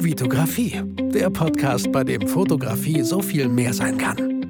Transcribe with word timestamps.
Vitografie, 0.00 0.80
der 1.12 1.28
Podcast, 1.28 1.90
bei 1.90 2.04
dem 2.04 2.28
Fotografie 2.28 3.02
so 3.02 3.20
viel 3.20 3.48
mehr 3.48 3.74
sein 3.74 3.98
kann. 3.98 4.46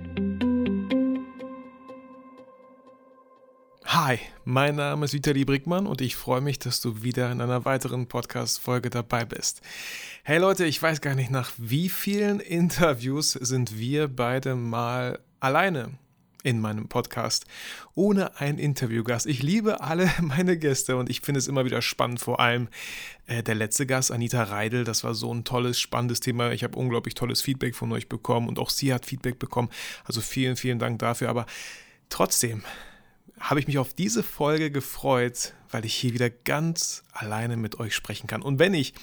Hi, 3.86 4.18
mein 4.44 4.76
Name 4.76 5.06
ist 5.06 5.14
Vitali 5.14 5.46
Brickmann 5.46 5.86
und 5.86 6.02
ich 6.02 6.16
freue 6.16 6.42
mich, 6.42 6.58
dass 6.58 6.82
du 6.82 7.02
wieder 7.02 7.32
in 7.32 7.40
einer 7.40 7.64
weiteren 7.64 8.08
Podcast-Folge 8.08 8.90
dabei 8.90 9.24
bist. 9.24 9.62
Hey 10.22 10.38
Leute, 10.38 10.66
ich 10.66 10.82
weiß 10.82 11.00
gar 11.00 11.14
nicht, 11.14 11.30
nach 11.30 11.52
wie 11.56 11.88
vielen 11.88 12.40
Interviews 12.40 13.32
sind 13.32 13.78
wir 13.78 14.08
beide 14.08 14.54
mal 14.54 15.18
alleine 15.40 15.92
in 16.42 16.60
meinem 16.60 16.88
Podcast 16.88 17.46
ohne 17.94 18.40
einen 18.40 18.58
Interviewgast. 18.58 19.26
Ich 19.26 19.42
liebe 19.42 19.80
alle 19.80 20.10
meine 20.22 20.56
Gäste 20.56 20.96
und 20.96 21.10
ich 21.10 21.20
finde 21.20 21.38
es 21.38 21.48
immer 21.48 21.64
wieder 21.64 21.82
spannend, 21.82 22.20
vor 22.20 22.40
allem 22.40 22.68
äh, 23.26 23.42
der 23.42 23.54
letzte 23.54 23.86
Gast, 23.86 24.12
Anita 24.12 24.42
Reidel, 24.44 24.84
das 24.84 25.04
war 25.04 25.14
so 25.14 25.32
ein 25.32 25.44
tolles, 25.44 25.80
spannendes 25.80 26.20
Thema. 26.20 26.52
Ich 26.52 26.64
habe 26.64 26.78
unglaublich 26.78 27.14
tolles 27.14 27.42
Feedback 27.42 27.74
von 27.74 27.92
euch 27.92 28.08
bekommen 28.08 28.48
und 28.48 28.58
auch 28.58 28.70
sie 28.70 28.92
hat 28.92 29.06
Feedback 29.06 29.38
bekommen. 29.38 29.68
Also 30.04 30.20
vielen, 30.20 30.56
vielen 30.56 30.78
Dank 30.78 30.98
dafür. 31.00 31.28
Aber 31.28 31.46
trotzdem, 32.08 32.62
habe 33.40 33.60
ich 33.60 33.66
mich 33.66 33.78
auf 33.78 33.94
diese 33.94 34.22
Folge 34.22 34.70
gefreut, 34.70 35.54
weil 35.70 35.84
ich 35.84 35.94
hier 35.94 36.14
wieder 36.14 36.30
ganz 36.30 37.02
alleine 37.12 37.56
mit 37.56 37.78
euch 37.78 37.94
sprechen 37.94 38.26
kann. 38.26 38.42
Und 38.42 38.58
wenn 38.58 38.74
ich 38.74 38.94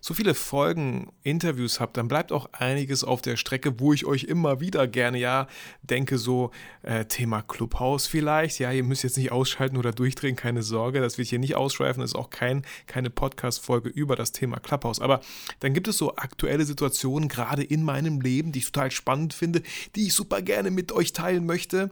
so 0.00 0.14
viele 0.14 0.34
Folgen, 0.34 1.12
Interviews 1.22 1.78
habe, 1.78 1.92
dann 1.94 2.08
bleibt 2.08 2.32
auch 2.32 2.48
einiges 2.52 3.04
auf 3.04 3.20
der 3.20 3.36
Strecke, 3.36 3.78
wo 3.80 3.92
ich 3.92 4.06
euch 4.06 4.24
immer 4.24 4.60
wieder 4.60 4.88
gerne, 4.88 5.18
ja, 5.18 5.46
denke, 5.82 6.16
so 6.16 6.50
äh, 6.82 7.04
Thema 7.04 7.42
Clubhouse 7.42 8.06
vielleicht. 8.06 8.58
Ja, 8.58 8.72
ihr 8.72 8.82
müsst 8.82 9.04
jetzt 9.04 9.18
nicht 9.18 9.30
ausschalten 9.30 9.76
oder 9.76 9.92
durchdrehen, 9.92 10.36
keine 10.36 10.62
Sorge, 10.62 11.00
das 11.00 11.18
wird 11.18 11.28
hier 11.28 11.38
nicht 11.38 11.54
ausschweifen, 11.54 12.00
das 12.00 12.12
ist 12.12 12.16
auch 12.16 12.30
kein, 12.30 12.64
keine 12.86 13.10
Podcast-Folge 13.10 13.90
über 13.90 14.16
das 14.16 14.32
Thema 14.32 14.58
Clubhouse. 14.58 15.00
Aber 15.00 15.20
dann 15.60 15.74
gibt 15.74 15.86
es 15.86 15.98
so 15.98 16.16
aktuelle 16.16 16.64
Situationen, 16.64 17.28
gerade 17.28 17.62
in 17.62 17.82
meinem 17.82 18.20
Leben, 18.20 18.52
die 18.52 18.60
ich 18.60 18.72
total 18.72 18.90
spannend 18.90 19.34
finde, 19.34 19.62
die 19.96 20.06
ich 20.06 20.14
super 20.14 20.40
gerne 20.40 20.70
mit 20.70 20.92
euch 20.92 21.12
teilen 21.12 21.44
möchte 21.44 21.90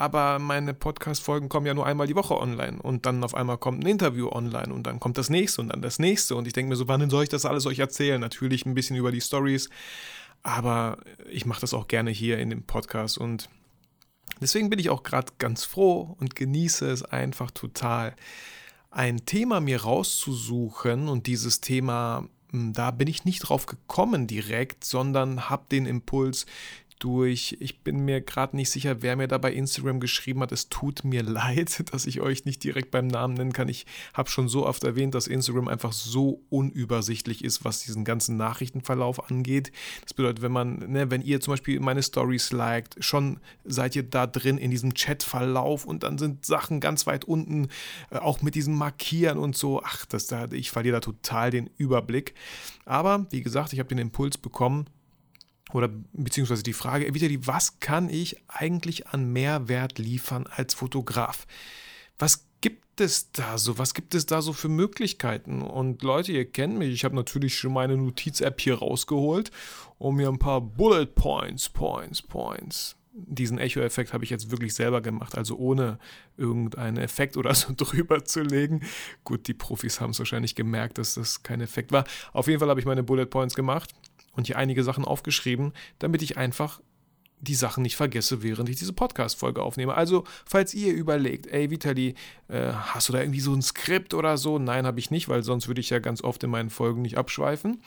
aber 0.00 0.38
meine 0.38 0.72
Podcast-Folgen 0.72 1.50
kommen 1.50 1.66
ja 1.66 1.74
nur 1.74 1.84
einmal 1.84 2.06
die 2.06 2.14
Woche 2.14 2.34
online. 2.34 2.80
Und 2.80 3.04
dann 3.04 3.22
auf 3.22 3.34
einmal 3.34 3.58
kommt 3.58 3.84
ein 3.84 3.86
Interview 3.86 4.30
online. 4.30 4.72
Und 4.72 4.86
dann 4.86 4.98
kommt 4.98 5.18
das 5.18 5.28
nächste 5.28 5.60
und 5.60 5.68
dann 5.68 5.82
das 5.82 5.98
nächste. 5.98 6.36
Und 6.36 6.46
ich 6.46 6.54
denke 6.54 6.70
mir 6.70 6.76
so, 6.76 6.88
wann 6.88 7.10
soll 7.10 7.24
ich 7.24 7.28
das 7.28 7.44
alles 7.44 7.66
euch 7.66 7.80
erzählen? 7.80 8.18
Natürlich 8.18 8.64
ein 8.64 8.72
bisschen 8.72 8.96
über 8.96 9.12
die 9.12 9.20
Stories, 9.20 9.68
aber 10.42 10.96
ich 11.28 11.44
mache 11.44 11.60
das 11.60 11.74
auch 11.74 11.86
gerne 11.86 12.10
hier 12.10 12.38
in 12.38 12.48
dem 12.48 12.62
Podcast. 12.62 13.18
Und 13.18 13.50
deswegen 14.40 14.70
bin 14.70 14.78
ich 14.78 14.88
auch 14.88 15.02
gerade 15.02 15.32
ganz 15.36 15.64
froh 15.64 16.16
und 16.18 16.34
genieße 16.34 16.90
es 16.90 17.04
einfach 17.04 17.50
total, 17.50 18.16
ein 18.90 19.26
Thema 19.26 19.60
mir 19.60 19.82
rauszusuchen. 19.82 21.08
Und 21.08 21.26
dieses 21.26 21.60
Thema 21.60 22.26
hm, 22.52 22.72
da 22.72 22.90
bin 22.90 23.06
ich 23.06 23.24
nicht 23.24 23.40
drauf 23.40 23.66
gekommen 23.66 24.26
direkt, 24.26 24.84
sondern 24.84 25.50
habe 25.50 25.66
den 25.70 25.84
Impuls 25.84 26.46
durch. 27.00 27.56
Ich 27.58 27.80
bin 27.80 28.04
mir 28.04 28.20
gerade 28.20 28.54
nicht 28.54 28.70
sicher, 28.70 29.02
wer 29.02 29.16
mir 29.16 29.26
da 29.26 29.38
bei 29.38 29.52
Instagram 29.52 29.98
geschrieben 29.98 30.40
hat. 30.40 30.52
Es 30.52 30.68
tut 30.68 31.02
mir 31.04 31.22
leid, 31.24 31.92
dass 31.92 32.06
ich 32.06 32.20
euch 32.20 32.44
nicht 32.44 32.62
direkt 32.62 32.90
beim 32.90 33.08
Namen 33.08 33.34
nennen 33.34 33.52
kann. 33.52 33.68
Ich 33.68 33.86
habe 34.14 34.30
schon 34.30 34.48
so 34.48 34.66
oft 34.66 34.84
erwähnt, 34.84 35.14
dass 35.14 35.26
Instagram 35.26 35.68
einfach 35.68 35.92
so 35.92 36.42
unübersichtlich 36.50 37.42
ist, 37.42 37.64
was 37.64 37.80
diesen 37.80 38.04
ganzen 38.04 38.36
Nachrichtenverlauf 38.36 39.30
angeht. 39.30 39.72
Das 40.02 40.14
bedeutet, 40.14 40.42
wenn 40.42 40.52
man, 40.52 40.78
ne, 40.90 41.10
wenn 41.10 41.22
ihr 41.22 41.40
zum 41.40 41.54
Beispiel 41.54 41.80
meine 41.80 42.02
Stories 42.02 42.52
liked, 42.52 43.02
schon 43.02 43.40
seid 43.64 43.96
ihr 43.96 44.04
da 44.04 44.26
drin 44.26 44.58
in 44.58 44.70
diesem 44.70 44.94
Chatverlauf 44.94 45.84
und 45.84 46.02
dann 46.02 46.18
sind 46.18 46.46
Sachen 46.46 46.80
ganz 46.80 47.06
weit 47.06 47.24
unten, 47.24 47.68
äh, 48.10 48.18
auch 48.18 48.42
mit 48.42 48.54
diesem 48.54 48.74
Markieren 48.74 49.38
und 49.38 49.56
so. 49.56 49.82
Ach, 49.82 50.04
das 50.06 50.26
da, 50.26 50.46
ich 50.52 50.70
verliere 50.70 50.96
da 50.96 51.00
total 51.00 51.50
den 51.50 51.70
Überblick. 51.76 52.34
Aber 52.84 53.26
wie 53.30 53.42
gesagt, 53.42 53.72
ich 53.72 53.78
habe 53.78 53.88
den 53.88 53.98
Impuls 53.98 54.38
bekommen, 54.38 54.86
oder 55.72 55.88
beziehungsweise 56.12 56.62
die 56.62 56.72
Frage, 56.72 57.12
Vitali, 57.14 57.46
was 57.46 57.80
kann 57.80 58.08
ich 58.08 58.36
eigentlich 58.48 59.08
an 59.08 59.32
Mehrwert 59.32 59.98
liefern 59.98 60.46
als 60.46 60.74
Fotograf? 60.74 61.46
Was 62.18 62.46
gibt 62.60 63.00
es 63.00 63.32
da 63.32 63.58
so? 63.58 63.78
Was 63.78 63.94
gibt 63.94 64.14
es 64.14 64.26
da 64.26 64.42
so 64.42 64.52
für 64.52 64.68
Möglichkeiten? 64.68 65.62
Und 65.62 66.02
Leute, 66.02 66.32
ihr 66.32 66.50
kennt 66.50 66.78
mich, 66.78 66.90
ich 66.90 67.04
habe 67.04 67.16
natürlich 67.16 67.56
schon 67.56 67.72
meine 67.72 67.96
Notiz-App 67.96 68.60
hier 68.60 68.76
rausgeholt 68.76 69.50
und 69.98 70.16
mir 70.16 70.28
ein 70.28 70.38
paar 70.38 70.60
Bullet 70.60 71.06
Points, 71.06 71.68
Points, 71.68 72.22
Points. 72.22 72.96
Diesen 73.12 73.58
Echo-Effekt 73.58 74.12
habe 74.12 74.22
ich 74.24 74.30
jetzt 74.30 74.50
wirklich 74.50 74.72
selber 74.74 75.00
gemacht, 75.00 75.36
also 75.36 75.56
ohne 75.56 75.98
irgendeinen 76.36 76.96
Effekt 76.96 77.36
oder 77.36 77.54
so 77.54 77.72
drüber 77.76 78.24
zu 78.24 78.42
legen. 78.42 78.82
Gut, 79.24 79.48
die 79.48 79.54
Profis 79.54 80.00
haben 80.00 80.10
es 80.10 80.18
wahrscheinlich 80.18 80.54
gemerkt, 80.54 80.98
dass 80.98 81.14
das 81.14 81.42
kein 81.42 81.60
Effekt 81.60 81.92
war. 81.92 82.04
Auf 82.32 82.46
jeden 82.46 82.60
Fall 82.60 82.68
habe 82.68 82.80
ich 82.80 82.86
meine 82.86 83.02
Bullet 83.02 83.26
Points 83.26 83.54
gemacht 83.54 83.94
und 84.32 84.46
hier 84.46 84.58
einige 84.58 84.84
Sachen 84.84 85.04
aufgeschrieben, 85.04 85.72
damit 85.98 86.22
ich 86.22 86.36
einfach 86.36 86.80
die 87.40 87.54
Sachen 87.54 87.82
nicht 87.82 87.96
vergesse, 87.96 88.42
während 88.42 88.68
ich 88.68 88.76
diese 88.76 88.92
Podcast-Folge 88.92 89.62
aufnehme. 89.62 89.94
Also, 89.94 90.24
falls 90.44 90.74
ihr 90.74 90.92
überlegt, 90.92 91.46
ey 91.46 91.70
Vitali, 91.70 92.14
äh, 92.48 92.72
hast 92.72 93.08
du 93.08 93.12
da 93.12 93.20
irgendwie 93.20 93.40
so 93.40 93.54
ein 93.54 93.62
Skript 93.62 94.14
oder 94.14 94.36
so? 94.36 94.58
Nein, 94.58 94.86
habe 94.86 95.00
ich 95.00 95.10
nicht, 95.10 95.28
weil 95.28 95.42
sonst 95.42 95.66
würde 95.66 95.80
ich 95.80 95.90
ja 95.90 95.98
ganz 95.98 96.22
oft 96.22 96.44
in 96.44 96.50
meinen 96.50 96.70
Folgen 96.70 97.02
nicht 97.02 97.16
abschweifen. 97.16 97.82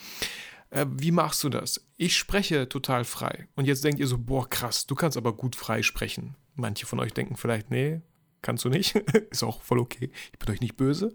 Äh, 0.71 0.87
wie 0.89 1.11
machst 1.11 1.43
du 1.43 1.49
das? 1.49 1.85
Ich 1.97 2.17
spreche 2.17 2.67
total 2.67 3.05
frei. 3.05 3.47
Und 3.55 3.65
jetzt 3.65 3.83
denkt 3.83 3.99
ihr 3.99 4.07
so, 4.07 4.17
boah, 4.17 4.49
krass, 4.49 4.87
du 4.87 4.95
kannst 4.95 5.17
aber 5.17 5.33
gut 5.33 5.55
frei 5.55 5.83
sprechen. 5.83 6.35
Manche 6.55 6.87
von 6.87 6.99
euch 6.99 7.13
denken 7.13 7.37
vielleicht, 7.37 7.69
nee, 7.69 8.01
kannst 8.41 8.65
du 8.65 8.69
nicht. 8.69 8.95
Ist 9.29 9.43
auch 9.43 9.61
voll 9.61 9.79
okay. 9.79 10.09
Ich 10.31 10.39
bin 10.39 10.53
euch 10.53 10.61
nicht 10.61 10.77
böse. 10.77 11.13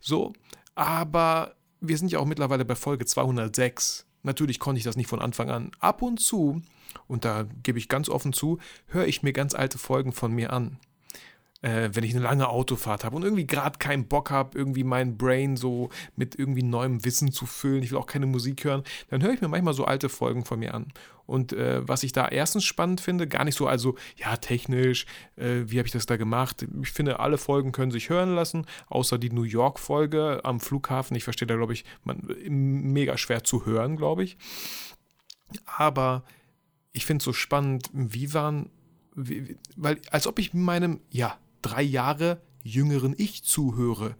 So, 0.00 0.32
aber 0.74 1.54
wir 1.80 1.96
sind 1.96 2.10
ja 2.10 2.18
auch 2.18 2.26
mittlerweile 2.26 2.64
bei 2.64 2.74
Folge 2.74 3.06
206. 3.06 4.05
Natürlich 4.26 4.58
konnte 4.58 4.78
ich 4.78 4.84
das 4.84 4.96
nicht 4.96 5.08
von 5.08 5.22
Anfang 5.22 5.50
an. 5.50 5.70
Ab 5.78 6.02
und 6.02 6.18
zu, 6.18 6.60
und 7.06 7.24
da 7.24 7.46
gebe 7.62 7.78
ich 7.78 7.88
ganz 7.88 8.08
offen 8.08 8.32
zu, 8.32 8.58
höre 8.88 9.06
ich 9.06 9.22
mir 9.22 9.32
ganz 9.32 9.54
alte 9.54 9.78
Folgen 9.78 10.12
von 10.12 10.32
mir 10.32 10.52
an. 10.52 10.78
Äh, 11.62 11.90
wenn 11.92 12.04
ich 12.04 12.14
eine 12.14 12.22
lange 12.22 12.48
Autofahrt 12.48 13.02
habe 13.02 13.16
und 13.16 13.22
irgendwie 13.22 13.46
gerade 13.46 13.78
keinen 13.78 14.06
Bock 14.08 14.30
habe, 14.30 14.58
irgendwie 14.58 14.84
mein 14.84 15.16
Brain 15.16 15.56
so 15.56 15.88
mit 16.14 16.38
irgendwie 16.38 16.62
neuem 16.62 17.04
Wissen 17.04 17.32
zu 17.32 17.46
füllen, 17.46 17.82
ich 17.82 17.90
will 17.90 17.98
auch 17.98 18.06
keine 18.06 18.26
Musik 18.26 18.64
hören, 18.64 18.82
dann 19.08 19.22
höre 19.22 19.32
ich 19.32 19.40
mir 19.40 19.48
manchmal 19.48 19.74
so 19.74 19.84
alte 19.84 20.08
Folgen 20.08 20.44
von 20.44 20.58
mir 20.58 20.74
an. 20.74 20.92
Und 21.26 21.52
äh, 21.52 21.86
was 21.86 22.02
ich 22.04 22.12
da 22.12 22.28
erstens 22.28 22.64
spannend 22.64 23.00
finde, 23.00 23.26
gar 23.26 23.44
nicht 23.44 23.56
so, 23.56 23.66
also 23.66 23.96
ja, 24.16 24.36
technisch, 24.36 25.06
äh, 25.36 25.62
wie 25.66 25.78
habe 25.78 25.86
ich 25.86 25.92
das 25.92 26.06
da 26.06 26.16
gemacht? 26.16 26.66
Ich 26.82 26.92
finde, 26.92 27.20
alle 27.20 27.38
Folgen 27.38 27.72
können 27.72 27.90
sich 27.90 28.08
hören 28.08 28.34
lassen, 28.34 28.66
außer 28.88 29.18
die 29.18 29.30
New 29.30 29.42
York-Folge 29.42 30.40
am 30.44 30.60
Flughafen. 30.60 31.16
Ich 31.16 31.24
verstehe 31.24 31.48
da, 31.48 31.56
glaube 31.56 31.72
ich, 31.72 31.84
man, 32.04 32.22
mega 32.48 33.18
schwer 33.18 33.42
zu 33.42 33.66
hören, 33.66 33.96
glaube 33.96 34.22
ich. 34.22 34.38
Aber 35.64 36.24
ich 36.92 37.06
finde 37.06 37.22
es 37.22 37.24
so 37.24 37.32
spannend, 37.32 37.90
wie 37.92 38.32
waren, 38.32 38.70
wie, 39.14 39.56
weil 39.76 40.00
als 40.10 40.26
ob 40.26 40.38
ich 40.38 40.54
meinem, 40.54 41.00
ja, 41.10 41.38
drei 41.66 41.82
Jahre 41.82 42.40
jüngeren 42.62 43.14
Ich 43.16 43.44
zuhöre, 43.44 44.16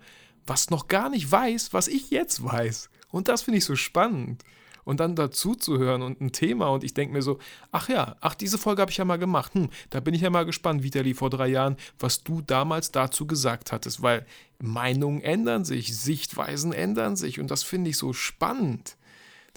was 0.46 0.70
noch 0.70 0.88
gar 0.88 1.10
nicht 1.10 1.30
weiß, 1.30 1.72
was 1.72 1.88
ich 1.88 2.10
jetzt 2.10 2.44
weiß. 2.44 2.90
Und 3.10 3.28
das 3.28 3.42
finde 3.42 3.58
ich 3.58 3.64
so 3.64 3.76
spannend 3.76 4.44
und 4.86 5.00
dann 5.00 5.16
dazu 5.16 5.56
zu 5.56 5.78
hören 5.78 6.00
und 6.00 6.20
ein 6.20 6.30
Thema 6.30 6.68
und 6.68 6.84
ich 6.84 6.94
denke 6.94 7.12
mir 7.12 7.20
so, 7.20 7.38
ach 7.72 7.88
ja, 7.88 8.16
ach, 8.20 8.36
diese 8.36 8.56
Folge 8.56 8.82
habe 8.82 8.90
ich 8.92 8.96
ja 8.96 9.04
mal 9.04 9.18
gemacht. 9.18 9.52
Hm, 9.54 9.68
da 9.90 9.98
bin 9.98 10.14
ich 10.14 10.20
ja 10.20 10.30
mal 10.30 10.46
gespannt, 10.46 10.84
Vitali, 10.84 11.12
vor 11.12 11.28
drei 11.28 11.48
Jahren, 11.48 11.76
was 11.98 12.22
du 12.22 12.40
damals 12.40 12.92
dazu 12.92 13.26
gesagt 13.26 13.72
hattest, 13.72 14.00
weil 14.00 14.24
Meinungen 14.60 15.20
ändern 15.20 15.64
sich, 15.64 15.98
Sichtweisen 15.98 16.72
ändern 16.72 17.16
sich 17.16 17.40
und 17.40 17.50
das 17.50 17.64
finde 17.64 17.90
ich 17.90 17.98
so 17.98 18.12
spannend. 18.12 18.96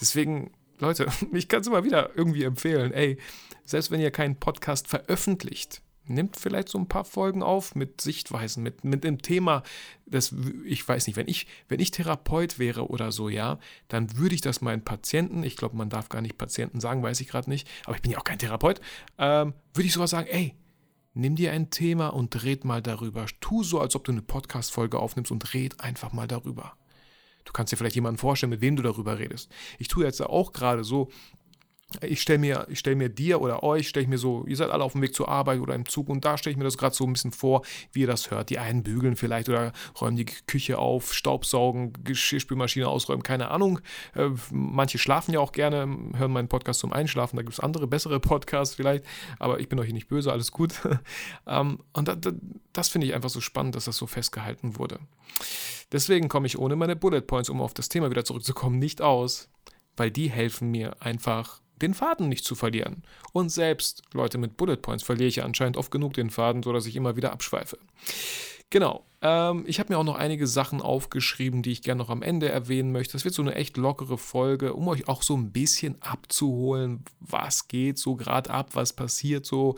Deswegen, 0.01 0.51
Leute, 0.79 1.07
ich 1.31 1.47
kann 1.47 1.61
es 1.61 1.67
immer 1.67 1.83
wieder 1.83 2.09
irgendwie 2.15 2.43
empfehlen, 2.43 2.91
ey, 2.91 3.19
selbst 3.65 3.91
wenn 3.91 4.01
ihr 4.01 4.11
keinen 4.11 4.39
Podcast 4.39 4.87
veröffentlicht, 4.87 5.83
nimmt 6.09 6.37
vielleicht 6.37 6.69
so 6.69 6.77
ein 6.77 6.87
paar 6.87 7.05
Folgen 7.05 7.43
auf 7.43 7.75
mit 7.75 8.01
Sichtweisen, 8.01 8.63
mit, 8.63 8.83
mit 8.83 9.03
dem 9.03 9.21
Thema, 9.21 9.63
das, 10.05 10.33
ich 10.65 10.87
weiß 10.87 11.07
nicht, 11.07 11.15
wenn 11.15 11.27
ich, 11.27 11.47
wenn 11.67 11.79
ich 11.79 11.91
Therapeut 11.91 12.59
wäre 12.59 12.89
oder 12.89 13.11
so, 13.11 13.29
ja, 13.29 13.59
dann 13.87 14.17
würde 14.17 14.35
ich 14.35 14.41
das 14.41 14.61
meinen 14.61 14.83
Patienten, 14.83 15.43
ich 15.43 15.55
glaube, 15.55 15.77
man 15.77 15.89
darf 15.89 16.09
gar 16.09 16.21
nicht 16.21 16.37
Patienten 16.37 16.79
sagen, 16.79 17.03
weiß 17.03 17.21
ich 17.21 17.27
gerade 17.27 17.49
nicht, 17.49 17.67
aber 17.85 17.95
ich 17.95 18.01
bin 18.01 18.11
ja 18.11 18.17
auch 18.17 18.23
kein 18.23 18.39
Therapeut, 18.39 18.81
ähm, 19.17 19.53
würde 19.73 19.87
ich 19.87 19.93
sowas 19.93 20.09
sagen, 20.09 20.27
ey, 20.29 20.55
nimm 21.13 21.35
dir 21.35 21.51
ein 21.51 21.69
Thema 21.69 22.07
und 22.07 22.43
red 22.43 22.65
mal 22.65 22.81
darüber. 22.81 23.25
Tu 23.39 23.63
so, 23.63 23.79
als 23.79 23.95
ob 23.95 24.03
du 24.03 24.11
eine 24.11 24.21
Podcast-Folge 24.21 24.99
aufnimmst 24.99 25.31
und 25.31 25.53
red 25.53 25.79
einfach 25.79 26.13
mal 26.13 26.27
darüber. 26.27 26.73
Du 27.45 27.53
kannst 27.53 27.73
dir 27.73 27.77
vielleicht 27.77 27.95
jemanden 27.95 28.19
vorstellen, 28.19 28.51
mit 28.51 28.61
wem 28.61 28.75
du 28.75 28.83
darüber 28.83 29.17
redest. 29.17 29.51
Ich 29.79 29.87
tue 29.87 30.05
jetzt 30.05 30.21
auch 30.21 30.53
gerade 30.53 30.83
so, 30.83 31.09
ich 32.01 32.21
stelle 32.21 32.37
mir, 32.37 32.67
stell 32.73 32.95
mir 32.95 33.09
dir 33.09 33.41
oder 33.41 33.63
euch, 33.63 33.89
stelle 33.89 34.03
ich 34.03 34.09
mir 34.09 34.19
so, 34.19 34.45
ihr 34.45 34.55
seid 34.55 34.69
alle 34.69 34.83
auf 34.83 34.91
dem 34.91 35.01
Weg 35.01 35.15
zur 35.15 35.27
Arbeit 35.27 35.59
oder 35.59 35.73
im 35.73 35.87
Zug 35.87 36.09
und 36.09 36.23
da 36.23 36.37
stelle 36.37 36.51
ich 36.51 36.57
mir 36.57 36.63
das 36.63 36.77
gerade 36.77 36.95
so 36.95 37.03
ein 37.03 37.13
bisschen 37.13 37.31
vor, 37.31 37.63
wie 37.91 38.01
ihr 38.01 38.07
das 38.07 38.29
hört. 38.29 38.51
Die 38.51 38.59
einen 38.59 38.83
bügeln 38.83 39.15
vielleicht 39.15 39.49
oder 39.49 39.73
räumen 39.99 40.15
die 40.15 40.25
Küche 40.25 40.77
auf, 40.77 41.13
Staubsaugen, 41.13 41.93
Geschirrspülmaschine 42.03 42.87
ausräumen, 42.87 43.23
keine 43.23 43.49
Ahnung. 43.49 43.79
Äh, 44.13 44.29
manche 44.51 44.99
schlafen 44.99 45.33
ja 45.33 45.39
auch 45.39 45.51
gerne, 45.51 45.87
hören 46.15 46.31
meinen 46.31 46.47
Podcast 46.47 46.79
zum 46.79 46.93
Einschlafen, 46.93 47.37
da 47.37 47.41
gibt 47.41 47.53
es 47.53 47.59
andere, 47.59 47.87
bessere 47.87 48.19
Podcasts 48.19 48.75
vielleicht, 48.75 49.03
aber 49.39 49.59
ich 49.59 49.67
bin 49.67 49.79
euch 49.79 49.91
nicht 49.91 50.07
böse, 50.07 50.31
alles 50.31 50.51
gut. 50.51 50.73
ähm, 51.47 51.79
und 51.93 52.07
da, 52.07 52.15
da, 52.15 52.31
das 52.71 52.89
finde 52.89 53.07
ich 53.07 53.15
einfach 53.15 53.29
so 53.29 53.41
spannend, 53.41 53.75
dass 53.75 53.85
das 53.85 53.97
so 53.97 54.05
festgehalten 54.05 54.77
wurde. 54.77 54.99
Deswegen 55.91 56.29
komme 56.29 56.45
ich 56.45 56.59
ohne 56.59 56.75
meine 56.75 56.95
Bullet 56.95 57.21
Points, 57.21 57.49
um 57.49 57.61
auf 57.61 57.73
das 57.73 57.89
Thema 57.89 58.11
wieder 58.11 58.25
zurückzukommen, 58.25 58.77
nicht 58.77 59.01
aus 59.01 59.49
weil 59.99 60.09
die 60.09 60.31
helfen 60.31 60.71
mir 60.71 60.95
einfach 61.01 61.61
den 61.81 61.93
Faden 61.93 62.29
nicht 62.29 62.45
zu 62.45 62.55
verlieren. 62.55 63.03
Und 63.33 63.49
selbst 63.49 64.03
Leute 64.13 64.37
mit 64.37 64.57
Bullet 64.57 64.77
Points 64.77 65.03
verliere 65.03 65.27
ich 65.27 65.43
anscheinend 65.43 65.77
oft 65.77 65.91
genug 65.91 66.13
den 66.13 66.29
Faden, 66.29 66.63
sodass 66.63 66.85
ich 66.85 66.95
immer 66.95 67.15
wieder 67.15 67.31
abschweife. 67.31 67.77
Genau. 68.69 69.03
Ähm, 69.21 69.63
ich 69.67 69.79
habe 69.79 69.91
mir 69.91 69.99
auch 69.99 70.03
noch 70.03 70.15
einige 70.15 70.47
Sachen 70.47 70.81
aufgeschrieben, 70.81 71.61
die 71.61 71.71
ich 71.71 71.81
gerne 71.81 71.99
noch 71.99 72.09
am 72.09 72.21
Ende 72.21 72.49
erwähnen 72.49 72.91
möchte. 72.91 73.13
Das 73.13 73.25
wird 73.25 73.33
so 73.33 73.41
eine 73.41 73.55
echt 73.55 73.77
lockere 73.77 74.17
Folge, 74.17 74.73
um 74.73 74.87
euch 74.87 75.07
auch 75.07 75.23
so 75.23 75.35
ein 75.35 75.51
bisschen 75.51 76.01
abzuholen, 76.01 77.03
was 77.19 77.67
geht 77.67 77.97
so 77.97 78.15
gerade 78.15 78.49
ab, 78.49 78.69
was 78.73 78.93
passiert 78.93 79.45
so. 79.45 79.75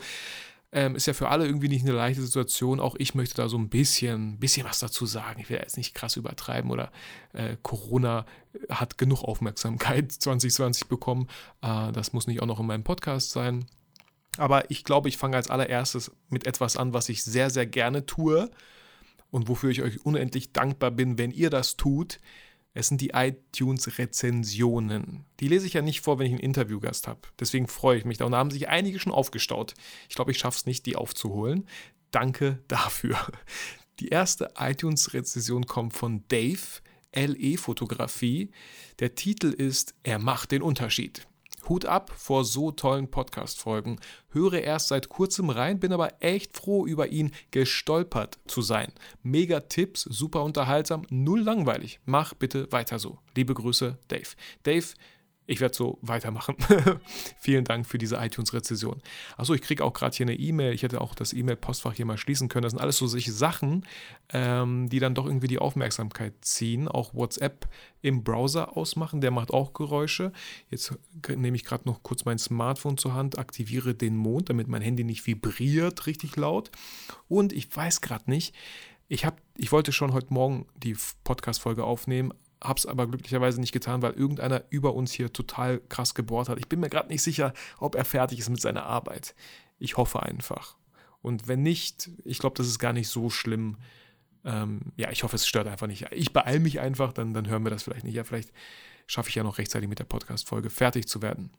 Ähm, 0.74 0.96
ist 0.96 1.06
ja 1.06 1.12
für 1.12 1.28
alle 1.28 1.44
irgendwie 1.44 1.68
nicht 1.68 1.82
eine 1.82 1.92
leichte 1.92 2.22
Situation. 2.22 2.80
Auch 2.80 2.96
ich 2.98 3.14
möchte 3.14 3.34
da 3.34 3.48
so 3.48 3.58
ein 3.58 3.68
bisschen, 3.68 4.38
bisschen 4.38 4.66
was 4.66 4.78
dazu 4.78 5.04
sagen. 5.04 5.40
Ich 5.40 5.50
will 5.50 5.58
jetzt 5.58 5.76
nicht 5.76 5.94
krass 5.94 6.16
übertreiben 6.16 6.70
oder 6.70 6.90
äh, 7.34 7.56
Corona 7.62 8.24
hat 8.70 8.96
genug 8.96 9.22
Aufmerksamkeit 9.22 10.10
2020 10.18 10.88
bekommen. 10.88 11.28
Äh, 11.60 11.92
das 11.92 12.14
muss 12.14 12.26
nicht 12.26 12.40
auch 12.40 12.46
noch 12.46 12.60
in 12.60 12.66
meinem 12.66 12.84
Podcast 12.84 13.32
sein. 13.32 13.66
Aber 14.38 14.70
ich 14.70 14.84
glaube, 14.84 15.10
ich 15.10 15.18
fange 15.18 15.36
als 15.36 15.50
allererstes 15.50 16.10
mit 16.30 16.46
etwas 16.46 16.78
an, 16.78 16.94
was 16.94 17.10
ich 17.10 17.22
sehr, 17.22 17.50
sehr 17.50 17.66
gerne 17.66 18.06
tue 18.06 18.50
und 19.30 19.48
wofür 19.48 19.70
ich 19.70 19.82
euch 19.82 20.04
unendlich 20.06 20.52
dankbar 20.52 20.90
bin, 20.90 21.18
wenn 21.18 21.32
ihr 21.32 21.50
das 21.50 21.76
tut. 21.76 22.18
Es 22.74 22.88
sind 22.88 23.00
die 23.00 23.10
iTunes-Rezensionen. 23.10 25.24
Die 25.40 25.48
lese 25.48 25.66
ich 25.66 25.74
ja 25.74 25.82
nicht 25.82 26.00
vor, 26.00 26.18
wenn 26.18 26.26
ich 26.26 26.32
einen 26.32 26.40
Interviewgast 26.40 27.06
habe. 27.06 27.20
Deswegen 27.38 27.68
freue 27.68 27.98
ich 27.98 28.06
mich 28.06 28.16
da. 28.18 28.24
Und 28.24 28.32
da 28.32 28.38
haben 28.38 28.50
sich 28.50 28.68
einige 28.68 28.98
schon 28.98 29.12
aufgestaut. 29.12 29.74
Ich 30.08 30.14
glaube, 30.14 30.30
ich 30.30 30.38
schaffe 30.38 30.56
es 30.56 30.64
nicht, 30.66 30.86
die 30.86 30.96
aufzuholen. 30.96 31.66
Danke 32.10 32.60
dafür. 32.68 33.18
Die 34.00 34.08
erste 34.08 34.54
iTunes-Rezension 34.58 35.66
kommt 35.66 35.92
von 35.92 36.24
Dave, 36.28 36.80
LE 37.14 37.58
Fotografie. 37.58 38.50
Der 39.00 39.14
Titel 39.14 39.48
ist 39.48 39.94
Er 40.02 40.18
macht 40.18 40.50
den 40.50 40.62
Unterschied. 40.62 41.26
Hut 41.68 41.84
ab 41.84 42.10
vor 42.16 42.44
so 42.44 42.70
tollen 42.70 43.10
Podcast-Folgen. 43.10 44.00
Höre 44.30 44.60
erst 44.60 44.88
seit 44.88 45.08
kurzem 45.08 45.50
rein, 45.50 45.78
bin 45.78 45.92
aber 45.92 46.20
echt 46.20 46.56
froh, 46.56 46.86
über 46.86 47.08
ihn 47.08 47.32
gestolpert 47.50 48.38
zu 48.46 48.62
sein. 48.62 48.92
Mega 49.22 49.60
Tipps, 49.60 50.02
super 50.02 50.42
unterhaltsam, 50.42 51.06
null 51.10 51.40
langweilig. 51.40 52.00
Mach 52.04 52.34
bitte 52.34 52.70
weiter 52.72 52.98
so. 52.98 53.18
Liebe 53.36 53.54
Grüße, 53.54 53.98
Dave. 54.08 54.28
Dave, 54.64 54.86
ich 55.46 55.60
werde 55.60 55.74
so 55.74 55.98
weitermachen. 56.02 56.56
Vielen 57.38 57.64
Dank 57.64 57.86
für 57.86 57.98
diese 57.98 58.16
iTunes-Rezession. 58.16 59.02
Achso, 59.36 59.54
ich 59.54 59.62
kriege 59.62 59.84
auch 59.84 59.92
gerade 59.92 60.16
hier 60.16 60.24
eine 60.24 60.36
E-Mail. 60.36 60.72
Ich 60.72 60.82
hätte 60.82 61.00
auch 61.00 61.14
das 61.14 61.32
E-Mail-Postfach 61.32 61.94
hier 61.94 62.06
mal 62.06 62.16
schließen 62.16 62.48
können. 62.48 62.62
Das 62.62 62.72
sind 62.72 62.80
alles 62.80 62.96
so 62.96 63.06
solche 63.06 63.32
Sachen, 63.32 63.84
ähm, 64.32 64.88
die 64.88 65.00
dann 65.00 65.14
doch 65.14 65.26
irgendwie 65.26 65.48
die 65.48 65.58
Aufmerksamkeit 65.58 66.32
ziehen. 66.42 66.86
Auch 66.86 67.12
WhatsApp 67.14 67.68
im 68.02 68.22
Browser 68.22 68.76
ausmachen, 68.76 69.20
der 69.20 69.30
macht 69.30 69.52
auch 69.52 69.72
Geräusche. 69.72 70.32
Jetzt 70.70 70.94
nehme 71.28 71.56
ich 71.56 71.64
gerade 71.64 71.88
noch 71.88 72.02
kurz 72.02 72.24
mein 72.24 72.38
Smartphone 72.38 72.96
zur 72.96 73.14
Hand, 73.14 73.38
aktiviere 73.38 73.94
den 73.94 74.16
Mond, 74.16 74.48
damit 74.48 74.68
mein 74.68 74.82
Handy 74.82 75.04
nicht 75.04 75.26
vibriert 75.26 76.06
richtig 76.06 76.36
laut. 76.36 76.70
Und 77.28 77.52
ich 77.52 77.74
weiß 77.74 78.00
gerade 78.00 78.30
nicht, 78.30 78.54
ich, 79.08 79.26
hab, 79.26 79.40
ich 79.58 79.72
wollte 79.72 79.92
schon 79.92 80.14
heute 80.14 80.32
Morgen 80.32 80.66
die 80.74 80.96
Podcast-Folge 81.24 81.84
aufnehmen, 81.84 82.32
habe 82.62 82.78
es 82.78 82.86
aber 82.86 83.06
glücklicherweise 83.06 83.60
nicht 83.60 83.72
getan, 83.72 84.02
weil 84.02 84.12
irgendeiner 84.12 84.64
über 84.70 84.94
uns 84.94 85.12
hier 85.12 85.32
total 85.32 85.80
krass 85.88 86.14
gebohrt 86.14 86.48
hat. 86.48 86.58
Ich 86.58 86.68
bin 86.68 86.80
mir 86.80 86.88
gerade 86.88 87.08
nicht 87.08 87.22
sicher, 87.22 87.52
ob 87.78 87.94
er 87.94 88.04
fertig 88.04 88.38
ist 88.38 88.50
mit 88.50 88.60
seiner 88.60 88.84
Arbeit. 88.84 89.34
Ich 89.78 89.96
hoffe 89.96 90.22
einfach. 90.22 90.76
Und 91.22 91.48
wenn 91.48 91.62
nicht, 91.62 92.10
ich 92.24 92.38
glaube, 92.38 92.56
das 92.56 92.66
ist 92.66 92.78
gar 92.78 92.92
nicht 92.92 93.08
so 93.08 93.30
schlimm. 93.30 93.78
Ähm, 94.44 94.92
ja, 94.96 95.10
ich 95.10 95.22
hoffe, 95.22 95.36
es 95.36 95.46
stört 95.46 95.68
einfach 95.68 95.86
nicht. 95.86 96.06
Ich 96.10 96.32
beeile 96.32 96.60
mich 96.60 96.80
einfach, 96.80 97.12
dann, 97.12 97.32
dann 97.32 97.48
hören 97.48 97.64
wir 97.64 97.70
das 97.70 97.84
vielleicht 97.84 98.04
nicht. 98.04 98.14
Ja, 98.14 98.24
vielleicht 98.24 98.52
schaffe 99.06 99.28
ich 99.28 99.34
ja 99.34 99.42
noch 99.42 99.58
rechtzeitig 99.58 99.88
mit 99.88 99.98
der 99.98 100.04
Podcast-Folge 100.04 100.70
fertig 100.70 101.06
zu 101.06 101.22
werden. 101.22 101.50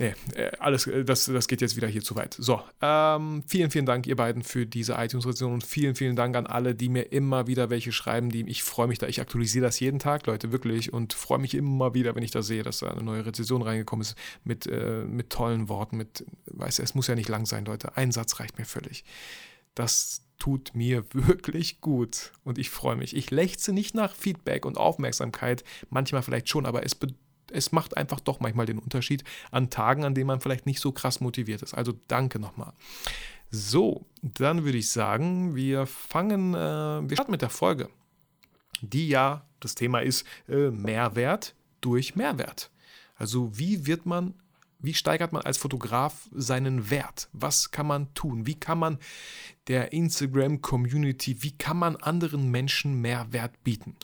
Nee, 0.00 0.14
äh, 0.34 0.50
alles, 0.58 0.86
äh, 0.86 1.04
das, 1.04 1.26
das 1.26 1.46
geht 1.46 1.60
jetzt 1.60 1.76
wieder 1.76 1.86
hier 1.86 2.00
zu 2.00 2.16
weit. 2.16 2.34
So, 2.38 2.62
ähm, 2.80 3.44
vielen, 3.46 3.70
vielen 3.70 3.84
Dank, 3.84 4.06
ihr 4.06 4.16
beiden, 4.16 4.42
für 4.42 4.64
diese 4.64 4.94
iTunes-Rezension 4.94 5.52
und 5.52 5.62
vielen, 5.62 5.94
vielen 5.94 6.16
Dank 6.16 6.36
an 6.36 6.46
alle, 6.46 6.74
die 6.74 6.88
mir 6.88 7.12
immer 7.12 7.46
wieder 7.46 7.68
welche 7.68 7.92
schreiben. 7.92 8.30
Die, 8.30 8.48
ich 8.48 8.62
freue 8.62 8.88
mich 8.88 8.98
da, 8.98 9.08
ich 9.08 9.20
aktualisiere 9.20 9.66
das 9.66 9.78
jeden 9.78 9.98
Tag, 9.98 10.26
Leute, 10.26 10.52
wirklich, 10.52 10.90
und 10.90 11.12
freue 11.12 11.38
mich 11.38 11.54
immer 11.54 11.92
wieder, 11.92 12.14
wenn 12.16 12.22
ich 12.22 12.30
da 12.30 12.40
sehe, 12.40 12.62
dass 12.62 12.78
da 12.78 12.88
eine 12.88 13.02
neue 13.02 13.26
Rezension 13.26 13.60
reingekommen 13.60 14.00
ist 14.00 14.16
mit, 14.42 14.66
äh, 14.66 15.04
mit 15.04 15.28
tollen 15.28 15.68
Worten, 15.68 15.98
mit, 15.98 16.24
weißt 16.46 16.78
du, 16.78 16.82
es 16.82 16.94
muss 16.94 17.06
ja 17.06 17.14
nicht 17.14 17.28
lang 17.28 17.44
sein, 17.44 17.66
Leute. 17.66 17.94
Ein 17.98 18.10
Satz 18.10 18.40
reicht 18.40 18.56
mir 18.56 18.64
völlig. 18.64 19.04
Das 19.74 20.22
tut 20.38 20.70
mir 20.74 21.04
wirklich 21.12 21.82
gut 21.82 22.32
und 22.42 22.56
ich 22.56 22.70
freue 22.70 22.96
mich. 22.96 23.14
Ich 23.14 23.30
lechze 23.30 23.74
nicht 23.74 23.94
nach 23.94 24.14
Feedback 24.14 24.64
und 24.64 24.78
Aufmerksamkeit, 24.78 25.62
manchmal 25.90 26.22
vielleicht 26.22 26.48
schon, 26.48 26.64
aber 26.64 26.86
es 26.86 26.94
bedeutet, 26.94 27.20
es 27.52 27.72
macht 27.72 27.96
einfach 27.96 28.20
doch 28.20 28.40
manchmal 28.40 28.66
den 28.66 28.78
Unterschied 28.78 29.24
an 29.50 29.70
Tagen, 29.70 30.04
an 30.04 30.14
denen 30.14 30.26
man 30.26 30.40
vielleicht 30.40 30.66
nicht 30.66 30.80
so 30.80 30.92
krass 30.92 31.20
motiviert 31.20 31.62
ist. 31.62 31.74
Also 31.74 31.94
danke 32.08 32.38
nochmal. 32.38 32.72
So, 33.50 34.06
dann 34.22 34.64
würde 34.64 34.78
ich 34.78 34.90
sagen, 34.90 35.56
wir 35.56 35.86
fangen, 35.86 36.54
äh, 36.54 37.08
wir 37.08 37.16
starten 37.16 37.32
mit 37.32 37.42
der 37.42 37.50
Folge, 37.50 37.88
die 38.80 39.08
ja, 39.08 39.44
das 39.58 39.74
Thema 39.74 40.00
ist 40.00 40.24
äh, 40.48 40.70
Mehrwert 40.70 41.54
durch 41.80 42.14
Mehrwert. 42.14 42.70
Also 43.16 43.58
wie 43.58 43.86
wird 43.86 44.06
man, 44.06 44.34
wie 44.78 44.94
steigert 44.94 45.32
man 45.32 45.42
als 45.42 45.58
Fotograf 45.58 46.28
seinen 46.32 46.90
Wert? 46.90 47.28
Was 47.32 47.70
kann 47.72 47.86
man 47.86 48.14
tun? 48.14 48.46
Wie 48.46 48.54
kann 48.54 48.78
man 48.78 48.98
der 49.66 49.92
Instagram-Community, 49.92 51.42
wie 51.42 51.52
kann 51.52 51.76
man 51.76 51.96
anderen 51.96 52.50
Menschen 52.50 53.00
Mehrwert 53.00 53.62
bieten? 53.64 53.96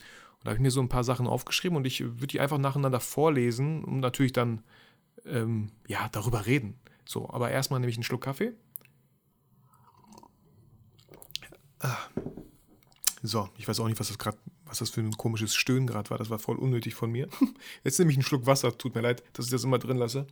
Da 0.47 0.51
habe 0.51 0.59
ich 0.59 0.63
mir 0.63 0.71
so 0.71 0.79
ein 0.79 0.87
paar 0.87 1.03
Sachen 1.03 1.27
aufgeschrieben 1.27 1.75
und 1.75 1.83
ich 1.83 1.99
würde 1.99 2.27
die 2.27 2.39
einfach 2.39 2.57
nacheinander 2.57 3.01
vorlesen 3.01 3.83
und 3.83 3.99
natürlich 3.99 4.31
dann 4.31 4.63
ähm, 5.25 5.73
ja, 5.89 6.07
darüber 6.13 6.45
reden. 6.45 6.79
So, 7.03 7.29
aber 7.29 7.51
erstmal 7.51 7.81
nehme 7.81 7.89
ich 7.89 7.97
einen 7.97 8.05
Schluck 8.05 8.21
Kaffee. 8.21 8.53
Ah. 11.81 11.97
So, 13.21 13.49
ich 13.57 13.67
weiß 13.67 13.81
auch 13.81 13.89
nicht, 13.89 13.99
was 13.99 14.07
das 14.07 14.17
gerade, 14.17 14.37
was 14.63 14.79
das 14.79 14.89
für 14.89 15.01
ein 15.01 15.17
komisches 15.17 15.53
Stöhnen 15.53 15.85
gerade 15.85 16.09
war. 16.11 16.17
Das 16.17 16.29
war 16.29 16.39
voll 16.39 16.55
unnötig 16.55 16.95
von 16.95 17.11
mir. 17.11 17.27
Jetzt 17.83 17.99
nehme 17.99 18.11
ich 18.11 18.15
einen 18.15 18.23
Schluck 18.23 18.45
Wasser. 18.45 18.77
Tut 18.77 18.95
mir 18.95 19.01
leid, 19.01 19.23
dass 19.33 19.47
ich 19.47 19.51
das 19.51 19.65
immer 19.65 19.79
drin 19.79 19.97
lasse. 19.97 20.27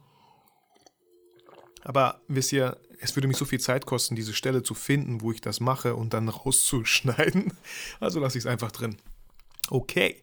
Aber 1.84 2.22
wisst 2.29 2.53
ihr, 2.53 2.77
es 3.01 3.17
würde 3.17 3.27
mich 3.27 3.36
so 3.36 3.43
viel 3.43 3.60
Zeit 3.60 3.86
kosten, 3.86 4.15
diese 4.15 4.34
Stelle 4.34 4.63
zu 4.63 4.75
finden, 4.75 5.19
wo 5.19 5.34
ich 5.34 5.41
das 5.41 5.60
mache 5.60 5.93
und 5.93 6.13
dann 6.13 6.29
rauszuschneiden. 6.29 7.51
Also 8.00 8.22
lasse 8.22 8.38
ich 8.38 8.45
es 8.45 8.50
einfach 8.50 8.72
drin. 8.72 8.95
Okay. 9.69 10.22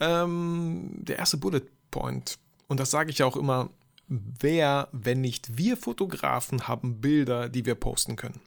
Ähm, 0.00 0.90
der 0.96 1.18
erste 1.18 1.36
Bullet 1.36 1.62
Point, 1.90 2.38
und 2.68 2.80
das 2.80 2.90
sage 2.90 3.10
ich 3.10 3.18
ja 3.18 3.26
auch 3.26 3.36
immer, 3.36 3.70
wer, 4.08 4.88
wenn 4.92 5.20
nicht 5.20 5.56
wir 5.56 5.76
Fotografen, 5.76 6.68
haben 6.68 7.00
Bilder, 7.00 7.48
die 7.48 7.64
wir 7.66 7.74
posten 7.74 8.16
können. 8.16 8.40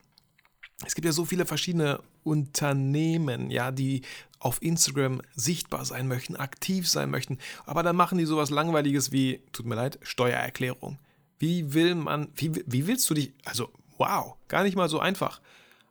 Es 0.85 0.93
gibt 0.93 1.05
ja 1.05 1.11
so 1.11 1.25
viele 1.25 1.45
verschiedene 1.45 2.01
Unternehmen, 2.23 3.49
ja, 3.49 3.71
die 3.71 4.01
auf 4.39 4.61
Instagram 4.61 5.21
sichtbar 5.33 5.85
sein 5.85 6.07
möchten, 6.07 6.35
aktiv 6.35 6.89
sein 6.89 7.09
möchten, 7.09 7.39
aber 7.65 7.81
dann 7.81 7.95
machen 7.95 8.17
die 8.17 8.25
sowas 8.25 8.49
Langweiliges 8.49 9.11
wie, 9.11 9.41
tut 9.53 9.65
mir 9.65 9.75
leid, 9.75 9.99
Steuererklärung. 10.01 10.99
Wie 11.39 11.73
will 11.73 11.95
man, 11.95 12.29
wie, 12.35 12.63
wie 12.65 12.87
willst 12.87 13.09
du 13.09 13.13
dich, 13.13 13.33
also 13.45 13.71
wow, 13.97 14.35
gar 14.47 14.63
nicht 14.63 14.75
mal 14.75 14.89
so 14.89 14.99
einfach, 14.99 15.39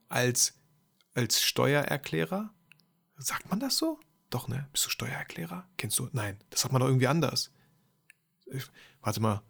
als, 0.09 0.55
als 1.15 1.43
Steuererklärer, 1.43 2.51
sagt 3.17 3.49
man 3.51 3.61
das 3.61 3.77
so? 3.77 3.99
Doch, 4.35 4.49
ne? 4.49 4.67
Bist 4.73 4.85
du 4.85 4.91
Steuererklärer? 4.91 5.65
Kennst 5.77 5.97
du? 6.01 6.09
Nein, 6.11 6.37
das 6.51 6.63
sagt 6.63 6.73
man 6.73 6.81
doch 6.81 6.89
irgendwie 6.89 7.07
anders. 7.07 7.53
Ich, 8.47 8.65
warte 9.01 9.21
mal. 9.21 9.45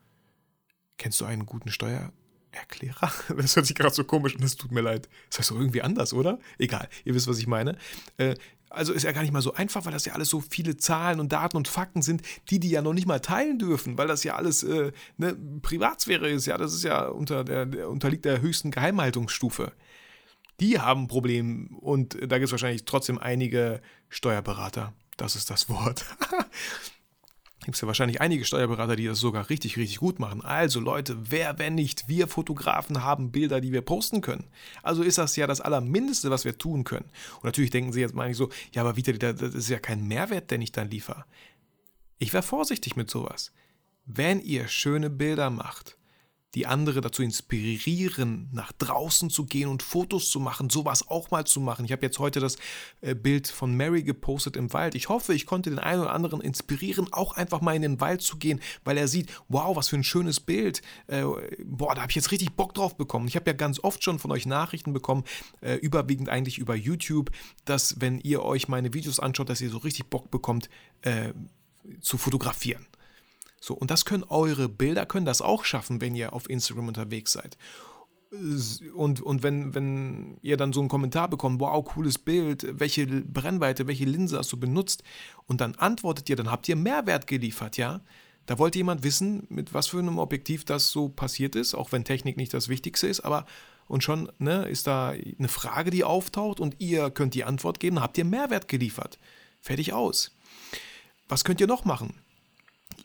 Kennst 0.99 1.19
du 1.23 1.25
einen 1.25 1.47
guten 1.47 1.71
Steuererklärer? 1.71 3.11
Das 3.35 3.57
hört 3.57 3.65
sich 3.65 3.75
gerade 3.75 3.95
so 3.95 4.05
komisch 4.05 4.35
an, 4.35 4.43
das 4.43 4.57
tut 4.57 4.73
mir 4.73 4.83
leid. 4.83 5.09
Das 5.31 5.39
heißt 5.39 5.53
doch 5.53 5.57
irgendwie 5.57 5.81
anders, 5.81 6.13
oder? 6.13 6.39
Egal, 6.59 6.87
ihr 7.07 7.15
wisst, 7.15 7.27
was 7.29 7.39
ich 7.39 7.47
meine. 7.47 7.79
Äh, 8.19 8.35
also 8.69 8.93
ist 8.93 9.05
ja 9.05 9.13
gar 9.13 9.23
nicht 9.23 9.33
mal 9.33 9.41
so 9.41 9.55
einfach, 9.55 9.87
weil 9.87 9.93
das 9.95 10.05
ja 10.05 10.13
alles 10.13 10.29
so 10.29 10.43
viele 10.43 10.77
Zahlen 10.77 11.19
und 11.19 11.33
Daten 11.33 11.57
und 11.57 11.67
Fakten 11.67 12.03
sind, 12.03 12.21
die 12.51 12.61
die 12.61 12.69
ja 12.69 12.83
noch 12.83 12.93
nicht 12.93 13.07
mal 13.07 13.21
teilen 13.21 13.59
dürfen, 13.59 13.97
weil 13.97 14.07
das 14.07 14.23
ja 14.23 14.37
alles 14.37 14.65
äh, 14.65 14.93
ne, 15.17 15.35
Privatsphäre 15.63 16.29
ist. 16.29 16.45
Ja, 16.45 16.59
das 16.59 16.75
ist 16.75 16.85
ja 16.85 17.07
unter 17.07 17.43
der, 17.43 17.65
der 17.65 17.89
unterliegt 17.89 18.27
der 18.27 18.43
höchsten 18.43 18.71
Geheimhaltungsstufe. 18.71 19.73
Die 20.61 20.79
haben 20.79 21.03
ein 21.03 21.09
Problem 21.09 21.77
und 21.81 22.15
da 22.15 22.39
gibt 22.39 22.47
es 22.47 22.53
wahrscheinlich 22.53 22.85
trotzdem 22.85 23.19
einige 23.19 23.81
Steuerberater. 24.09 24.93
Das 25.17 25.37
ist 25.37 25.51
das 25.51 25.69
Wort. 25.69 26.05
gibt 27.65 27.77
es 27.77 27.81
ja 27.81 27.87
wahrscheinlich 27.87 28.21
einige 28.21 28.45
Steuerberater, 28.45 28.97
die 28.97 29.07
das 29.07 29.19
sogar 29.19 29.49
richtig, 29.51 29.77
richtig 29.77 29.99
gut 29.99 30.19
machen. 30.19 30.43
Also 30.43 30.81
Leute, 30.81 31.17
wer, 31.31 31.59
wenn 31.59 31.75
nicht 31.75 32.09
wir 32.09 32.29
Fotografen 32.29 33.03
haben 33.03 33.33
Bilder, 33.33 33.61
die 33.61 33.73
wir 33.73 33.83
posten 33.83 34.21
können. 34.21 34.45
Also 34.83 35.03
ist 35.03 35.19
das 35.19 35.35
ja 35.37 35.47
das 35.47 35.61
Allermindeste, 35.61 36.31
was 36.31 36.45
wir 36.45 36.59
tun 36.59 36.85
können. 36.85 37.11
Und 37.37 37.45
natürlich 37.45 37.71
denken 37.71 37.93
sie 37.93 38.01
jetzt 38.01 38.15
mal 38.15 38.33
so, 38.35 38.51
ja, 38.73 38.83
aber 38.83 38.97
Vitali, 38.97 39.19
das 39.19 39.41
ist 39.41 39.69
ja 39.69 39.79
kein 39.79 40.07
Mehrwert, 40.07 40.51
den 40.51 40.63
ich 40.63 40.73
dann 40.73 40.91
liefere. 40.91 41.25
Ich 42.19 42.33
wäre 42.33 42.43
vorsichtig 42.43 42.97
mit 42.97 43.11
sowas. 43.11 43.53
Wenn 44.07 44.41
ihr 44.41 44.69
schöne 44.69 45.11
Bilder 45.11 45.51
macht, 45.51 45.97
die 46.55 46.67
andere 46.67 47.01
dazu 47.01 47.23
inspirieren, 47.23 48.49
nach 48.53 48.73
draußen 48.73 49.29
zu 49.31 49.45
gehen 49.45 49.69
und 49.69 49.83
Fotos 49.83 50.31
zu 50.31 50.39
machen, 50.39 50.71
sowas 50.71 51.09
auch 51.09 51.31
mal 51.31 51.45
zu 51.45 51.61
machen. 51.61 51.85
Ich 51.85 51.93
habe 51.93 52.07
jetzt 52.07 52.19
heute 52.19 52.41
das 52.41 52.57
äh, 53.01 53.15
Bild 53.15 53.49
von 53.49 53.77
Mary 53.77 54.03
gepostet 54.03 54.57
im 54.57 54.73
Wald. 54.73 54.95
Ich 54.95 55.09
hoffe, 55.09 55.35
ich 55.35 55.47
konnte 55.47 55.71
den 55.71 55.79
einen 55.79 56.03
oder 56.03 56.13
anderen 56.13 56.41
inspirieren, 56.41 57.13
auch 57.13 57.37
einfach 57.37 57.61
mal 57.61 57.75
in 57.75 57.83
den 57.83 58.01
Wald 58.01 58.23
zu 58.23 58.37
gehen, 58.37 58.61
weil 58.85 58.97
er 58.97 59.09
sieht, 59.09 59.31
wow, 59.49 59.77
was 59.77 59.89
für 59.89 59.97
ein 59.97 60.05
schönes 60.05 60.41
Bild. 60.41 60.83
Äh, 61.09 61.25
boah, 61.65 61.95
da 61.95 62.03
habe 62.03 62.11
ich 62.11 62.17
jetzt 62.17 62.31
richtig 62.31 62.53
Bock 62.53 62.75
drauf 62.75 62.97
bekommen. 62.97 63.27
Ich 63.27 63.37
habe 63.37 63.51
ja 63.51 63.57
ganz 63.57 63.81
oft 63.81 64.05
schon 64.05 64.19
von 64.19 64.31
euch 64.31 64.47
Nachrichten 64.47 64.93
bekommen, 64.93 65.25
äh, 65.61 65.75
überwiegend 65.75 66.29
eigentlich 66.29 66.59
über 66.59 66.77
YouTube, 66.77 67.31
dass 67.65 68.01
wenn 68.01 68.21
ihr 68.21 68.43
euch 68.43 68.69
meine 68.69 68.95
Videos 68.95 69.19
anschaut, 69.19 69.49
dass 69.49 69.61
ihr 69.61 69.71
so 69.71 69.79
richtig 69.79 70.07
Bock 70.07 70.31
bekommt, 70.31 70.69
zu 72.01 72.17
fotografieren. 72.17 72.87
So, 73.65 73.73
und 73.73 73.91
das 73.91 74.05
können 74.05 74.25
eure 74.25 74.69
Bilder, 74.69 75.07
können 75.07 75.25
das 75.25 75.41
auch 75.41 75.65
schaffen, 75.65 76.03
wenn 76.03 76.15
ihr 76.15 76.35
auf 76.35 76.51
Instagram 76.51 76.89
unterwegs 76.89 77.33
seid. 77.33 77.57
Und, 78.95 79.23
und 79.23 79.43
wenn, 79.43 79.75
wenn 79.75 80.37
ihr 80.43 80.59
dann 80.59 80.75
so 80.75 80.81
einen 80.81 80.91
Kommentar 80.91 81.29
bekommt, 81.29 81.61
wow, 81.61 81.83
cooles 81.83 82.19
Bild, 82.19 82.67
welche 82.79 83.07
Brennweite, 83.07 83.87
welche 83.87 84.05
Linse 84.05 84.37
hast 84.37 84.53
du 84.53 84.59
benutzt, 84.59 85.03
und 85.47 85.63
dann 85.63 85.77
antwortet 85.77 86.29
ihr, 86.29 86.37
dann 86.37 86.51
habt 86.51 86.69
ihr 86.69 86.77
Mehrwert 86.77 87.27
geliefert, 87.27 87.79
ja? 87.79 88.03
Da 88.45 88.59
wollte 88.59 88.77
jemand 88.77 89.03
wissen, 89.03 89.47
mit 89.49 89.73
was 89.73 89.87
für 89.87 89.99
einem 89.99 90.19
Objektiv 90.19 90.67
das 90.67 90.91
so 90.91 91.09
passiert 91.09 91.57
ist, 91.57 91.75
auch 91.75 91.91
wenn 91.91 92.05
Technik 92.05 92.37
nicht 92.37 92.53
das 92.53 92.69
Wichtigste 92.69 93.07
ist, 93.07 93.21
aber 93.21 93.47
und 93.87 94.05
schon 94.05 94.31
ne, 94.37 94.69
ist 94.69 94.87
da 94.87 95.15
eine 95.39 95.49
Frage, 95.49 95.91
die 95.91 96.05
auftaucht 96.05 96.61
und 96.61 96.77
ihr 96.81 97.11
könnt 97.11 97.33
die 97.33 97.45
Antwort 97.45 97.81
geben, 97.81 98.01
habt 98.01 98.19
ihr 98.19 98.27
Mehrwert 98.27 98.69
geliefert. 98.69 99.19
Fertig 99.63 99.95
aus. 99.95 100.37
Was 101.29 101.45
könnt 101.45 101.63
ihr 101.63 101.67
noch 101.67 101.87
machen? 101.87 102.24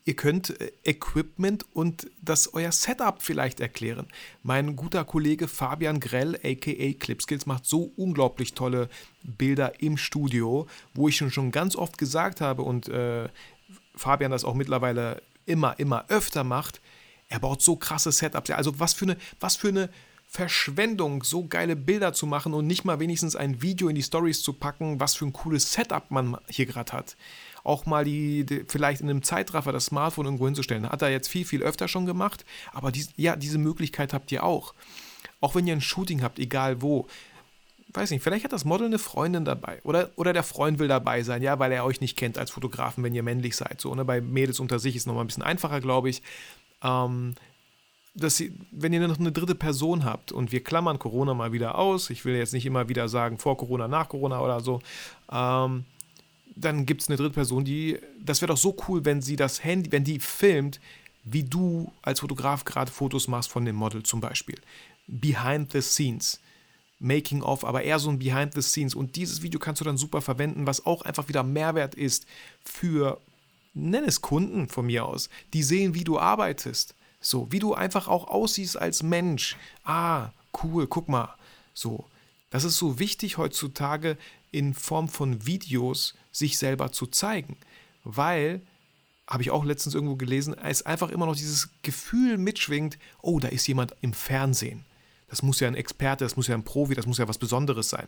Ihr 0.06 0.16
könnt 0.16 0.60
äh, 0.60 0.72
Equipment 0.84 1.66
und 1.74 2.10
das 2.22 2.54
euer 2.54 2.72
Setup 2.72 3.22
vielleicht 3.22 3.60
erklären. 3.60 4.08
Mein 4.44 4.76
guter 4.76 5.04
Kollege 5.06 5.48
Fabian 5.48 6.00
Grell, 6.00 6.36
aka 6.36 6.94
Clipskills, 7.00 7.46
macht 7.46 7.66
so 7.66 7.92
unglaublich 7.96 8.54
tolle 8.54 8.90
Bilder 9.24 9.82
im 9.82 9.98
Studio, 9.98 10.68
wo 10.94 11.08
ich 11.08 11.18
schon, 11.18 11.52
ganz 11.52 11.76
oft 11.76 11.98
gesagt 11.98 12.42
habe 12.42 12.62
und 12.62 12.88
äh, 12.90 13.30
Fabian 13.96 14.32
das 14.32 14.46
auch 14.46 14.54
mittlerweile 14.54 15.22
immer, 15.46 15.80
immer 15.80 16.06
öfter 16.10 16.44
macht. 16.44 16.82
Er 17.28 17.40
baut 17.40 17.62
so 17.62 17.76
krasse 17.76 18.12
Setups. 18.12 18.50
Also 18.52 18.80
was 18.80 18.94
für 18.94 19.06
eine, 19.06 19.18
was 19.40 19.56
für 19.56 19.68
eine 19.68 19.90
Verschwendung, 20.28 21.24
so 21.24 21.48
geile 21.48 21.76
Bilder 21.76 22.14
zu 22.14 22.28
machen 22.28 22.54
und 22.54 22.68
nicht 22.68 22.86
mal 22.86 23.00
wenigstens 23.00 23.36
ein 23.36 23.62
Video 23.62 23.90
in 23.90 23.96
die 23.96 24.04
Stories 24.04 24.42
zu 24.42 24.54
packen, 24.54 25.00
was 25.00 25.16
für 25.16 25.26
ein 25.26 25.34
cooles 25.34 25.74
Setup 25.74 26.10
man 26.12 26.38
hier 26.48 26.68
gerade 26.68 26.94
hat 26.94 27.16
auch 27.64 27.86
mal 27.86 28.06
die, 28.06 28.46
die, 28.46 28.66
vielleicht 28.68 29.02
in 29.02 29.10
einem 29.10 29.24
Zeitraffer 29.24 29.72
das 29.72 29.86
Smartphone 29.86 30.26
irgendwo 30.26 30.46
hinzustellen. 30.46 30.90
Hat 30.90 31.02
er 31.02 31.10
jetzt 31.10 31.28
viel, 31.28 31.46
viel 31.46 31.64
öfter 31.64 31.88
schon 31.88 32.06
gemacht, 32.06 32.46
aber 32.72 32.92
dies, 32.92 33.10
ja, 33.16 33.36
diese 33.36 33.58
Möglichkeit 33.58 34.14
habt 34.14 34.32
ihr 34.32 34.44
auch. 34.44 34.74
Auch 35.42 35.56
wenn 35.56 35.68
ihr 35.68 35.74
ein 35.74 35.82
Shooting 35.82 36.22
habt, 36.22 36.40
egal 36.40 36.82
wo. 36.82 37.08
Weiß 37.92 38.12
nicht, 38.12 38.22
vielleicht 38.22 38.44
hat 38.44 38.54
das 38.54 38.66
Model 38.66 38.86
eine 38.86 39.00
Freundin 39.00 39.46
dabei 39.46 39.80
oder, 39.84 40.12
oder 40.16 40.32
der 40.32 40.44
Freund 40.44 40.78
will 40.78 40.88
dabei 40.88 41.24
sein, 41.24 41.42
ja, 41.42 41.58
weil 41.58 41.72
er 41.72 41.86
euch 41.86 42.02
nicht 42.02 42.18
kennt 42.18 42.38
als 42.38 42.52
Fotografen, 42.52 43.04
wenn 43.04 43.16
ihr 43.16 43.24
männlich 43.24 43.56
seid. 43.56 43.82
So, 43.82 43.96
ne? 43.96 44.06
Bei 44.06 44.22
Mädels 44.22 44.60
unter 44.60 44.78
sich 44.78 44.96
ist 44.96 45.04
es 45.04 45.06
nochmal 45.08 45.24
ein 45.24 45.28
bisschen 45.28 45.44
einfacher, 45.44 45.82
glaube 45.82 46.10
ich. 46.10 46.22
Ähm, 46.84 47.34
dass 48.16 48.38
sie, 48.38 48.54
wenn 48.72 48.94
ihr 48.94 49.08
noch 49.08 49.20
eine 49.20 49.32
dritte 49.32 49.56
Person 49.56 50.04
habt 50.04 50.32
und 50.32 50.52
wir 50.52 50.64
klammern 50.64 51.00
Corona 51.00 51.34
mal 51.34 51.52
wieder 51.52 51.78
aus, 51.78 52.10
ich 52.10 52.26
will 52.26 52.36
jetzt 52.36 52.54
nicht 52.54 52.66
immer 52.66 52.90
wieder 52.90 53.08
sagen 53.08 53.38
vor 53.38 53.58
Corona, 53.58 53.88
nach 53.88 54.10
Corona 54.10 54.40
oder 54.42 54.60
so, 54.62 54.82
ähm, 55.32 55.86
dann 56.62 56.86
gibt 56.86 57.02
es 57.02 57.08
eine 57.08 57.18
dritte 57.18 57.34
Person, 57.34 57.64
die, 57.64 57.98
das 58.24 58.42
wäre 58.42 58.52
doch 58.54 58.58
so 58.58 58.76
cool, 58.88 59.06
wenn 59.06 59.22
sie 59.22 59.36
das 59.36 59.64
Handy, 59.64 59.92
wenn 59.92 60.04
die 60.04 60.20
filmt, 60.20 60.80
wie 61.24 61.44
du 61.44 61.92
als 62.02 62.20
Fotograf 62.20 62.66
gerade 62.66 62.92
Fotos 62.92 63.28
machst 63.28 63.50
von 63.50 63.66
dem 63.66 63.76
Model 63.76 64.04
zum 64.04 64.22
Beispiel. 64.22 64.60
Behind 65.08 65.72
the 65.72 65.82
scenes. 65.82 66.40
Making 67.00 67.42
of, 67.42 67.64
aber 67.64 67.84
eher 67.84 67.98
so 67.98 68.10
ein 68.10 68.20
Behind 68.20 68.54
the 68.54 68.62
Scenes. 68.62 68.94
Und 68.94 69.16
dieses 69.16 69.42
Video 69.42 69.60
kannst 69.60 69.80
du 69.80 69.86
dann 69.86 69.98
super 69.98 70.22
verwenden, 70.22 70.68
was 70.68 70.86
auch 70.86 71.02
einfach 71.04 71.30
wieder 71.30 71.44
Mehrwert 71.44 71.96
ist 71.96 72.26
für, 72.64 73.22
nenn 73.74 74.04
es 74.04 74.22
Kunden 74.22 74.68
von 74.68 74.86
mir 74.86 75.06
aus, 75.06 75.30
die 75.54 75.64
sehen, 75.64 75.94
wie 75.94 76.04
du 76.04 76.20
arbeitest. 76.20 76.94
So, 77.22 77.52
wie 77.52 77.60
du 77.60 77.74
einfach 77.74 78.08
auch 78.08 78.28
aussiehst 78.28 78.78
als 78.78 79.02
Mensch. 79.02 79.56
Ah, 79.84 80.30
cool, 80.62 80.88
guck 80.88 81.08
mal. 81.08 81.36
So, 81.74 82.06
das 82.50 82.64
ist 82.64 82.78
so 82.78 83.00
wichtig 83.00 83.38
heutzutage 83.38 84.18
in 84.52 84.74
Form 84.74 85.08
von 85.08 85.46
Videos 85.46 86.16
sich 86.32 86.58
selber 86.58 86.92
zu 86.92 87.08
zeigen, 87.08 87.58
weil 88.04 88.62
habe 89.28 89.44
ich 89.44 89.52
auch 89.52 89.64
letztens 89.64 89.94
irgendwo 89.94 90.16
gelesen, 90.16 90.56
es 90.58 90.82
einfach 90.82 91.10
immer 91.10 91.28
noch 91.28 91.36
dieses 91.36 91.70
Gefühl 91.84 92.38
mitschwingt, 92.38 92.98
oh, 93.22 93.40
da 93.40 93.48
ist 93.48 93.68
jemand 93.68 93.96
im 94.02 94.14
Fernsehen. 94.14 94.86
Das 95.28 95.44
muss 95.44 95.60
ja 95.60 95.68
ein 95.68 95.76
Experte, 95.76 96.26
das 96.26 96.36
muss 96.36 96.48
ja 96.48 96.56
ein 96.56 96.64
Profi, 96.64 96.96
das 96.96 97.06
muss 97.06 97.20
ja 97.20 97.28
was 97.28 97.38
Besonderes 97.38 97.90
sein. 97.90 98.08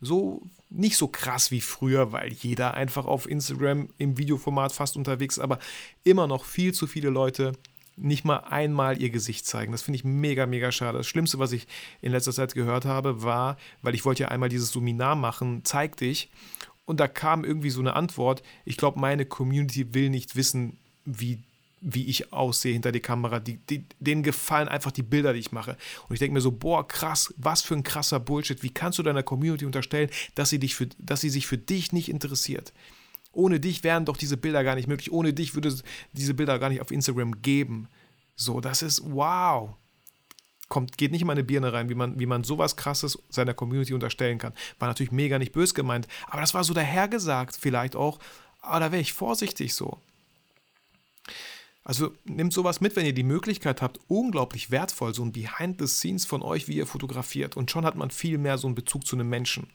So 0.00 0.42
nicht 0.70 0.96
so 0.96 1.08
krass 1.08 1.50
wie 1.50 1.60
früher, 1.60 2.12
weil 2.12 2.32
jeder 2.32 2.74
einfach 2.74 3.06
auf 3.06 3.28
Instagram 3.28 3.88
im 3.98 4.18
Videoformat 4.18 4.72
fast 4.72 4.96
unterwegs 4.96 5.38
ist, 5.38 5.42
aber 5.42 5.58
immer 6.04 6.28
noch 6.28 6.44
viel 6.44 6.72
zu 6.72 6.86
viele 6.86 7.10
Leute 7.10 7.52
nicht 7.96 8.24
mal 8.24 8.38
einmal 8.38 9.00
ihr 9.00 9.10
Gesicht 9.10 9.46
zeigen. 9.46 9.72
Das 9.72 9.82
finde 9.82 9.96
ich 9.96 10.04
mega, 10.04 10.46
mega 10.46 10.70
schade. 10.70 10.98
Das 10.98 11.06
Schlimmste, 11.06 11.38
was 11.38 11.52
ich 11.52 11.66
in 12.02 12.12
letzter 12.12 12.32
Zeit 12.32 12.54
gehört 12.54 12.84
habe, 12.84 13.22
war, 13.22 13.56
weil 13.82 13.94
ich 13.94 14.04
wollte 14.04 14.24
ja 14.24 14.28
einmal 14.28 14.48
dieses 14.48 14.72
Seminar 14.72 15.16
machen, 15.16 15.62
zeig 15.64 15.96
dich. 15.96 16.30
Und 16.84 17.00
da 17.00 17.08
kam 17.08 17.44
irgendwie 17.44 17.70
so 17.70 17.80
eine 17.80 17.94
Antwort, 17.94 18.42
ich 18.64 18.76
glaube, 18.76 19.00
meine 19.00 19.26
Community 19.26 19.94
will 19.94 20.10
nicht 20.10 20.36
wissen, 20.36 20.78
wie, 21.04 21.42
wie 21.80 22.06
ich 22.06 22.32
aussehe 22.32 22.72
hinter 22.72 22.92
der 22.92 23.00
Kamera. 23.00 23.40
Die, 23.40 23.56
die, 23.56 23.84
denen 23.98 24.22
gefallen 24.22 24.68
einfach 24.68 24.92
die 24.92 25.02
Bilder, 25.02 25.32
die 25.32 25.40
ich 25.40 25.52
mache. 25.52 25.76
Und 26.08 26.14
ich 26.14 26.20
denke 26.20 26.34
mir 26.34 26.40
so, 26.40 26.52
boah, 26.52 26.86
krass, 26.86 27.34
was 27.38 27.62
für 27.62 27.74
ein 27.74 27.82
krasser 27.82 28.20
Bullshit. 28.20 28.62
Wie 28.62 28.70
kannst 28.70 28.98
du 28.98 29.02
deiner 29.02 29.22
Community 29.22 29.64
unterstellen, 29.64 30.10
dass 30.34 30.50
sie, 30.50 30.58
dich 30.58 30.76
für, 30.76 30.86
dass 30.98 31.22
sie 31.22 31.30
sich 31.30 31.46
für 31.46 31.58
dich 31.58 31.92
nicht 31.92 32.08
interessiert? 32.08 32.72
Ohne 33.36 33.60
dich 33.60 33.84
wären 33.84 34.04
doch 34.04 34.16
diese 34.16 34.36
Bilder 34.36 34.64
gar 34.64 34.74
nicht 34.74 34.88
möglich. 34.88 35.12
Ohne 35.12 35.32
dich 35.32 35.54
würde 35.54 35.68
es 35.68 35.84
diese 36.12 36.34
Bilder 36.34 36.58
gar 36.58 36.70
nicht 36.70 36.80
auf 36.80 36.90
Instagram 36.90 37.42
geben. 37.42 37.88
So, 38.34 38.60
das 38.60 38.82
ist 38.82 39.02
wow. 39.04 39.74
Kommt, 40.68 40.98
geht 40.98 41.12
nicht 41.12 41.20
in 41.20 41.26
meine 41.28 41.44
Birne 41.44 41.72
rein, 41.72 41.88
wie 41.88 41.94
man, 41.94 42.18
wie 42.18 42.26
man 42.26 42.42
sowas 42.42 42.76
krasses 42.76 43.18
seiner 43.28 43.54
Community 43.54 43.94
unterstellen 43.94 44.38
kann. 44.38 44.52
War 44.78 44.88
natürlich 44.88 45.12
mega 45.12 45.38
nicht 45.38 45.52
bös 45.52 45.74
gemeint, 45.74 46.08
aber 46.26 46.40
das 46.40 46.54
war 46.54 46.64
so 46.64 46.74
dahergesagt, 46.74 47.56
vielleicht 47.56 47.94
auch. 47.94 48.18
Aber 48.60 48.80
da 48.80 48.90
wäre 48.90 49.02
ich 49.02 49.12
vorsichtig 49.12 49.74
so. 49.74 49.98
Also 51.84 52.12
nehmt 52.24 52.52
sowas 52.52 52.80
mit, 52.80 52.96
wenn 52.96 53.06
ihr 53.06 53.12
die 53.12 53.22
Möglichkeit 53.22 53.80
habt, 53.80 54.00
unglaublich 54.08 54.72
wertvoll, 54.72 55.14
so 55.14 55.22
ein 55.22 55.30
Behind 55.30 55.78
the 55.78 55.86
Scenes 55.86 56.24
von 56.24 56.42
euch, 56.42 56.66
wie 56.66 56.76
ihr 56.76 56.86
fotografiert. 56.86 57.56
Und 57.56 57.70
schon 57.70 57.84
hat 57.84 57.94
man 57.94 58.10
viel 58.10 58.38
mehr 58.38 58.58
so 58.58 58.66
einen 58.66 58.74
Bezug 58.74 59.06
zu 59.06 59.14
einem 59.14 59.28
Menschen. 59.28 59.68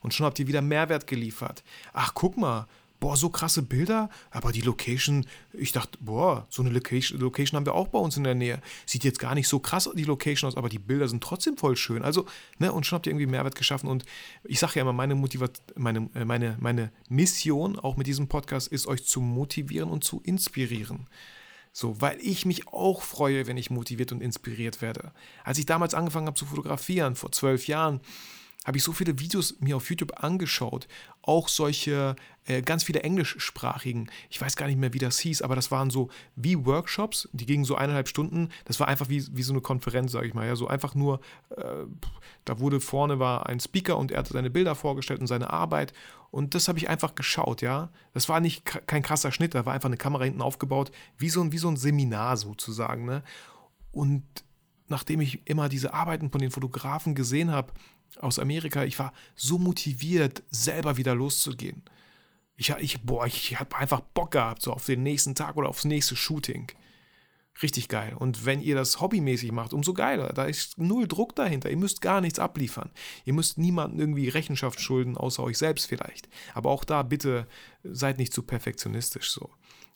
Und 0.00 0.12
schon 0.12 0.26
habt 0.26 0.40
ihr 0.40 0.48
wieder 0.48 0.60
Mehrwert 0.60 1.06
geliefert. 1.06 1.62
Ach, 1.92 2.14
guck 2.14 2.36
mal, 2.36 2.66
boah, 3.02 3.16
so 3.16 3.30
krasse 3.30 3.62
Bilder, 3.62 4.08
aber 4.30 4.52
die 4.52 4.60
Location, 4.60 5.26
ich 5.52 5.72
dachte, 5.72 5.98
boah, 6.00 6.46
so 6.48 6.62
eine 6.62 6.70
Location, 6.70 7.18
Location 7.18 7.56
haben 7.56 7.66
wir 7.66 7.74
auch 7.74 7.88
bei 7.88 7.98
uns 7.98 8.16
in 8.16 8.22
der 8.22 8.36
Nähe. 8.36 8.62
Sieht 8.86 9.02
jetzt 9.02 9.18
gar 9.18 9.34
nicht 9.34 9.48
so 9.48 9.58
krass 9.58 9.90
die 9.92 10.04
Location 10.04 10.46
aus, 10.46 10.56
aber 10.56 10.68
die 10.68 10.78
Bilder 10.78 11.08
sind 11.08 11.20
trotzdem 11.20 11.56
voll 11.56 11.76
schön. 11.76 12.04
Also, 12.04 12.26
ne, 12.60 12.72
und 12.72 12.86
schon 12.86 12.96
habt 12.96 13.06
ihr 13.06 13.10
irgendwie 13.10 13.26
Mehrwert 13.26 13.56
geschaffen. 13.56 13.88
Und 13.88 14.04
ich 14.44 14.60
sage 14.60 14.74
ja 14.76 14.82
immer, 14.82 14.92
meine 14.92 15.16
Motivation, 15.16 15.66
meine, 15.74 16.08
äh, 16.14 16.24
meine, 16.24 16.56
meine 16.60 16.92
Mission 17.08 17.76
auch 17.76 17.96
mit 17.96 18.06
diesem 18.06 18.28
Podcast 18.28 18.68
ist, 18.68 18.86
euch 18.86 19.04
zu 19.04 19.20
motivieren 19.20 19.90
und 19.90 20.04
zu 20.04 20.20
inspirieren. 20.22 21.08
So, 21.72 22.00
weil 22.00 22.20
ich 22.20 22.46
mich 22.46 22.68
auch 22.68 23.02
freue, 23.02 23.48
wenn 23.48 23.56
ich 23.56 23.68
motiviert 23.68 24.12
und 24.12 24.20
inspiriert 24.20 24.80
werde. 24.80 25.10
Als 25.42 25.58
ich 25.58 25.66
damals 25.66 25.94
angefangen 25.94 26.28
habe 26.28 26.38
zu 26.38 26.46
fotografieren, 26.46 27.16
vor 27.16 27.32
zwölf 27.32 27.66
Jahren, 27.66 28.00
habe 28.64 28.78
ich 28.78 28.84
so 28.84 28.92
viele 28.92 29.18
Videos 29.18 29.56
mir 29.60 29.76
auf 29.76 29.88
YouTube 29.90 30.22
angeschaut, 30.22 30.86
auch 31.22 31.48
solche 31.48 32.14
äh, 32.46 32.62
ganz 32.62 32.84
viele 32.84 33.02
englischsprachigen, 33.02 34.10
ich 34.30 34.40
weiß 34.40 34.56
gar 34.56 34.66
nicht 34.66 34.78
mehr, 34.78 34.92
wie 34.92 34.98
das 34.98 35.18
hieß, 35.18 35.42
aber 35.42 35.56
das 35.56 35.70
waren 35.70 35.90
so 35.90 36.10
wie 36.36 36.64
Workshops, 36.64 37.28
die 37.32 37.46
gingen 37.46 37.64
so 37.64 37.74
eineinhalb 37.74 38.08
Stunden, 38.08 38.50
das 38.64 38.78
war 38.78 38.88
einfach 38.88 39.08
wie, 39.08 39.24
wie 39.36 39.42
so 39.42 39.52
eine 39.52 39.60
Konferenz, 39.60 40.12
sage 40.12 40.26
ich 40.26 40.34
mal, 40.34 40.46
ja, 40.46 40.56
so 40.56 40.68
einfach 40.68 40.94
nur, 40.94 41.20
äh, 41.56 41.62
da 42.44 42.58
wurde 42.58 42.80
vorne 42.80 43.18
war 43.18 43.46
ein 43.46 43.60
Speaker 43.60 43.98
und 43.98 44.10
er 44.10 44.18
hat 44.18 44.28
seine 44.28 44.50
Bilder 44.50 44.74
vorgestellt 44.74 45.20
und 45.20 45.26
seine 45.26 45.50
Arbeit. 45.50 45.92
Und 46.30 46.54
das 46.54 46.66
habe 46.66 46.78
ich 46.78 46.88
einfach 46.88 47.14
geschaut, 47.14 47.60
ja, 47.60 47.90
das 48.14 48.28
war 48.28 48.40
nicht 48.40 48.64
kein 48.64 49.02
krasser 49.02 49.32
Schnitt, 49.32 49.54
da 49.54 49.66
war 49.66 49.74
einfach 49.74 49.88
eine 49.88 49.98
Kamera 49.98 50.24
hinten 50.24 50.40
aufgebaut, 50.40 50.90
wie 51.18 51.28
so 51.28 51.42
ein, 51.42 51.52
wie 51.52 51.58
so 51.58 51.68
ein 51.68 51.76
Seminar 51.76 52.36
sozusagen, 52.38 53.04
ne, 53.04 53.22
und 53.90 54.24
nachdem 54.88 55.20
ich 55.20 55.40
immer 55.46 55.68
diese 55.68 55.92
Arbeiten 55.94 56.30
von 56.30 56.40
den 56.40 56.50
Fotografen 56.50 57.14
gesehen 57.14 57.50
habe, 57.50 57.72
aus 58.18 58.38
Amerika. 58.38 58.84
Ich 58.84 58.98
war 58.98 59.12
so 59.34 59.58
motiviert, 59.58 60.42
selber 60.50 60.96
wieder 60.96 61.14
loszugehen. 61.14 61.82
Ich, 62.56 62.70
ich, 62.70 62.98
ich 63.26 63.60
habe 63.60 63.76
einfach 63.76 64.00
Bock 64.00 64.32
gehabt, 64.32 64.62
so 64.62 64.72
auf 64.72 64.86
den 64.86 65.02
nächsten 65.02 65.34
Tag 65.34 65.56
oder 65.56 65.68
aufs 65.68 65.84
nächste 65.84 66.16
Shooting. 66.16 66.70
Richtig 67.60 67.88
geil. 67.88 68.14
Und 68.18 68.46
wenn 68.46 68.62
ihr 68.62 68.74
das 68.74 69.00
hobbymäßig 69.00 69.52
macht, 69.52 69.74
umso 69.74 69.92
geiler. 69.92 70.32
Da 70.32 70.44
ist 70.44 70.78
null 70.78 71.06
Druck 71.06 71.36
dahinter. 71.36 71.70
Ihr 71.70 71.76
müsst 71.76 72.00
gar 72.00 72.20
nichts 72.20 72.38
abliefern. 72.38 72.90
Ihr 73.24 73.34
müsst 73.34 73.58
niemandem 73.58 74.00
irgendwie 74.00 74.28
Rechenschaft 74.28 74.80
schulden, 74.80 75.16
außer 75.16 75.42
euch 75.42 75.58
selbst 75.58 75.86
vielleicht. 75.86 76.28
Aber 76.54 76.70
auch 76.70 76.84
da 76.84 77.02
bitte 77.02 77.46
seid 77.82 78.18
nicht 78.18 78.32
zu 78.32 78.42
perfektionistisch 78.42 79.30
so. 79.30 79.50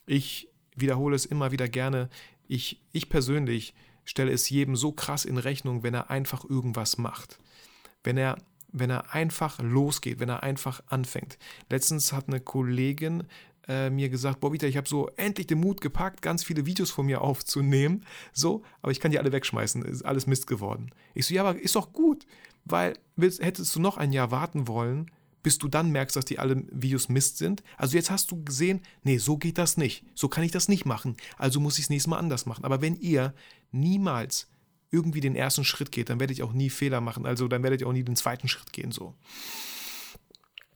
Ich 0.04 0.48
wiederhole 0.76 1.16
es 1.16 1.24
immer 1.24 1.50
wieder 1.50 1.68
gerne. 1.68 2.10
Ich, 2.46 2.82
ich 2.92 3.08
persönlich 3.08 3.74
stelle 4.04 4.32
es 4.32 4.50
jedem 4.50 4.76
so 4.76 4.92
krass 4.92 5.24
in 5.24 5.38
Rechnung, 5.38 5.82
wenn 5.82 5.94
er 5.94 6.10
einfach 6.10 6.44
irgendwas 6.44 6.98
macht. 6.98 7.38
Wenn 8.06 8.16
er 8.16 8.38
wenn 8.72 8.90
er 8.90 9.14
einfach 9.14 9.58
losgeht, 9.60 10.20
wenn 10.20 10.28
er 10.28 10.42
einfach 10.42 10.82
anfängt. 10.88 11.38
Letztens 11.70 12.12
hat 12.12 12.28
eine 12.28 12.40
Kollegin 12.40 13.24
äh, 13.68 13.90
mir 13.90 14.08
gesagt, 14.08 14.40
boah, 14.40 14.52
Vita, 14.52 14.66
ich 14.66 14.76
habe 14.76 14.88
so 14.88 15.08
endlich 15.16 15.46
den 15.46 15.60
Mut 15.60 15.80
gepackt, 15.80 16.22
ganz 16.22 16.44
viele 16.44 16.66
Videos 16.66 16.90
von 16.90 17.06
mir 17.06 17.22
aufzunehmen, 17.22 18.04
so, 18.32 18.62
aber 18.82 18.92
ich 18.92 19.00
kann 19.00 19.10
die 19.10 19.18
alle 19.18 19.32
wegschmeißen, 19.32 19.82
ist 19.82 20.04
alles 20.04 20.26
Mist 20.26 20.46
geworden. 20.46 20.90
Ich 21.14 21.26
so, 21.26 21.34
ja, 21.34 21.42
aber 21.42 21.58
ist 21.58 21.74
doch 21.74 21.92
gut, 21.92 22.26
weil 22.64 22.98
willst, 23.16 23.42
hättest 23.42 23.74
du 23.74 23.80
noch 23.80 23.96
ein 23.96 24.12
Jahr 24.12 24.30
warten 24.30 24.68
wollen, 24.68 25.10
bis 25.42 25.58
du 25.58 25.68
dann 25.68 25.90
merkst, 25.90 26.16
dass 26.16 26.24
die 26.24 26.40
alle 26.40 26.64
Videos 26.72 27.08
Mist 27.08 27.38
sind. 27.38 27.62
Also 27.76 27.96
jetzt 27.96 28.10
hast 28.10 28.32
du 28.32 28.42
gesehen, 28.42 28.80
nee, 29.04 29.18
so 29.18 29.36
geht 29.36 29.58
das 29.58 29.76
nicht. 29.76 30.04
So 30.16 30.26
kann 30.26 30.42
ich 30.42 30.50
das 30.50 30.66
nicht 30.66 30.86
machen. 30.86 31.16
Also 31.38 31.60
muss 31.60 31.78
ich 31.78 31.84
es 31.84 31.90
nächstes 31.90 32.10
Mal 32.10 32.18
anders 32.18 32.46
machen. 32.46 32.64
Aber 32.64 32.82
wenn 32.82 32.96
ihr 32.96 33.32
niemals 33.70 34.48
irgendwie 34.90 35.20
den 35.20 35.36
ersten 35.36 35.64
Schritt 35.64 35.92
geht, 35.92 36.10
dann 36.10 36.20
werdet 36.20 36.38
ihr 36.38 36.44
auch 36.44 36.52
nie 36.52 36.70
Fehler 36.70 37.00
machen. 37.00 37.26
Also 37.26 37.48
dann 37.48 37.62
werdet 37.62 37.80
ihr 37.80 37.88
auch 37.88 37.92
nie 37.92 38.04
den 38.04 38.16
zweiten 38.16 38.48
Schritt 38.48 38.72
gehen. 38.72 38.92
So 38.92 39.14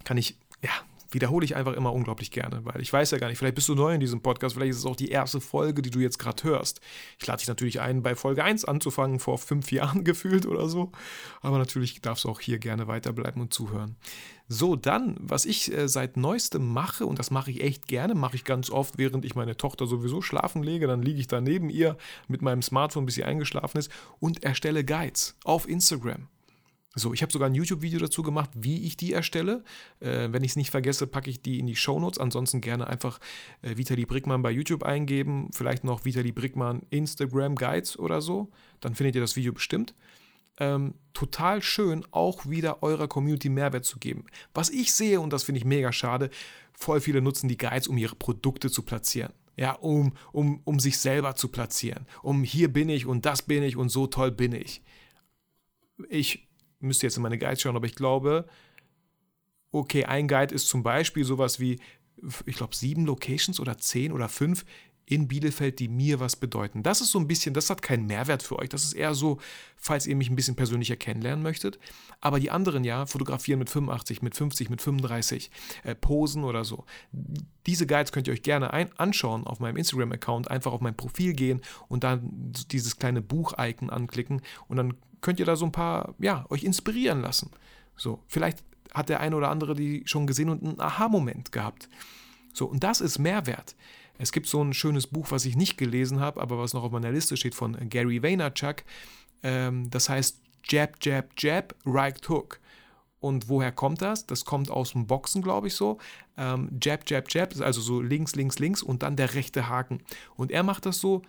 kann 0.05 0.17
ich, 0.17 0.37
ja, 0.63 0.71
wiederhole 1.11 1.45
ich 1.45 1.57
einfach 1.57 1.75
immer 1.75 1.93
unglaublich 1.93 2.31
gerne, 2.31 2.65
weil 2.65 2.81
ich 2.81 2.93
weiß 2.93 3.11
ja 3.11 3.19
gar 3.19 3.29
nicht, 3.29 3.39
vielleicht 3.39 3.55
bist 3.55 3.69
du 3.69 3.75
neu 3.75 3.95
in 3.95 4.01
diesem 4.01 4.23
Podcast, 4.23 4.55
vielleicht 4.55 4.71
ist 4.71 4.79
es 4.79 4.87
auch 4.87 4.97
die 4.97 5.11
erste 5.11 5.41
Folge, 5.41 5.83
die 5.83 5.91
du 5.91 6.01
jetzt 6.01 6.19
gerade 6.19 6.43
hörst. 6.45 6.81
Ich 7.19 7.27
lade 7.27 7.39
dich 7.39 7.49
natürlich 7.49 7.81
ein, 7.81 8.03
bei 8.03 8.15
Folge 8.15 8.45
1 8.45 8.65
anzufangen, 8.65 9.19
vor 9.21 9.39
fünf 9.39 9.73
Jahren 9.73 10.05
gefühlt 10.05 10.47
oder 10.47 10.69
so. 10.69 10.93
Aber 11.41 11.59
natürlich 11.59 12.01
darfst 12.01 12.25
du 12.25 12.29
auch 12.29 12.41
hier 12.41 12.59
gerne 12.59 12.87
weiterbleiben 12.89 13.41
und 13.43 13.53
zuhören. 13.53 13.97
So, 14.53 14.75
dann, 14.75 15.17
was 15.21 15.45
ich 15.45 15.73
äh, 15.73 15.89
seit 15.89 16.17
neuestem 16.17 16.67
mache, 16.67 17.07
und 17.07 17.21
das 17.21 17.31
mache 17.31 17.53
ich 17.53 17.63
echt 17.63 17.87
gerne, 17.87 18.17
mache 18.17 18.35
ich 18.35 18.45
ganz 18.45 18.69
oft, 18.69 18.99
während 18.99 19.25
ich 19.25 19.37
meine 19.37 19.57
Tochter 19.57 19.87
sowieso 19.87 20.23
schlafen 20.23 20.65
lege, 20.65 20.89
dann 20.89 21.03
liege 21.03 21.21
ich 21.21 21.29
da 21.29 21.41
neben 21.41 21.71
ihr 21.71 21.97
mit 22.27 22.43
meinem 22.43 22.61
Smartphone, 22.61 23.07
bis 23.07 23.15
sie 23.15 23.25
eingeschlafen 23.25 23.79
ist, 23.79 23.93
und 24.19 24.43
erstelle 24.43 24.85
Guides 24.85 25.37
auf 25.45 25.69
Instagram. 25.69 26.27
So, 26.97 27.15
ich 27.15 27.23
habe 27.23 27.31
sogar 27.33 27.49
ein 27.49 27.55
YouTube-Video 27.55 28.01
dazu 28.01 28.23
gemacht, 28.23 28.51
wie 28.55 28.85
ich 28.85 28.97
die 28.97 29.13
erstelle. 29.13 29.63
Äh, 30.01 30.33
wenn 30.33 30.43
ich 30.43 30.53
es 30.53 30.57
nicht 30.57 30.71
vergesse, 30.71 31.07
packe 31.07 31.31
ich 31.31 31.41
die 31.41 31.61
in 31.61 31.69
die 31.69 31.77
Shownotes. 31.77 32.19
Ansonsten 32.19 32.61
gerne 32.61 32.89
einfach 32.89 33.21
äh, 33.63 33.77
Vitali 33.77 34.07
Brickmann 34.07 34.43
bei 34.43 34.51
YouTube 34.51 34.83
eingeben. 34.83 35.51
Vielleicht 35.53 35.85
noch 35.85 36.05
Vitali 36.05 36.33
Brickmann 36.33 36.83
Instagram 36.91 37.55
Guides 37.55 37.97
oder 37.97 38.21
so. 38.21 38.51
Dann 38.81 38.97
findet 38.97 39.15
ihr 39.15 39.21
das 39.21 39.37
Video 39.37 39.53
bestimmt. 39.53 39.95
Ähm, 40.59 40.95
total 41.15 41.63
schön, 41.63 42.05
auch 42.11 42.47
wieder 42.47 42.83
eurer 42.83 43.07
Community 43.07 43.49
Mehrwert 43.49 43.85
zu 43.85 43.99
geben. 43.99 44.27
Was 44.53 44.69
ich 44.69 44.93
sehe, 44.93 45.21
und 45.21 45.33
das 45.33 45.45
finde 45.45 45.61
ich 45.61 45.65
mega 45.65 45.93
schade, 45.93 46.29
voll 46.73 47.01
viele 47.01 47.23
nutzen 47.23 47.49
die 47.49 47.57
Guides, 47.57 47.87
um 47.87 47.97
ihre 47.99 48.17
Produkte 48.17 48.69
zu 48.69 48.83
platzieren. 48.83 49.33
Ja, 49.57 49.73
um, 49.73 50.13
um, 50.33 50.61
um 50.65 50.81
sich 50.81 50.99
selber 50.99 51.37
zu 51.37 51.49
platzieren. 51.49 52.07
Um 52.23 52.43
hier 52.43 52.73
bin 52.73 52.89
ich 52.89 53.07
und 53.07 53.27
das 53.27 53.43
bin 53.43 53.63
ich 53.63 53.77
und 53.77 53.91
so 53.91 54.07
toll 54.07 54.33
bin 54.33 54.53
ich. 54.53 54.83
Ich 56.09 56.50
müsste 56.81 57.07
jetzt 57.07 57.17
in 57.17 57.23
meine 57.23 57.39
Guides 57.39 57.63
schauen, 57.63 57.77
aber 57.77 57.87
ich 57.87 57.95
glaube, 57.95 58.47
okay, 59.73 60.05
ein 60.05 60.29
Guide 60.29 60.55
ist 60.55 60.69
zum 60.69 60.83
Beispiel 60.83 61.25
sowas 61.25 61.61
wie, 61.61 61.81
ich 62.47 62.57
glaube, 62.57 62.75
sieben 62.75 63.07
Locations 63.07 63.61
oder 63.61 63.79
zehn 63.79 64.13
oder 64.13 64.29
fünf 64.29 64.65
in 65.11 65.27
Bielefeld, 65.27 65.81
die 65.81 65.89
mir 65.89 66.21
was 66.21 66.37
bedeuten. 66.37 66.85
Das 66.85 67.01
ist 67.01 67.11
so 67.11 67.19
ein 67.19 67.27
bisschen, 67.27 67.53
das 67.53 67.69
hat 67.69 67.83
keinen 67.83 68.07
Mehrwert 68.07 68.45
für 68.45 68.57
euch. 68.61 68.69
Das 68.69 68.85
ist 68.85 68.93
eher 68.93 69.13
so, 69.13 69.39
falls 69.77 70.07
ihr 70.07 70.15
mich 70.15 70.31
ein 70.31 70.37
bisschen 70.37 70.55
persönlicher 70.55 70.95
kennenlernen 70.95 71.43
möchtet. 71.43 71.81
Aber 72.21 72.39
die 72.39 72.53
anderen 72.53 72.85
ja, 72.85 73.07
fotografieren 73.07 73.59
mit 73.59 73.69
85, 73.69 74.23
mit 74.23 74.37
50, 74.37 74.71
mit 74.71 74.81
35, 74.81 75.51
äh, 75.83 75.97
Posen 75.97 76.45
oder 76.45 76.65
so. 76.65 76.85
Diese 77.67 77.89
Guides 77.89 78.13
könnt 78.13 78.29
ihr 78.29 78.35
euch 78.35 78.43
gerne 78.43 78.73
ein 78.73 78.97
anschauen 78.99 79.49
auf 79.49 79.59
meinem 79.59 79.79
Instagram-Account. 79.79 80.49
Einfach 80.49 80.71
auf 80.71 80.81
mein 80.81 80.97
Profil 80.97 81.33
gehen 81.33 81.61
und 81.89 82.05
dann 82.05 82.53
dieses 82.71 82.97
kleine 82.97 83.21
Buch-Icon 83.21 83.91
anklicken 83.91 84.43
und 84.69 84.77
dann 84.77 84.95
könnt 85.21 85.41
ihr 85.41 85.47
da 85.47 85.57
so 85.57 85.67
ein 85.67 85.73
paar, 85.73 86.15
ja, 86.19 86.47
euch 86.51 86.65
inspirieren 86.65 87.21
lassen. 87.21 87.51
So, 87.97 88.23
vielleicht 88.27 88.65
hat 88.93 89.09
der 89.09 89.21
eine 89.21 89.37
oder 89.37 89.51
andere 89.51 89.75
die 89.75 90.03
schon 90.07 90.27
gesehen 90.27 90.49
und 90.49 90.63
einen 90.63 90.81
Aha-Moment 90.81 91.53
gehabt. 91.53 91.89
So, 92.53 92.67
und 92.67 92.83
das 92.83 93.01
ist 93.01 93.19
Mehrwert. 93.19 93.77
Es 94.19 94.33
gibt 94.33 94.47
so 94.47 94.63
ein 94.63 94.75
schönes 94.75 95.07
Buch, 95.07 95.31
was 95.31 95.45
ich 95.45 95.57
nicht 95.57 95.79
gelesen 95.79 96.21
habe, 96.21 96.41
aber 96.41 96.59
was 96.59 96.75
noch 96.75 96.83
auf 96.83 96.93
meiner 96.93 97.13
Liste 97.13 97.37
steht 97.37 97.55
von 97.55 97.77
Gary 97.89 98.23
Vaynerchuk. 98.23 98.85
Ähm, 99.43 99.89
das 99.91 100.09
heißt 100.09 100.43
Jab, 100.65 100.97
Jab, 101.03 101.31
Jab, 101.39 101.75
Right 101.87 102.29
Hook. 102.29 102.61
Und 103.21 103.49
woher 103.49 103.71
kommt 103.71 104.03
das? 104.03 104.27
Das 104.27 104.45
kommt 104.45 104.71
aus 104.71 104.93
dem 104.93 105.07
Boxen, 105.07 105.43
glaube 105.43 105.69
ich 105.69 105.75
so. 105.75 105.99
Ähm, 106.37 106.79
jab, 106.83 107.09
Jab, 107.09 107.33
Jab, 107.33 107.59
also 107.61 107.81
so 107.81 108.01
links, 108.01 108.35
links, 108.35 108.59
links 108.59 108.83
und 108.83 109.03
dann 109.03 109.17
der 109.17 109.35
rechte 109.35 109.69
Haken. 109.69 110.03
Und 110.37 110.51
er 110.51 110.63
macht 110.63 110.87
das 110.87 111.01
so, 111.01 111.23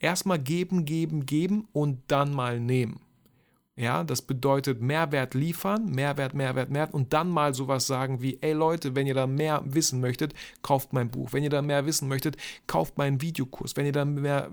erstmal 0.00 0.38
geben, 0.38 0.84
geben, 0.84 1.26
geben 1.26 1.68
und 1.72 2.02
dann 2.08 2.32
mal 2.34 2.60
nehmen. 2.60 3.00
Ja, 3.78 4.02
das 4.02 4.22
bedeutet 4.22 4.80
Mehrwert 4.80 5.34
liefern, 5.34 5.92
Mehrwert, 5.92 6.34
Mehrwert, 6.34 6.68
Mehrwert 6.68 6.92
und 6.92 7.12
dann 7.12 7.30
mal 7.30 7.54
sowas 7.54 7.86
sagen 7.86 8.20
wie, 8.20 8.36
ey 8.40 8.52
Leute, 8.52 8.96
wenn 8.96 9.06
ihr 9.06 9.14
da 9.14 9.28
mehr 9.28 9.62
wissen 9.64 10.00
möchtet, 10.00 10.34
kauft 10.62 10.92
mein 10.92 11.12
Buch. 11.12 11.32
Wenn 11.32 11.44
ihr 11.44 11.50
da 11.50 11.62
mehr 11.62 11.86
wissen 11.86 12.08
möchtet, 12.08 12.36
kauft 12.66 12.98
meinen 12.98 13.20
Videokurs. 13.20 13.76
Wenn 13.76 13.86
ihr 13.86 13.92
da 13.92 14.04
mehr 14.04 14.50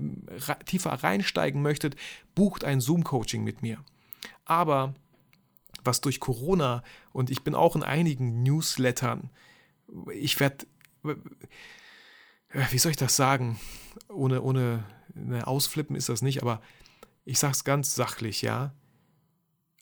tiefer 0.68 0.92
reinsteigen 0.92 1.64
möchtet, 1.64 1.96
bucht 2.36 2.64
ein 2.64 2.80
Zoom-Coaching 2.80 3.44
mit 3.44 3.64
mir. 3.64 3.84
Aber 4.46 4.94
was 5.84 6.02
durch 6.02 6.20
Corona 6.20 6.84
und 7.12 7.32
ich 7.32 7.44
bin 7.44 7.56
auch 7.56 7.76
in 7.76 7.82
einigen 7.82 8.44
Newslettern, 8.44 9.32
ich 10.14 10.40
werde, 10.40 10.68
wie 12.52 12.78
soll 12.78 12.92
ich 12.92 12.98
das 12.98 13.16
sagen, 13.16 13.60
ohne, 14.08 14.44
ohne 14.44 14.84
ne, 15.16 15.48
ausflippen 15.48 15.96
ist 15.96 16.10
das 16.10 16.22
nicht, 16.22 16.44
aber 16.44 16.62
ich 17.24 17.40
sage 17.40 17.54
es 17.54 17.64
ganz 17.64 17.96
sachlich, 17.96 18.44
ja 18.44 18.76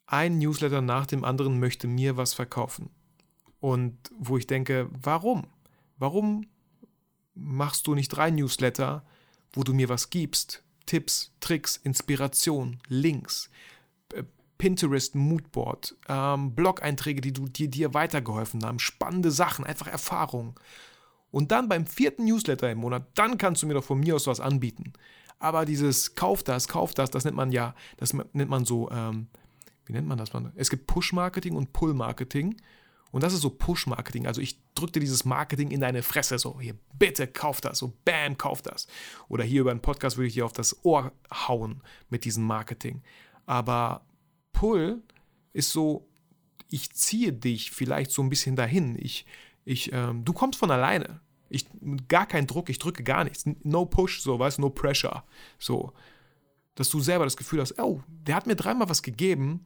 ein 0.05 0.37
Newsletter 0.37 0.81
nach 0.81 1.05
dem 1.05 1.23
anderen 1.23 1.59
möchte 1.59 1.87
mir 1.87 2.17
was 2.17 2.33
verkaufen. 2.33 2.89
Und 3.59 3.97
wo 4.17 4.37
ich 4.37 4.47
denke, 4.47 4.89
warum? 4.91 5.47
Warum 5.97 6.47
machst 7.33 7.87
du 7.87 7.95
nicht 7.95 8.09
drei 8.09 8.29
Newsletter, 8.29 9.05
wo 9.53 9.63
du 9.63 9.73
mir 9.73 9.89
was 9.89 10.09
gibst? 10.09 10.63
Tipps, 10.85 11.31
Tricks, 11.39 11.77
Inspiration, 11.77 12.79
Links, 12.87 13.49
äh, 14.13 14.23
Pinterest, 14.57 15.15
Moodboard, 15.15 15.95
ähm, 16.09 16.53
Blog-Einträge, 16.53 17.21
die, 17.21 17.31
die 17.31 17.69
dir 17.69 17.93
weitergeholfen 17.93 18.63
haben, 18.65 18.79
spannende 18.79 19.31
Sachen, 19.31 19.65
einfach 19.65 19.87
Erfahrungen. 19.87 20.55
Und 21.31 21.51
dann 21.51 21.69
beim 21.69 21.87
vierten 21.87 22.25
Newsletter 22.25 22.69
im 22.69 22.79
Monat, 22.79 23.07
dann 23.15 23.37
kannst 23.37 23.63
du 23.63 23.67
mir 23.67 23.73
doch 23.73 23.83
von 23.83 23.99
mir 23.99 24.15
aus 24.15 24.27
was 24.27 24.39
anbieten. 24.39 24.93
Aber 25.39 25.65
dieses 25.65 26.15
Kauf 26.15 26.43
das, 26.43 26.67
Kauf 26.67 26.93
das, 26.93 27.11
das 27.11 27.25
nennt 27.25 27.37
man 27.37 27.51
ja, 27.51 27.75
das 27.97 28.13
nennt 28.13 28.49
man 28.49 28.65
so 28.65 28.89
ähm, 28.91 29.27
wie 29.85 29.93
nennt 29.93 30.07
man 30.07 30.17
das? 30.17 30.31
Es 30.55 30.69
gibt 30.69 30.87
Push-Marketing 30.87 31.55
und 31.55 31.73
Pull-Marketing. 31.73 32.55
Und 33.11 33.23
das 33.23 33.33
ist 33.33 33.41
so 33.41 33.51
Push-Marketing. 33.51 34.25
Also 34.25 34.41
ich 34.41 34.57
drücke 34.73 34.93
dir 34.93 34.99
dieses 35.01 35.23
Marketing 35.25 35.69
in 35.69 35.81
deine 35.81 36.01
Fresse. 36.01 36.39
So, 36.39 36.59
hier, 36.59 36.75
bitte 36.97 37.27
kauf 37.27 37.61
das. 37.61 37.79
So, 37.79 37.93
bam, 38.05 38.37
kauf 38.37 38.61
das. 38.61 38.87
Oder 39.29 39.43
hier 39.43 39.61
über 39.61 39.71
einen 39.71 39.81
Podcast 39.81 40.17
würde 40.17 40.27
ich 40.27 40.33
dir 40.33 40.45
auf 40.45 40.53
das 40.53 40.83
Ohr 40.83 41.11
hauen 41.31 41.81
mit 42.09 42.25
diesem 42.25 42.43
Marketing. 42.43 43.03
Aber 43.45 44.05
Pull 44.51 45.03
ist 45.51 45.71
so, 45.71 46.07
ich 46.69 46.91
ziehe 46.93 47.33
dich 47.33 47.71
vielleicht 47.71 48.09
so 48.11 48.23
ein 48.23 48.29
bisschen 48.29 48.55
dahin. 48.55 48.97
Ich, 48.99 49.27
ich, 49.63 49.91
ähm, 49.93 50.25
du 50.25 50.33
kommst 50.33 50.57
von 50.57 50.71
alleine. 50.71 51.19
Ich, 51.49 51.67
gar 52.07 52.25
kein 52.25 52.47
Druck, 52.47 52.69
ich 52.69 52.79
drücke 52.79 53.03
gar 53.03 53.25
nichts. 53.25 53.45
No 53.61 53.85
push, 53.85 54.21
so, 54.21 54.39
weißt 54.39 54.57
no 54.57 54.71
pressure. 54.71 55.23
So 55.59 55.93
dass 56.75 56.89
du 56.89 56.99
selber 56.99 57.25
das 57.25 57.37
Gefühl 57.37 57.61
hast, 57.61 57.79
oh, 57.79 58.01
der 58.07 58.35
hat 58.35 58.47
mir 58.47 58.55
dreimal 58.55 58.89
was 58.89 59.01
gegeben 59.01 59.61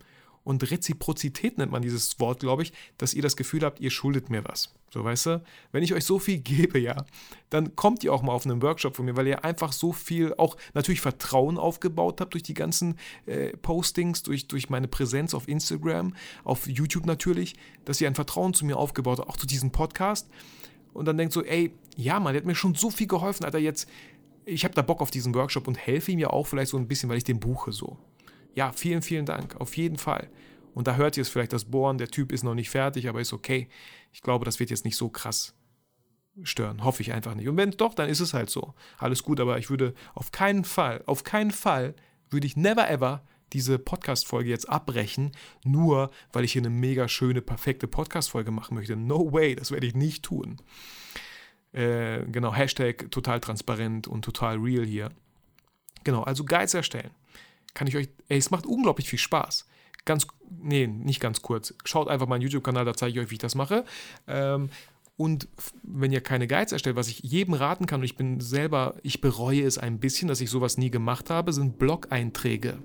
und 0.47 0.71
Reziprozität 0.71 1.57
nennt 1.57 1.73
man 1.73 1.81
dieses 1.81 2.21
Wort, 2.21 2.39
glaube 2.39 2.63
ich, 2.63 2.71
dass 2.97 3.13
ihr 3.13 3.21
das 3.21 3.35
Gefühl 3.35 3.63
habt, 3.63 3.81
ihr 3.81 3.89
schuldet 3.89 4.29
mir 4.29 4.45
was. 4.45 4.73
So, 4.89 5.03
weißt 5.03 5.25
du? 5.25 5.43
Wenn 5.73 5.83
ich 5.83 5.93
euch 5.93 6.05
so 6.05 6.19
viel 6.19 6.37
gebe, 6.39 6.79
ja, 6.79 7.05
dann 7.49 7.75
kommt 7.75 8.05
ihr 8.05 8.13
auch 8.13 8.21
mal 8.21 8.31
auf 8.31 8.45
einen 8.45 8.61
Workshop 8.61 8.95
von 8.95 9.03
mir, 9.03 9.17
weil 9.17 9.27
ihr 9.27 9.43
einfach 9.43 9.73
so 9.73 9.91
viel, 9.91 10.33
auch 10.37 10.55
natürlich 10.73 11.01
Vertrauen 11.01 11.57
aufgebaut 11.57 12.21
habt 12.21 12.33
durch 12.33 12.43
die 12.43 12.53
ganzen 12.53 12.97
äh, 13.25 13.57
Postings, 13.57 14.23
durch, 14.23 14.47
durch 14.47 14.69
meine 14.69 14.87
Präsenz 14.87 15.33
auf 15.33 15.49
Instagram, 15.49 16.15
auf 16.45 16.65
YouTube 16.65 17.07
natürlich, 17.07 17.55
dass 17.83 17.99
ihr 17.99 18.07
ein 18.07 18.15
Vertrauen 18.15 18.53
zu 18.53 18.65
mir 18.65 18.77
aufgebaut 18.77 19.19
habt, 19.19 19.29
auch 19.29 19.35
zu 19.35 19.47
diesem 19.47 19.71
Podcast. 19.71 20.29
Und 20.93 21.05
dann 21.05 21.17
denkt 21.17 21.33
so, 21.33 21.43
ey, 21.43 21.73
ja, 21.97 22.21
Mann, 22.21 22.31
der 22.31 22.41
hat 22.41 22.47
mir 22.47 22.55
schon 22.55 22.73
so 22.73 22.89
viel 22.89 23.07
geholfen, 23.07 23.43
Alter, 23.43 23.59
jetzt 23.59 23.89
ich 24.47 24.63
habe 24.63 24.73
da 24.73 24.81
Bock 24.81 25.01
auf 25.01 25.11
diesen 25.11 25.35
Workshop 25.35 25.67
und 25.67 25.77
helfe 25.77 26.11
ihm 26.11 26.19
ja 26.19 26.29
auch 26.29 26.47
vielleicht 26.47 26.71
so 26.71 26.77
ein 26.77 26.87
bisschen, 26.87 27.09
weil 27.09 27.17
ich 27.17 27.23
den 27.23 27.39
buche 27.39 27.71
so. 27.71 27.97
Ja, 28.55 28.71
vielen, 28.71 29.01
vielen 29.01 29.25
Dank, 29.25 29.55
auf 29.57 29.75
jeden 29.77 29.97
Fall. 29.97 30.29
Und 30.73 30.87
da 30.87 30.95
hört 30.95 31.17
ihr 31.17 31.21
es 31.21 31.29
vielleicht 31.29 31.53
das 31.53 31.65
Bohren, 31.65 31.97
der 31.97 32.07
Typ 32.07 32.31
ist 32.31 32.43
noch 32.43 32.55
nicht 32.55 32.69
fertig, 32.69 33.09
aber 33.09 33.19
ist 33.19 33.33
okay. 33.33 33.67
Ich 34.13 34.21
glaube, 34.21 34.45
das 34.45 34.59
wird 34.59 34.69
jetzt 34.69 34.85
nicht 34.85 34.95
so 34.95 35.09
krass 35.09 35.53
stören. 36.43 36.83
Hoffe 36.83 37.01
ich 37.01 37.13
einfach 37.13 37.35
nicht. 37.35 37.47
Und 37.49 37.57
wenn 37.57 37.71
doch, 37.71 37.93
dann 37.93 38.09
ist 38.09 38.19
es 38.19 38.33
halt 38.33 38.49
so. 38.49 38.73
Alles 38.97 39.23
gut, 39.23 39.39
aber 39.39 39.57
ich 39.57 39.69
würde 39.69 39.93
auf 40.13 40.31
keinen 40.31 40.63
Fall, 40.63 41.03
auf 41.05 41.23
keinen 41.23 41.51
Fall 41.51 41.95
würde 42.29 42.47
ich 42.47 42.55
never 42.55 42.89
ever 42.89 43.23
diese 43.53 43.79
Podcast-Folge 43.79 44.49
jetzt 44.49 44.69
abbrechen, 44.69 45.31
nur 45.63 46.11
weil 46.31 46.43
ich 46.43 46.53
hier 46.53 46.61
eine 46.61 46.69
mega 46.69 47.07
schöne, 47.07 47.41
perfekte 47.41 47.87
Podcast-Folge 47.87 48.51
machen 48.51 48.75
möchte. 48.75 48.95
No 48.95 49.31
way, 49.31 49.55
das 49.55 49.71
werde 49.71 49.87
ich 49.87 49.95
nicht 49.95 50.23
tun. 50.23 50.57
Äh, 51.77 52.25
genau, 52.31 52.55
Hashtag 52.55 53.11
total 53.11 53.39
transparent 53.39 54.07
und 54.07 54.25
total 54.25 54.57
real 54.57 54.83
hier. 54.83 55.11
Genau, 56.03 56.23
also 56.23 56.43
Guides 56.43 56.73
erstellen. 56.73 57.11
Kann 57.75 57.85
ich 57.85 57.95
euch, 57.95 58.09
ey, 58.29 58.39
es 58.39 58.49
macht 58.49 58.65
unglaublich 58.65 59.07
viel 59.07 59.19
Spaß. 59.19 59.67
Ganz, 60.03 60.25
nee, 60.49 60.87
nicht 60.87 61.19
ganz 61.19 61.43
kurz. 61.43 61.75
Schaut 61.85 62.07
einfach 62.07 62.27
meinen 62.27 62.41
YouTube-Kanal, 62.41 62.83
da 62.83 62.95
zeige 62.95 63.19
ich 63.19 63.25
euch, 63.25 63.29
wie 63.29 63.35
ich 63.35 63.39
das 63.39 63.53
mache. 63.53 63.85
Ähm, 64.25 64.69
und 65.17 65.47
wenn 65.83 66.11
ihr 66.11 66.21
keine 66.21 66.47
Guides 66.47 66.71
erstellt, 66.71 66.95
was 66.95 67.09
ich 67.09 67.19
jedem 67.19 67.53
raten 67.53 67.85
kann, 67.85 67.99
und 67.99 68.05
ich 68.05 68.17
bin 68.17 68.39
selber, 68.39 68.95
ich 69.03 69.21
bereue 69.21 69.61
es 69.61 69.77
ein 69.77 69.99
bisschen, 69.99 70.27
dass 70.29 70.41
ich 70.41 70.49
sowas 70.49 70.77
nie 70.77 70.89
gemacht 70.89 71.29
habe, 71.29 71.53
sind 71.53 71.77
Blog-Einträge. 71.77 72.79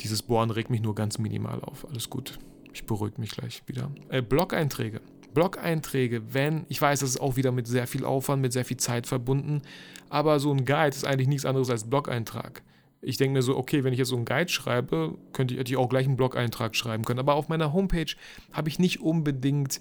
Dieses 0.00 0.22
Bohren 0.22 0.50
regt 0.50 0.70
mich 0.70 0.80
nur 0.80 0.96
ganz 0.96 1.18
minimal 1.18 1.60
auf. 1.60 1.86
Alles 1.88 2.10
gut. 2.10 2.38
Ich 2.72 2.84
beruhige 2.84 3.20
mich 3.20 3.30
gleich 3.30 3.62
wieder. 3.66 3.92
Äh, 4.08 4.22
Blog-Einträge. 4.22 5.00
Blog-Einträge, 5.38 6.34
wenn, 6.34 6.66
ich 6.68 6.82
weiß, 6.82 6.98
das 6.98 7.10
ist 7.10 7.20
auch 7.20 7.36
wieder 7.36 7.52
mit 7.52 7.68
sehr 7.68 7.86
viel 7.86 8.04
Aufwand, 8.04 8.42
mit 8.42 8.52
sehr 8.52 8.64
viel 8.64 8.76
Zeit 8.76 9.06
verbunden, 9.06 9.62
aber 10.08 10.40
so 10.40 10.50
ein 10.50 10.64
Guide 10.64 10.88
ist 10.88 11.04
eigentlich 11.04 11.28
nichts 11.28 11.44
anderes 11.44 11.70
als 11.70 11.88
Blog-Eintrag. 11.88 12.64
Ich 13.02 13.18
denke 13.18 13.34
mir 13.34 13.42
so, 13.42 13.56
okay, 13.56 13.84
wenn 13.84 13.92
ich 13.92 14.00
jetzt 14.00 14.08
so 14.08 14.16
einen 14.16 14.24
Guide 14.24 14.48
schreibe, 14.50 15.16
könnte 15.32 15.54
ich, 15.54 15.60
hätte 15.60 15.70
ich 15.70 15.76
auch 15.76 15.88
gleich 15.88 16.06
einen 16.06 16.16
Blog-Eintrag 16.16 16.74
schreiben 16.74 17.04
können. 17.04 17.20
Aber 17.20 17.34
auf 17.34 17.48
meiner 17.48 17.72
Homepage 17.72 18.16
habe 18.52 18.68
ich 18.68 18.80
nicht 18.80 19.00
unbedingt, 19.00 19.80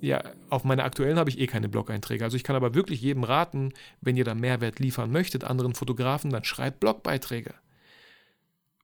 ja, 0.00 0.24
auf 0.48 0.64
meiner 0.64 0.84
aktuellen 0.84 1.18
habe 1.18 1.28
ich 1.28 1.38
eh 1.38 1.46
keine 1.46 1.68
Blog-Einträge. 1.68 2.24
Also 2.24 2.38
ich 2.38 2.42
kann 2.42 2.56
aber 2.56 2.74
wirklich 2.74 3.02
jedem 3.02 3.22
raten, 3.22 3.74
wenn 4.00 4.16
ihr 4.16 4.24
da 4.24 4.34
Mehrwert 4.34 4.78
liefern 4.78 5.12
möchtet, 5.12 5.44
anderen 5.44 5.74
Fotografen, 5.74 6.30
dann 6.30 6.44
schreibt 6.44 6.80
Blogbeiträge. 6.80 7.52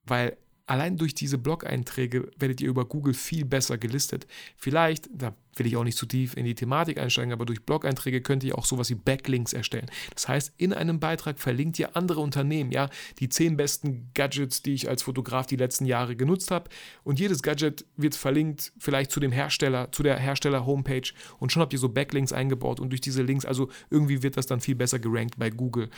Weil 0.05 0.37
allein 0.67 0.97
durch 0.97 1.15
diese 1.15 1.39
Blog-Einträge 1.39 2.31
werdet 2.39 2.61
ihr 2.61 2.69
über 2.69 2.85
Google 2.85 3.15
viel 3.15 3.45
besser 3.45 3.79
gelistet. 3.79 4.27
Vielleicht, 4.57 5.09
da 5.13 5.35
will 5.57 5.67
ich 5.67 5.77
auch 5.77 5.85
nicht 5.85 5.99
zu 5.99 6.07
tief 6.07 6.37
in 6.37 6.45
die 6.45 6.55
Thematik 6.55 6.99
einsteigen, 6.99 7.33
aber 7.33 7.45
durch 7.45 7.63
Blog-Einträge 7.65 8.21
könnt 8.21 8.45
ihr 8.45 8.57
auch 8.57 8.65
sowas 8.65 8.91
wie 8.91 8.95
Backlinks 8.95 9.53
erstellen. 9.53 9.91
Das 10.15 10.29
heißt, 10.29 10.53
in 10.57 10.73
einem 10.73 11.01
Beitrag 11.01 11.39
verlinkt 11.39 11.79
ihr 11.79 11.97
andere 11.97 12.21
Unternehmen, 12.21 12.73
ja, 12.73 12.89
die 13.19 13.29
zehn 13.29 13.57
besten 13.57 14.11
Gadgets, 14.15 14.63
die 14.63 14.75
ich 14.75 14.89
als 14.89 15.03
Fotograf 15.03 15.47
die 15.47 15.57
letzten 15.57 15.85
Jahre 15.85 16.17
genutzt 16.17 16.51
habe. 16.51 16.71
Und 17.05 17.21
jedes 17.21 17.43
Gadget 17.43 17.85
wird 17.97 18.15
verlinkt, 18.15 18.73
vielleicht 18.79 19.11
zu 19.11 19.21
dem 19.21 19.33
Hersteller, 19.33 19.93
zu 19.93 20.03
der 20.03 20.19
Hersteller-Homepage. 20.19 21.13
Und 21.39 21.53
schon 21.53 21.63
habt 21.63 21.73
ihr 21.73 21.79
so 21.79 21.89
Backlinks 21.89 22.33
eingebaut 22.33 22.81
und 22.81 22.91
durch 22.91 23.01
diese 23.01 23.23
Links, 23.23 23.45
also 23.45 23.69
irgendwie 23.91 24.23
wird 24.23 24.37
das 24.37 24.47
dann 24.47 24.61
viel 24.61 24.75
besser 24.75 24.99
gerankt 24.99 25.39
bei 25.39 25.51
Google. 25.51 25.91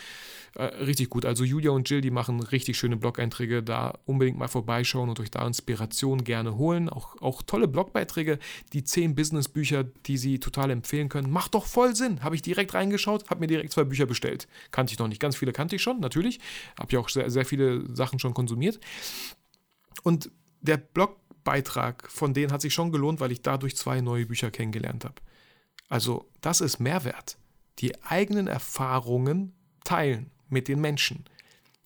Äh, 0.54 0.64
richtig 0.64 1.10
gut. 1.10 1.24
Also 1.24 1.44
Julia 1.44 1.70
und 1.70 1.88
Jill, 1.88 2.00
die 2.00 2.10
machen 2.10 2.40
richtig 2.40 2.76
schöne 2.76 2.96
Blog-Einträge. 2.96 3.62
Da 3.62 3.98
unbedingt 4.04 4.38
mal 4.38 4.48
vorbeischauen 4.48 5.08
und 5.08 5.18
euch 5.20 5.30
da 5.30 5.46
Inspiration 5.46 6.24
gerne 6.24 6.56
holen. 6.56 6.88
Auch, 6.88 7.20
auch 7.20 7.42
tolle 7.42 7.68
Blogbeiträge, 7.68 8.38
die 8.72 8.84
zehn 8.84 9.14
Business 9.14 9.43
Business-Bücher, 9.48 9.84
die 9.84 10.18
Sie 10.18 10.38
total 10.38 10.70
empfehlen 10.70 11.08
können. 11.08 11.30
Macht 11.30 11.54
doch 11.54 11.66
voll 11.66 11.94
Sinn. 11.94 12.22
Habe 12.22 12.34
ich 12.34 12.42
direkt 12.42 12.74
reingeschaut, 12.74 13.28
habe 13.30 13.40
mir 13.40 13.46
direkt 13.46 13.72
zwei 13.72 13.84
Bücher 13.84 14.06
bestellt. 14.06 14.48
Kannte 14.70 14.92
ich 14.92 14.98
noch 14.98 15.08
nicht. 15.08 15.20
Ganz 15.20 15.36
viele 15.36 15.52
kannte 15.52 15.76
ich 15.76 15.82
schon, 15.82 16.00
natürlich. 16.00 16.40
Habe 16.78 16.92
ja 16.92 17.00
auch 17.00 17.08
sehr, 17.08 17.30
sehr 17.30 17.44
viele 17.44 17.94
Sachen 17.94 18.18
schon 18.18 18.34
konsumiert. 18.34 18.80
Und 20.02 20.30
der 20.60 20.76
Blogbeitrag 20.76 22.10
von 22.10 22.34
denen 22.34 22.52
hat 22.52 22.62
sich 22.62 22.74
schon 22.74 22.92
gelohnt, 22.92 23.20
weil 23.20 23.32
ich 23.32 23.42
dadurch 23.42 23.76
zwei 23.76 24.00
neue 24.00 24.26
Bücher 24.26 24.50
kennengelernt 24.50 25.04
habe. 25.04 25.16
Also, 25.88 26.28
das 26.40 26.60
ist 26.60 26.80
Mehrwert. 26.80 27.36
Die 27.78 28.02
eigenen 28.04 28.46
Erfahrungen 28.46 29.52
teilen 29.84 30.30
mit 30.48 30.68
den 30.68 30.80
Menschen. 30.80 31.24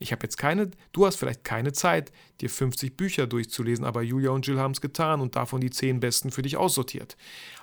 Ich 0.00 0.12
habe 0.12 0.22
jetzt 0.22 0.36
keine, 0.36 0.70
du 0.92 1.06
hast 1.06 1.16
vielleicht 1.16 1.42
keine 1.42 1.72
Zeit, 1.72 2.12
dir 2.40 2.48
50 2.48 2.96
Bücher 2.96 3.26
durchzulesen, 3.26 3.84
aber 3.84 4.02
Julia 4.02 4.30
und 4.30 4.46
Jill 4.46 4.58
haben 4.58 4.70
es 4.70 4.80
getan 4.80 5.20
und 5.20 5.34
davon 5.34 5.60
die 5.60 5.70
10 5.70 5.98
besten 5.98 6.30
für 6.30 6.42
dich 6.42 6.56
aussortiert. 6.56 7.16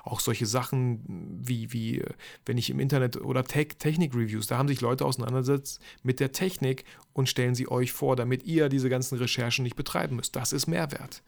Auch 0.04 0.20
solche 0.20 0.44
Sachen 0.44 1.00
wie, 1.42 1.72
wie 1.72 2.02
wenn 2.44 2.58
ich 2.58 2.68
im 2.68 2.78
Internet 2.78 3.16
oder 3.16 3.42
Tech, 3.42 3.78
Technik-Reviews, 3.78 4.48
da 4.48 4.58
haben 4.58 4.68
sich 4.68 4.82
Leute 4.82 5.06
auseinandersetzt 5.06 5.80
mit 6.02 6.20
der 6.20 6.32
Technik 6.32 6.84
und 7.14 7.28
stellen 7.28 7.54
sie 7.54 7.70
euch 7.70 7.92
vor, 7.92 8.16
damit 8.16 8.44
ihr 8.44 8.68
diese 8.68 8.90
ganzen 8.90 9.16
Recherchen 9.16 9.62
nicht 9.62 9.76
betreiben 9.76 10.16
müsst. 10.16 10.36
Das 10.36 10.52
ist 10.52 10.66
Mehrwert. 10.66 11.22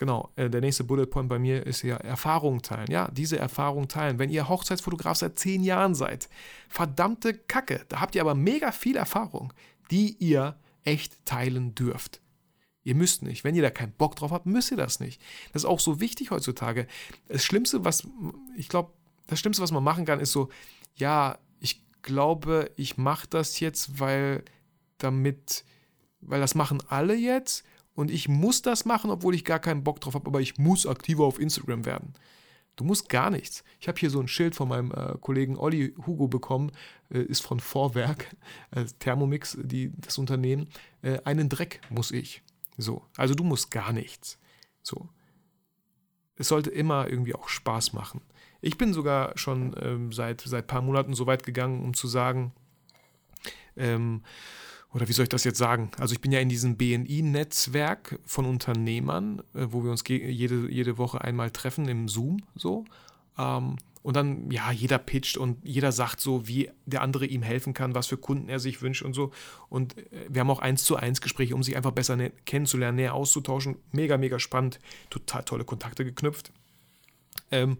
Genau, 0.00 0.30
äh, 0.36 0.48
der 0.48 0.62
nächste 0.62 0.82
Bullet 0.84 1.04
Point 1.04 1.28
bei 1.28 1.38
mir 1.38 1.66
ist 1.66 1.82
ja 1.82 1.96
Erfahrung 1.96 2.62
teilen. 2.62 2.90
Ja, 2.90 3.10
diese 3.12 3.38
Erfahrung 3.38 3.86
teilen. 3.86 4.18
Wenn 4.18 4.30
ihr 4.30 4.48
Hochzeitsfotograf 4.48 5.18
seit 5.18 5.38
10 5.38 5.62
Jahren 5.62 5.94
seid, 5.94 6.30
verdammte 6.70 7.34
Kacke, 7.34 7.84
da 7.88 8.00
habt 8.00 8.14
ihr 8.14 8.22
aber 8.22 8.34
mega 8.34 8.72
viel 8.72 8.96
Erfahrung 8.96 9.52
die 9.90 10.16
ihr 10.18 10.58
echt 10.84 11.24
teilen 11.26 11.74
dürft. 11.74 12.20
Ihr 12.82 12.94
müsst 12.94 13.22
nicht. 13.22 13.44
Wenn 13.44 13.54
ihr 13.54 13.62
da 13.62 13.70
keinen 13.70 13.92
Bock 13.92 14.16
drauf 14.16 14.30
habt, 14.30 14.46
müsst 14.46 14.70
ihr 14.70 14.76
das 14.76 15.00
nicht. 15.00 15.20
Das 15.52 15.62
ist 15.62 15.68
auch 15.68 15.80
so 15.80 16.00
wichtig 16.00 16.30
heutzutage. 16.30 16.86
Das 17.28 17.44
Schlimmste, 17.44 17.84
was 17.84 18.08
ich 18.56 18.68
glaube, 18.68 18.92
das 19.26 19.38
Schlimmste, 19.38 19.62
was 19.62 19.72
man 19.72 19.84
machen 19.84 20.06
kann, 20.06 20.20
ist 20.20 20.32
so, 20.32 20.48
ja, 20.96 21.38
ich 21.60 21.84
glaube, 22.02 22.70
ich 22.76 22.96
mache 22.96 23.26
das 23.28 23.60
jetzt, 23.60 24.00
weil 24.00 24.44
damit, 24.98 25.64
weil 26.20 26.40
das 26.40 26.54
machen 26.54 26.82
alle 26.88 27.14
jetzt 27.14 27.64
und 27.94 28.10
ich 28.10 28.28
muss 28.28 28.62
das 28.62 28.84
machen, 28.86 29.10
obwohl 29.10 29.34
ich 29.34 29.44
gar 29.44 29.58
keinen 29.58 29.84
Bock 29.84 30.00
drauf 30.00 30.14
habe, 30.14 30.26
aber 30.26 30.40
ich 30.40 30.58
muss 30.58 30.86
aktiver 30.86 31.24
auf 31.24 31.38
Instagram 31.38 31.84
werden. 31.84 32.14
Du 32.80 32.86
musst 32.86 33.10
gar 33.10 33.28
nichts. 33.28 33.62
Ich 33.78 33.88
habe 33.88 33.98
hier 33.98 34.08
so 34.08 34.20
ein 34.20 34.26
Schild 34.26 34.54
von 34.54 34.66
meinem 34.66 34.90
äh, 34.92 35.18
Kollegen 35.20 35.58
Olli 35.58 35.94
Hugo 36.06 36.28
bekommen, 36.28 36.72
äh, 37.10 37.20
ist 37.20 37.42
von 37.42 37.60
Vorwerk, 37.60 38.34
äh, 38.70 38.86
Thermomix, 39.00 39.58
die, 39.60 39.92
das 39.98 40.16
Unternehmen. 40.16 40.66
Äh, 41.02 41.18
einen 41.24 41.50
Dreck 41.50 41.82
muss 41.90 42.10
ich. 42.10 42.42
So, 42.78 43.04
also 43.18 43.34
du 43.34 43.44
musst 43.44 43.70
gar 43.70 43.92
nichts. 43.92 44.38
So. 44.82 45.10
Es 46.36 46.48
sollte 46.48 46.70
immer 46.70 47.06
irgendwie 47.06 47.34
auch 47.34 47.50
Spaß 47.50 47.92
machen. 47.92 48.22
Ich 48.62 48.78
bin 48.78 48.94
sogar 48.94 49.36
schon 49.36 49.76
ähm, 49.78 50.10
seit 50.10 50.50
ein 50.50 50.66
paar 50.66 50.80
Monaten 50.80 51.12
so 51.12 51.26
weit 51.26 51.42
gegangen, 51.42 51.84
um 51.84 51.92
zu 51.92 52.08
sagen, 52.08 52.54
ähm, 53.76 54.22
oder 54.92 55.08
wie 55.08 55.12
soll 55.12 55.24
ich 55.24 55.28
das 55.28 55.44
jetzt 55.44 55.58
sagen? 55.58 55.90
Also 55.98 56.14
ich 56.14 56.20
bin 56.20 56.32
ja 56.32 56.40
in 56.40 56.48
diesem 56.48 56.76
BNI-Netzwerk 56.76 58.18
von 58.26 58.44
Unternehmern, 58.44 59.40
äh, 59.54 59.66
wo 59.70 59.84
wir 59.84 59.90
uns 59.90 60.02
jede, 60.06 60.70
jede 60.70 60.98
Woche 60.98 61.20
einmal 61.20 61.50
treffen 61.50 61.88
im 61.88 62.08
Zoom 62.08 62.42
so. 62.56 62.84
Ähm, 63.38 63.76
und 64.02 64.16
dann, 64.16 64.50
ja, 64.50 64.72
jeder 64.72 64.96
pitcht 64.98 65.36
und 65.36 65.58
jeder 65.62 65.92
sagt 65.92 66.20
so, 66.20 66.48
wie 66.48 66.70
der 66.86 67.02
andere 67.02 67.26
ihm 67.26 67.42
helfen 67.42 67.74
kann, 67.74 67.94
was 67.94 68.06
für 68.06 68.16
Kunden 68.16 68.48
er 68.48 68.58
sich 68.58 68.80
wünscht 68.80 69.02
und 69.02 69.12
so. 69.12 69.30
Und 69.68 69.96
äh, 69.98 70.26
wir 70.28 70.40
haben 70.40 70.50
auch 70.50 70.58
eins 70.58 70.84
zu 70.84 70.96
eins 70.96 71.20
Gespräche, 71.20 71.54
um 71.54 71.62
sich 71.62 71.76
einfach 71.76 71.92
besser 71.92 72.16
kennenzulernen, 72.46 72.96
näher 72.96 73.14
auszutauschen. 73.14 73.76
Mega, 73.92 74.16
mega 74.16 74.38
spannend. 74.38 74.80
Total 75.10 75.44
tolle 75.44 75.64
Kontakte 75.64 76.04
geknüpft. 76.04 76.50
Ähm, 77.50 77.78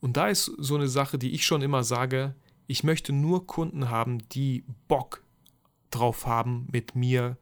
und 0.00 0.16
da 0.16 0.28
ist 0.28 0.44
so 0.56 0.76
eine 0.76 0.88
Sache, 0.88 1.18
die 1.18 1.32
ich 1.32 1.44
schon 1.44 1.62
immer 1.62 1.84
sage, 1.84 2.34
ich 2.66 2.84
möchte 2.84 3.12
nur 3.12 3.46
Kunden 3.46 3.90
haben, 3.90 4.26
die 4.30 4.64
Bock 4.88 5.22
drauf 5.90 6.26
haben, 6.26 6.66
mit 6.70 6.94
mir 6.94 7.36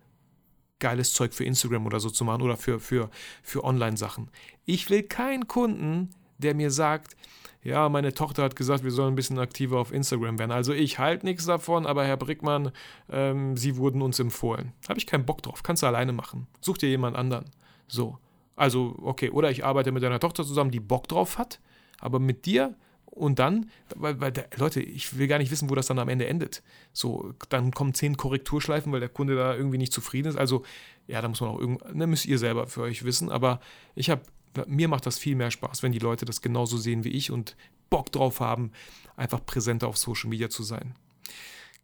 geiles 0.79 1.13
Zeug 1.13 1.35
für 1.35 1.45
Instagram 1.45 1.87
oder 1.87 2.01
so 2.01 2.11
zu 2.11 2.25
machen 2.25 2.43
oder 2.43 2.57
für, 2.57 2.81
für, 2.81 3.11
für 3.43 3.65
Online-Sachen. 3.65 4.31
Ich 4.65 4.91
will 4.91 5.03
keinen 5.03 5.49
Kunden, 5.49 6.11
der 6.39 6.55
mir 6.55 6.71
sagt, 6.71 7.17
ja, 7.65 7.89
meine 7.89 8.15
Tochter 8.15 8.45
hat 8.45 8.57
gesagt, 8.57 8.85
wir 8.85 8.93
sollen 8.93 9.13
ein 9.13 9.17
bisschen 9.17 9.39
aktiver 9.39 9.79
auf 9.79 9.93
Instagram 9.93 10.39
werden. 10.39 10.53
Also 10.53 10.73
ich 10.73 10.99
halte 10.99 11.27
nichts 11.27 11.47
davon, 11.47 11.87
aber 11.87 12.05
Herr 12.05 12.17
Brickmann, 12.17 12.71
ähm, 13.11 13.57
Sie 13.57 13.77
wurden 13.77 14.01
uns 14.01 14.21
empfohlen. 14.21 14.73
Habe 14.89 14.99
ich 14.99 15.07
keinen 15.07 15.27
Bock 15.27 15.43
drauf. 15.43 15.63
Kannst 15.63 15.83
du 15.83 15.87
alleine 15.87 16.13
machen. 16.13 16.47
Such 16.61 16.79
dir 16.79 16.89
jemand 16.89 17.17
anderen. 17.17 17.47
So. 17.89 18.19
Also, 18.55 18.97
okay, 19.03 19.31
oder 19.31 19.51
ich 19.51 19.65
arbeite 19.65 19.93
mit 19.93 20.03
deiner 20.03 20.21
Tochter 20.21 20.45
zusammen, 20.45 20.71
die 20.71 20.81
Bock 20.81 21.09
drauf 21.09 21.39
hat, 21.39 21.61
aber 22.01 22.19
mit 22.19 22.47
dir 22.47 22.77
und 23.11 23.39
dann, 23.39 23.71
weil, 23.97 24.21
weil 24.21 24.33
der, 24.33 24.49
Leute, 24.57 24.81
ich 24.81 25.19
will 25.19 25.27
gar 25.27 25.39
nicht 25.39 25.51
wissen, 25.51 25.69
wo 25.71 25.75
das 25.75 25.87
dann 25.87 25.99
am 25.99 26.09
Ende 26.09 26.27
endet. 26.27 26.63
So, 26.93 27.35
dann 27.49 27.73
kommen 27.73 27.95
zehn 27.95 28.17
Korrekturschleifen, 28.17 28.93
weil 28.93 29.01
der 29.01 29.09
Kunde 29.09 29.35
da 29.35 29.55
irgendwie 29.55 29.79
nicht 29.79 29.93
zufrieden 29.93 30.29
ist. 30.29 30.37
Also, 30.37 30.65
ja, 31.07 31.21
da 31.21 31.29
muss 31.29 31.41
man 31.41 31.51
auch 31.51 31.59
irgendwie, 31.59 31.85
ne, 31.93 32.07
müsst 32.07 32.27
ihr 32.27 32.39
selber 32.39 32.67
für 32.67 32.83
euch 32.83 33.05
wissen. 33.05 33.31
Aber 33.31 33.61
ich 33.95 34.11
habe, 34.11 34.23
mir 34.67 34.89
macht 34.89 35.07
das 35.07 35.19
viel 35.19 35.35
mehr 35.35 35.51
Spaß, 35.51 35.83
wenn 35.83 35.93
die 35.93 35.99
Leute 35.99 36.25
das 36.25 36.43
genauso 36.43 36.77
sehen 36.77 37.03
wie 37.05 37.11
ich 37.11 37.31
und 37.31 37.57
Bock 37.91 38.13
drauf 38.13 38.41
haben, 38.41 38.73
einfach 39.17 39.45
präsenter 39.45 39.89
auf 39.89 39.97
Social 39.97 40.31
Media 40.31 40.49
zu 40.51 40.63
sein. 40.63 40.95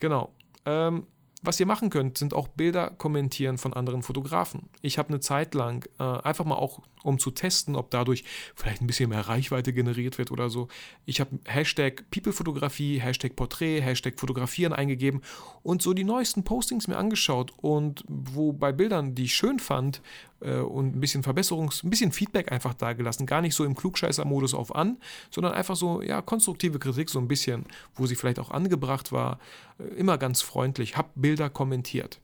Genau. 0.00 0.32
Ähm, 0.66 1.06
Was 1.42 1.60
ihr 1.60 1.66
machen 1.66 1.90
könnt, 1.90 2.16
sind 2.16 2.32
auch 2.32 2.48
Bilder 2.48 2.90
kommentieren 2.96 3.58
von 3.58 3.74
anderen 3.74 4.02
Fotografen. 4.02 4.70
Ich 4.80 4.96
habe 4.98 5.10
eine 5.10 5.20
Zeit 5.20 5.54
lang 5.54 5.87
äh, 5.98 6.02
einfach 6.02 6.46
mal 6.46 6.56
auch, 6.56 6.80
um 7.05 7.19
zu 7.19 7.31
testen, 7.31 7.77
ob 7.77 7.90
dadurch 7.90 8.25
vielleicht 8.57 8.83
ein 8.83 8.87
bisschen 8.87 9.11
mehr 9.11 9.29
Reichweite 9.29 9.73
generiert 9.73 10.19
wird 10.19 10.31
oder 10.33 10.51
so. 10.51 10.69
Ich 11.05 11.21
habe 11.21 11.38
Hashtag 11.47 12.05
People-Fotografie, 12.11 12.99
Hashtag 12.99 13.37
Porträt, 13.37 13.81
Hashtag 13.81 14.19
Fotografieren 14.19 14.73
eingegeben 14.73 15.21
und 15.62 15.83
so 15.83 15.93
die 15.93 16.05
neuesten 16.05 16.43
Postings 16.43 16.88
mir 16.88 16.97
angeschaut 16.97 17.53
und 17.59 18.05
wo 18.09 18.53
bei 18.53 18.73
Bildern, 18.73 19.14
die 19.14 19.25
ich 19.25 19.35
schön 19.35 19.59
fand 19.59 20.01
äh, 20.40 20.57
und 20.57 20.97
ein 20.97 21.01
bisschen 21.01 21.23
Verbesserungs-, 21.23 21.85
ein 21.85 21.90
bisschen 21.90 22.11
Feedback 22.11 22.51
einfach 22.51 22.75
dagelassen. 22.75 23.27
Gar 23.27 23.43
nicht 23.43 23.55
so 23.55 23.64
im 23.64 23.75
Klugscheißer-Modus 23.77 24.55
auf 24.55 24.75
an, 24.75 24.99
sondern 25.31 25.53
einfach 25.53 25.77
so, 25.77 26.03
ja, 26.03 26.23
konstruktive 26.23 26.79
Kritik, 26.79 27.11
so 27.11 27.19
ein 27.19 27.29
bisschen, 27.29 27.67
wo 27.95 28.07
sie 28.07 28.17
vielleicht 28.17 28.38
auch 28.38 28.51
angebracht 28.51 29.12
war. 29.12 29.38
Äh, 29.79 29.85
immer 29.99 30.19
ganz 30.19 30.43
freundlich. 30.43 30.97
Hab 30.97 31.11
Bilder 31.14 31.35
Bilder 31.35 31.51
kommentiert. 31.51 32.21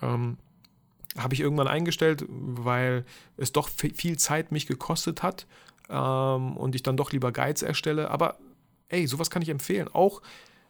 Ähm, 0.00 0.38
habe 1.16 1.34
ich 1.34 1.40
irgendwann 1.40 1.68
eingestellt, 1.68 2.24
weil 2.28 3.04
es 3.36 3.52
doch 3.52 3.68
viel 3.68 4.18
Zeit 4.18 4.52
mich 4.52 4.66
gekostet 4.66 5.22
hat 5.22 5.46
ähm, 5.88 6.56
und 6.56 6.74
ich 6.74 6.82
dann 6.82 6.96
doch 6.96 7.12
lieber 7.12 7.32
Guides 7.32 7.62
erstelle. 7.62 8.10
Aber 8.10 8.38
ey, 8.88 9.06
sowas 9.06 9.30
kann 9.30 9.42
ich 9.42 9.48
empfehlen. 9.48 9.88
Auch, 9.88 10.22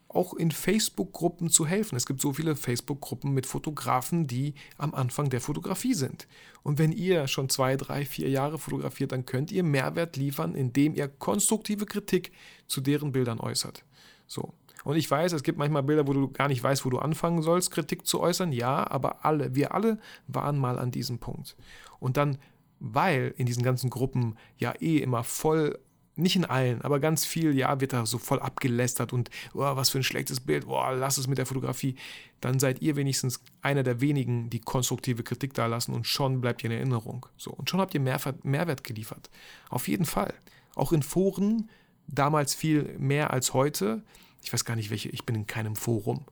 auch 0.09 0.35
in 0.35 0.51
Facebook-Gruppen 0.51 1.49
zu 1.49 1.67
helfen. 1.67 1.97
Es 1.97 2.07
gibt 2.07 2.21
so 2.21 2.33
viele 2.33 2.57
Facebook-Gruppen 2.57 3.33
mit 3.33 3.47
Fotografen, 3.47 4.27
die 4.27 4.55
am 4.77 4.95
Anfang 4.95 5.31
der 5.31 5.41
Fotografie 5.41 5.95
sind. 5.95 6.29
Und 6.63 6.79
wenn 6.79 6.93
ihr 6.93 7.27
schon 7.27 7.49
zwei, 7.49 7.77
drei, 7.77 8.05
vier 8.05 8.29
Jahre 8.29 8.59
fotografiert, 8.59 9.13
dann 9.13 9.27
könnt 9.27 9.51
ihr 9.51 9.63
Mehrwert 9.63 10.17
liefern, 10.17 10.55
indem 10.55 10.95
ihr 10.95 11.09
konstruktive 11.09 11.87
Kritik 11.87 12.33
zu 12.67 12.81
deren 12.81 13.13
Bildern 13.13 13.41
äußert. 13.41 13.85
So. 14.27 14.53
Und 14.85 14.97
ich 14.97 15.11
weiß, 15.11 15.33
es 15.33 15.43
gibt 15.43 15.59
manchmal 15.59 15.83
Bilder, 15.83 16.07
wo 16.07 16.13
du 16.13 16.31
gar 16.31 16.49
nicht 16.49 16.63
weißt, 16.63 16.85
wo 16.85 16.91
du 16.91 16.99
anfangen 16.99 17.43
sollst, 17.43 17.71
Kritik 17.71 18.07
zu 18.07 18.21
äußern. 18.21 18.53
Ja, 18.53 18.89
aber 18.91 19.25
alle, 19.25 19.55
wir 19.55 19.75
alle 19.75 19.99
waren 20.29 20.59
mal 20.59 20.79
an 20.79 20.91
diesem 20.91 21.19
Punkt. 21.19 21.57
Und 21.99 22.17
dann, 22.17 22.39
weil 22.81 23.35
in 23.37 23.47
diesen 23.47 23.63
ganzen 23.63 23.91
Gruppen 23.91 24.37
ja 24.59 24.75
eh 24.81 24.99
immer 24.99 25.25
voll 25.25 25.79
nicht 26.17 26.37
in 26.37 26.45
allen, 26.45 26.83
aber 26.83 27.01
ganz 27.01 27.25
viel, 27.25 27.57
ja, 27.57 27.81
wird 27.81 27.93
da 27.93 28.07
so 28.07 28.19
voll 28.19 28.39
abgelästert 28.39 29.13
und 29.13 29.31
oh, 29.53 29.61
was 29.61 29.91
für 29.91 29.99
ein 29.99 30.05
schlechtes 30.05 30.41
Bild, 30.41 30.67
oh, 30.67 30.91
lass 30.93 31.19
es 31.19 31.27
mit 31.27 31.39
der 31.39 31.47
Fotografie. 31.47 31.97
Dann 32.41 32.59
seid 32.59 32.83
ihr 32.83 32.97
wenigstens 32.97 33.43
einer 33.63 33.83
der 33.83 34.01
wenigen, 34.01 34.49
die 34.51 34.61
konstruktive 34.61 35.23
Kritik 35.23 35.55
da 35.55 35.67
lassen 35.67 35.93
und 35.93 36.07
schon 36.07 36.41
bleibt 36.41 36.63
ihr 36.63 36.71
in 36.71 36.77
Erinnerung. 36.77 37.27
So, 37.37 37.51
und 37.51 37.69
schon 37.69 37.81
habt 37.81 37.95
ihr 37.95 38.01
Mehrwert, 38.01 38.45
Mehrwert 38.45 38.85
geliefert. 38.85 39.29
Auf 39.71 39.89
jeden 39.89 40.05
Fall. 40.05 40.35
Auch 40.77 40.93
in 40.93 41.03
Foren, 41.03 41.69
damals 42.07 42.55
viel 42.55 42.97
mehr 42.99 43.33
als 43.33 43.53
heute, 43.55 44.03
ich 44.45 44.53
weiß 44.53 44.65
gar 44.65 44.77
nicht 44.77 44.91
welche, 44.91 45.09
ich 45.09 45.25
bin 45.25 45.35
in 45.35 45.47
keinem 45.47 45.75
Forum. 45.75 46.25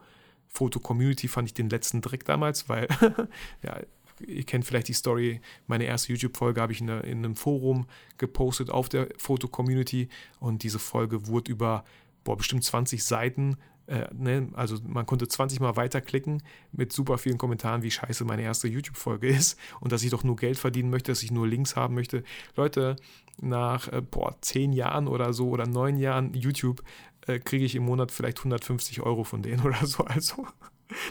Foto-Community 0.48 1.28
fand 1.28 1.48
ich 1.48 1.54
den 1.54 1.70
letzten 1.70 2.02
Dreck 2.02 2.24
damals, 2.26 2.68
weil, 2.68 2.86
ja, 3.62 3.80
ihr 4.26 4.44
kennt 4.44 4.66
vielleicht 4.66 4.88
die 4.88 4.92
Story, 4.92 5.40
meine 5.66 5.84
erste 5.84 6.12
YouTube-Folge 6.12 6.60
habe 6.60 6.72
ich 6.72 6.80
in, 6.82 6.88
in, 6.88 7.18
einem 7.18 7.36
Forum 7.36 7.86
gepostet 8.18 8.70
auf 8.70 8.90
der 8.90 9.08
Foto-Community 9.16 10.08
und 10.40 10.62
diese 10.62 10.78
Folge 10.78 11.26
wurde 11.26 11.50
über, 11.50 11.84
boah, 12.22 12.36
bestimmt 12.36 12.64
20 12.64 13.02
Seiten 13.02 13.56
äh, 13.86 14.06
ne, 14.14 14.48
also 14.54 14.76
man 14.86 15.06
konnte 15.06 15.26
20 15.26 15.60
Mal 15.60 15.76
weiterklicken 15.76 16.42
mit 16.70 16.92
super 16.92 17.18
vielen 17.18 17.38
Kommentaren, 17.38 17.82
wie 17.82 17.90
scheiße 17.90 18.24
meine 18.24 18.42
erste 18.42 18.68
YouTube-Folge 18.68 19.28
ist 19.28 19.58
und 19.80 19.92
dass 19.92 20.02
ich 20.02 20.10
doch 20.10 20.24
nur 20.24 20.36
Geld 20.36 20.56
verdienen 20.56 20.90
möchte, 20.90 21.10
dass 21.10 21.22
ich 21.22 21.30
nur 21.32 21.46
Links 21.46 21.74
haben 21.74 21.94
möchte. 21.94 22.22
Leute, 22.56 22.96
nach 23.40 23.88
äh, 23.88 24.00
boah, 24.00 24.36
10 24.40 24.72
Jahren 24.72 25.08
oder 25.08 25.32
so 25.32 25.48
oder 25.48 25.66
9 25.66 25.96
Jahren 25.96 26.32
YouTube 26.34 26.82
äh, 27.26 27.38
kriege 27.38 27.64
ich 27.64 27.74
im 27.74 27.84
Monat 27.84 28.10
vielleicht 28.10 28.38
150 28.38 29.00
Euro 29.02 29.24
von 29.24 29.42
denen 29.42 29.60
oder 29.64 29.86
so. 29.86 30.04
Also, 30.04 30.46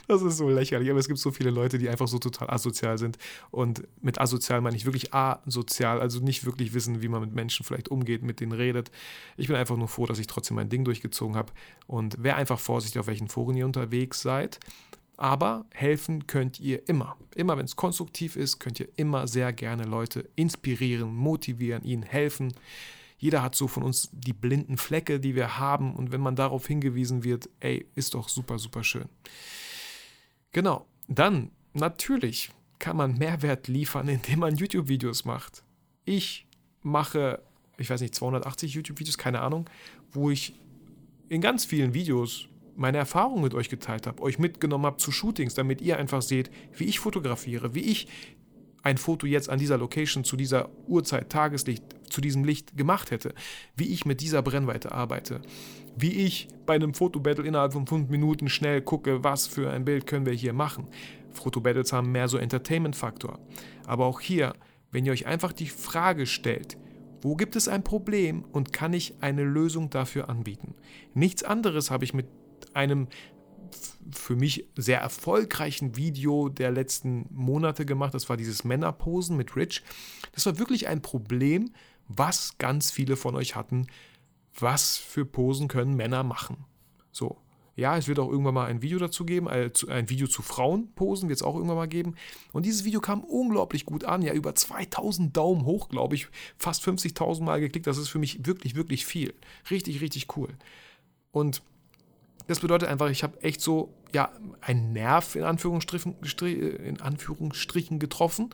das 0.08 0.22
ist 0.22 0.38
so 0.38 0.50
lächerlich. 0.50 0.90
Aber 0.90 1.00
es 1.00 1.08
gibt 1.08 1.20
so 1.20 1.32
viele 1.32 1.50
Leute, 1.50 1.78
die 1.78 1.90
einfach 1.90 2.08
so 2.08 2.20
total 2.20 2.50
asozial 2.50 2.98
sind. 2.98 3.18
Und 3.50 3.84
mit 4.02 4.20
asozial 4.20 4.62
meine 4.62 4.76
ich 4.76 4.86
wirklich 4.86 5.14
asozial, 5.14 6.00
also 6.00 6.20
nicht 6.20 6.46
wirklich 6.46 6.74
wissen, 6.74 7.02
wie 7.02 7.08
man 7.08 7.22
mit 7.22 7.34
Menschen 7.34 7.66
vielleicht 7.66 7.90
umgeht, 7.90 8.24
mit 8.24 8.40
denen 8.40 8.52
redet. 8.52 8.92
Ich 9.38 9.48
bin 9.48 9.56
einfach 9.56 9.78
nur 9.78 9.88
froh, 9.88 10.06
dass 10.06 10.20
ich 10.20 10.28
trotzdem 10.28 10.56
mein 10.56 10.70
Ding 10.70 10.86
durchgezogen 10.86 11.36
habe. 11.36 11.52
Und 11.88 12.22
wäre 12.24 12.36
einfach 12.36 12.60
vorsichtig, 12.60 13.00
auf 13.00 13.08
welchen 13.08 13.28
Foren 13.28 13.58
ihr 13.58 13.66
unterwegs 13.66 14.22
seid. 14.22 14.60
Aber 15.18 15.66
helfen 15.72 16.26
könnt 16.26 16.60
ihr 16.60 16.88
immer. 16.90 17.16
Immer 17.36 17.56
wenn 17.58 17.66
es 17.66 17.76
konstruktiv 17.76 18.36
ist, 18.36 18.60
könnt 18.60 18.80
ihr 18.80 18.90
immer 18.96 19.28
sehr 19.28 19.54
gerne 19.54 19.84
Leute 19.84 20.28
inspirieren, 20.36 21.14
motivieren, 21.14 21.84
ihnen 21.84 22.04
helfen. 22.04 22.54
Jeder 23.22 23.44
hat 23.44 23.54
so 23.54 23.68
von 23.68 23.84
uns 23.84 24.10
die 24.12 24.34
blinden 24.34 24.78
Flecke, 24.78 25.20
die 25.20 25.36
wir 25.36 25.60
haben. 25.60 25.94
Und 25.94 26.12
wenn 26.12 26.22
man 26.22 26.36
darauf 26.36 26.66
hingewiesen 26.66 27.24
wird, 27.24 27.50
ey, 27.60 27.86
ist 27.94 28.16
doch 28.16 28.30
super, 28.30 28.58
super 28.58 28.84
schön. 28.84 29.06
Genau. 30.54 30.88
Dann, 31.08 31.52
natürlich, 31.74 32.50
kann 32.80 32.98
man 32.98 33.20
Mehrwert 33.20 33.68
liefern, 33.68 34.08
indem 34.08 34.40
man 34.40 34.56
YouTube-Videos 34.56 35.24
macht. 35.26 35.64
Ich 36.04 36.48
mache, 36.82 37.44
ich 37.78 37.92
weiß 37.92 38.02
nicht, 38.02 38.16
280 38.16 38.74
YouTube-Videos, 38.74 39.20
keine 39.20 39.42
Ahnung, 39.42 39.70
wo 40.12 40.32
ich 40.32 40.56
in 41.30 41.42
ganz 41.42 41.64
vielen 41.64 41.94
Videos 41.94 42.48
meine 42.76 42.98
Erfahrungen 42.98 43.44
mit 43.44 43.54
euch 43.54 43.70
geteilt 43.70 44.08
habe, 44.08 44.24
euch 44.24 44.40
mitgenommen 44.40 44.88
habe 44.88 44.98
zu 44.98 45.12
Shootings, 45.12 45.54
damit 45.54 45.80
ihr 45.80 46.00
einfach 46.00 46.24
seht, 46.24 46.50
wie 46.76 46.86
ich 46.86 46.98
fotografiere, 46.98 47.76
wie 47.76 47.82
ich 47.82 48.08
ein 48.82 48.98
Foto 48.98 49.28
jetzt 49.28 49.48
an 49.48 49.60
dieser 49.60 49.78
Location 49.78 50.24
zu 50.24 50.36
dieser 50.36 50.70
Uhrzeit, 50.88 51.30
Tageslicht, 51.30 51.84
zu 52.12 52.22
diesem 52.22 52.44
Licht 52.44 52.78
gemacht 52.78 53.12
hätte, 53.12 53.34
wie 53.76 53.88
ich 53.88 54.06
mit 54.06 54.22
dieser 54.22 54.42
Brennweite 54.42 54.92
arbeite, 54.92 55.42
wie 55.96 56.12
ich 56.26 56.48
bei 56.66 56.76
einem 56.76 56.94
Fotobattle 56.94 57.46
innerhalb 57.46 57.74
von 57.74 57.88
fünf 57.88 58.10
Minuten 58.10 58.50
schnell 58.50 58.82
gucke, 58.82 59.24
was 59.24 59.48
für 59.48 59.72
ein 59.72 59.86
Bild 59.86 60.06
können 60.06 60.26
wir 60.26 60.34
hier 60.34 60.54
machen. 60.54 60.88
Fotobattles 61.32 61.94
haben 61.94 62.12
mehr 62.12 62.28
so 62.28 62.38
Entertainment-Faktor. 62.38 63.40
Aber 63.86 64.06
auch 64.06 64.20
hier, 64.20 64.54
wenn 64.92 65.06
ihr 65.06 65.12
euch 65.12 65.26
einfach 65.26 65.54
die 65.54 65.68
Frage 65.68 66.26
stellt, 66.26 66.78
wo 67.22 67.36
gibt 67.36 67.56
es 67.56 67.68
ein 67.68 67.84
Problem 67.84 68.44
und 68.52 68.74
kann 68.74 68.94
ich 68.94 69.16
eine 69.22 69.44
Lösung 69.44 69.90
dafür 69.90 70.28
anbieten? 70.28 70.76
Nichts 71.14 71.44
anderes 71.44 71.92
habe 71.92 72.04
ich 72.04 72.14
mit 72.14 72.28
einem 72.74 73.08
für 74.12 74.36
mich 74.36 74.66
sehr 74.76 75.00
erfolgreichen 75.00 75.96
Video 75.96 76.50
der 76.50 76.72
letzten 76.72 77.28
Monate 77.32 77.86
gemacht. 77.86 78.14
Das 78.14 78.28
war 78.28 78.38
dieses 78.38 78.64
Männerposen 78.64 79.38
mit 79.38 79.56
Rich. 79.56 79.84
Das 80.34 80.46
war 80.46 80.60
wirklich 80.60 80.88
ein 80.88 81.02
Problem, 81.02 81.72
was 82.18 82.58
ganz 82.58 82.92
viele 82.92 83.16
von 83.16 83.36
euch 83.36 83.56
hatten. 83.56 83.88
Was 84.60 84.98
für 84.98 85.26
Posen 85.26 85.68
können 85.68 85.96
Männer 85.96 86.24
machen? 86.24 86.66
So. 87.12 87.38
Ja, 87.76 87.98
es 87.98 88.08
wird 88.08 88.20
auch 88.20 88.30
irgendwann 88.30 88.54
mal 88.54 88.68
ein 88.68 88.82
Video 88.82 89.00
dazu 89.00 89.26
geben, 89.26 89.48
äh, 89.48 89.72
ein 89.88 90.10
Video 90.10 90.28
zu 90.28 90.42
Frauenposen 90.42 91.30
wird 91.30 91.38
es 91.38 91.44
auch 91.44 91.56
irgendwann 91.56 91.78
mal 91.78 91.88
geben. 91.88 92.16
Und 92.52 92.66
dieses 92.66 92.84
Video 92.84 93.00
kam 93.00 93.24
unglaublich 93.24 93.86
gut 93.86 94.04
an, 94.04 94.22
ja, 94.22 94.34
über 94.34 94.54
2000 94.54 95.36
Daumen 95.36 95.66
hoch, 95.66 95.88
glaube 95.88 96.16
ich, 96.16 96.28
fast 96.58 96.86
50.000 96.86 97.44
Mal 97.44 97.62
geklickt. 97.62 97.88
Das 97.88 97.98
ist 97.98 98.10
für 98.10 98.20
mich 98.20 98.46
wirklich, 98.46 98.76
wirklich 98.76 99.06
viel. 99.06 99.34
Richtig, 99.70 100.02
richtig 100.02 100.36
cool. 100.36 100.50
Und 101.32 101.64
das 102.48 102.60
bedeutet 102.60 102.90
einfach, 102.90 103.10
ich 103.10 103.24
habe 103.24 103.42
echt 103.42 103.62
so, 103.62 103.94
ja, 104.14 104.32
einen 104.60 104.92
Nerv 104.92 105.36
in 105.36 105.44
Anführungsstrichen, 105.44 106.18
in 106.22 107.00
Anführungsstrichen 107.00 108.00
getroffen 108.00 108.54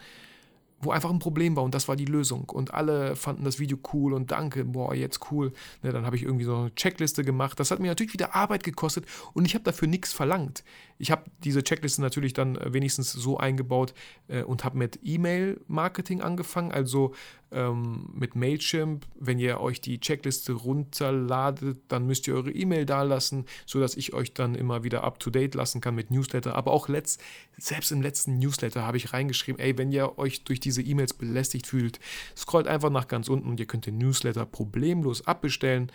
wo 0.79 0.91
einfach 0.91 1.09
ein 1.09 1.19
Problem 1.19 1.55
war 1.55 1.63
und 1.63 1.73
das 1.73 1.87
war 1.87 1.95
die 1.95 2.05
Lösung. 2.05 2.45
Und 2.49 2.73
alle 2.73 3.15
fanden 3.15 3.43
das 3.43 3.59
Video 3.59 3.77
cool 3.93 4.13
und 4.13 4.31
danke, 4.31 4.63
boah, 4.63 4.93
jetzt 4.93 5.31
cool. 5.31 5.51
Ne, 5.81 5.91
dann 5.91 6.05
habe 6.05 6.15
ich 6.15 6.23
irgendwie 6.23 6.45
so 6.45 6.55
eine 6.55 6.75
Checkliste 6.75 7.23
gemacht. 7.23 7.59
Das 7.59 7.71
hat 7.71 7.79
mir 7.79 7.87
natürlich 7.87 8.13
wieder 8.13 8.35
Arbeit 8.35 8.63
gekostet 8.63 9.05
und 9.33 9.45
ich 9.45 9.55
habe 9.55 9.63
dafür 9.63 9.87
nichts 9.87 10.13
verlangt. 10.13 10.63
Ich 10.99 11.11
habe 11.11 11.23
diese 11.43 11.63
Checkliste 11.63 12.01
natürlich 12.01 12.33
dann 12.33 12.55
äh, 12.55 12.73
wenigstens 12.73 13.11
so 13.11 13.37
eingebaut 13.37 13.93
äh, 14.27 14.43
und 14.43 14.63
habe 14.63 14.77
mit 14.77 14.99
E-Mail-Marketing 15.03 16.21
angefangen, 16.21 16.71
also 16.71 17.13
ähm, 17.51 18.09
mit 18.13 18.35
Mailchimp. 18.35 19.05
Wenn 19.19 19.39
ihr 19.39 19.59
euch 19.59 19.81
die 19.81 19.99
Checkliste 19.99 20.53
runterladet, 20.53 21.79
dann 21.87 22.05
müsst 22.05 22.27
ihr 22.27 22.35
eure 22.35 22.51
E-Mail 22.51 22.85
da 22.85 23.03
lassen, 23.03 23.45
sodass 23.65 23.95
ich 23.95 24.13
euch 24.13 24.33
dann 24.33 24.55
immer 24.55 24.83
wieder 24.83 25.03
up-to-date 25.03 25.55
lassen 25.55 25.81
kann 25.81 25.95
mit 25.95 26.11
Newsletter. 26.11 26.55
Aber 26.55 26.71
auch 26.71 26.87
letzt, 26.87 27.21
selbst 27.57 27.91
im 27.91 28.01
letzten 28.01 28.37
Newsletter 28.37 28.85
habe 28.85 28.97
ich 28.97 29.13
reingeschrieben, 29.13 29.59
ey, 29.59 29.77
wenn 29.77 29.91
ihr 29.91 30.17
euch 30.17 30.43
durch 30.43 30.59
diese 30.59 30.81
E-Mails 30.81 31.13
belästigt 31.13 31.67
fühlt, 31.67 31.99
scrollt 32.35 32.67
einfach 32.67 32.89
nach 32.89 33.07
ganz 33.07 33.29
unten 33.29 33.49
und 33.49 33.59
ihr 33.59 33.67
könnt 33.67 33.85
den 33.85 33.97
Newsletter 33.97 34.45
problemlos 34.45 35.25
abbestellen. 35.25 35.91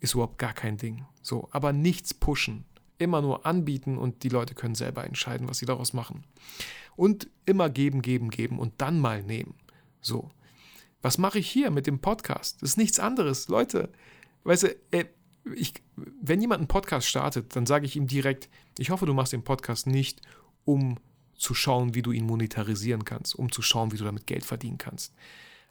Ist 0.00 0.14
überhaupt 0.14 0.38
gar 0.38 0.52
kein 0.52 0.76
Ding. 0.76 1.04
So, 1.22 1.48
aber 1.52 1.72
nichts 1.72 2.12
pushen 2.12 2.64
immer 2.98 3.22
nur 3.22 3.46
anbieten 3.46 3.98
und 3.98 4.22
die 4.22 4.28
Leute 4.28 4.54
können 4.54 4.74
selber 4.74 5.04
entscheiden, 5.04 5.48
was 5.48 5.58
sie 5.58 5.66
daraus 5.66 5.92
machen. 5.92 6.24
Und 6.96 7.28
immer 7.44 7.68
geben, 7.68 8.02
geben, 8.02 8.30
geben 8.30 8.58
und 8.58 8.74
dann 8.78 8.98
mal 8.98 9.22
nehmen. 9.22 9.54
So. 10.00 10.30
Was 11.02 11.18
mache 11.18 11.38
ich 11.38 11.50
hier 11.50 11.70
mit 11.70 11.86
dem 11.86 12.00
Podcast? 12.00 12.62
Das 12.62 12.70
ist 12.70 12.76
nichts 12.76 12.98
anderes. 12.98 13.48
Leute, 13.48 13.90
weißt 14.44 14.64
du, 14.64 14.76
äh, 14.90 15.04
ich, 15.54 15.74
wenn 15.94 16.40
jemand 16.40 16.60
einen 16.60 16.68
Podcast 16.68 17.06
startet, 17.06 17.54
dann 17.54 17.66
sage 17.66 17.86
ich 17.86 17.96
ihm 17.96 18.06
direkt, 18.06 18.48
ich 18.78 18.90
hoffe, 18.90 19.06
du 19.06 19.14
machst 19.14 19.32
den 19.32 19.44
Podcast 19.44 19.86
nicht, 19.86 20.20
um 20.64 20.98
zu 21.36 21.54
schauen, 21.54 21.94
wie 21.94 22.02
du 22.02 22.12
ihn 22.12 22.26
monetarisieren 22.26 23.04
kannst, 23.04 23.34
um 23.34 23.52
zu 23.52 23.62
schauen, 23.62 23.92
wie 23.92 23.96
du 23.96 24.04
damit 24.04 24.26
Geld 24.26 24.44
verdienen 24.44 24.78
kannst. 24.78 25.14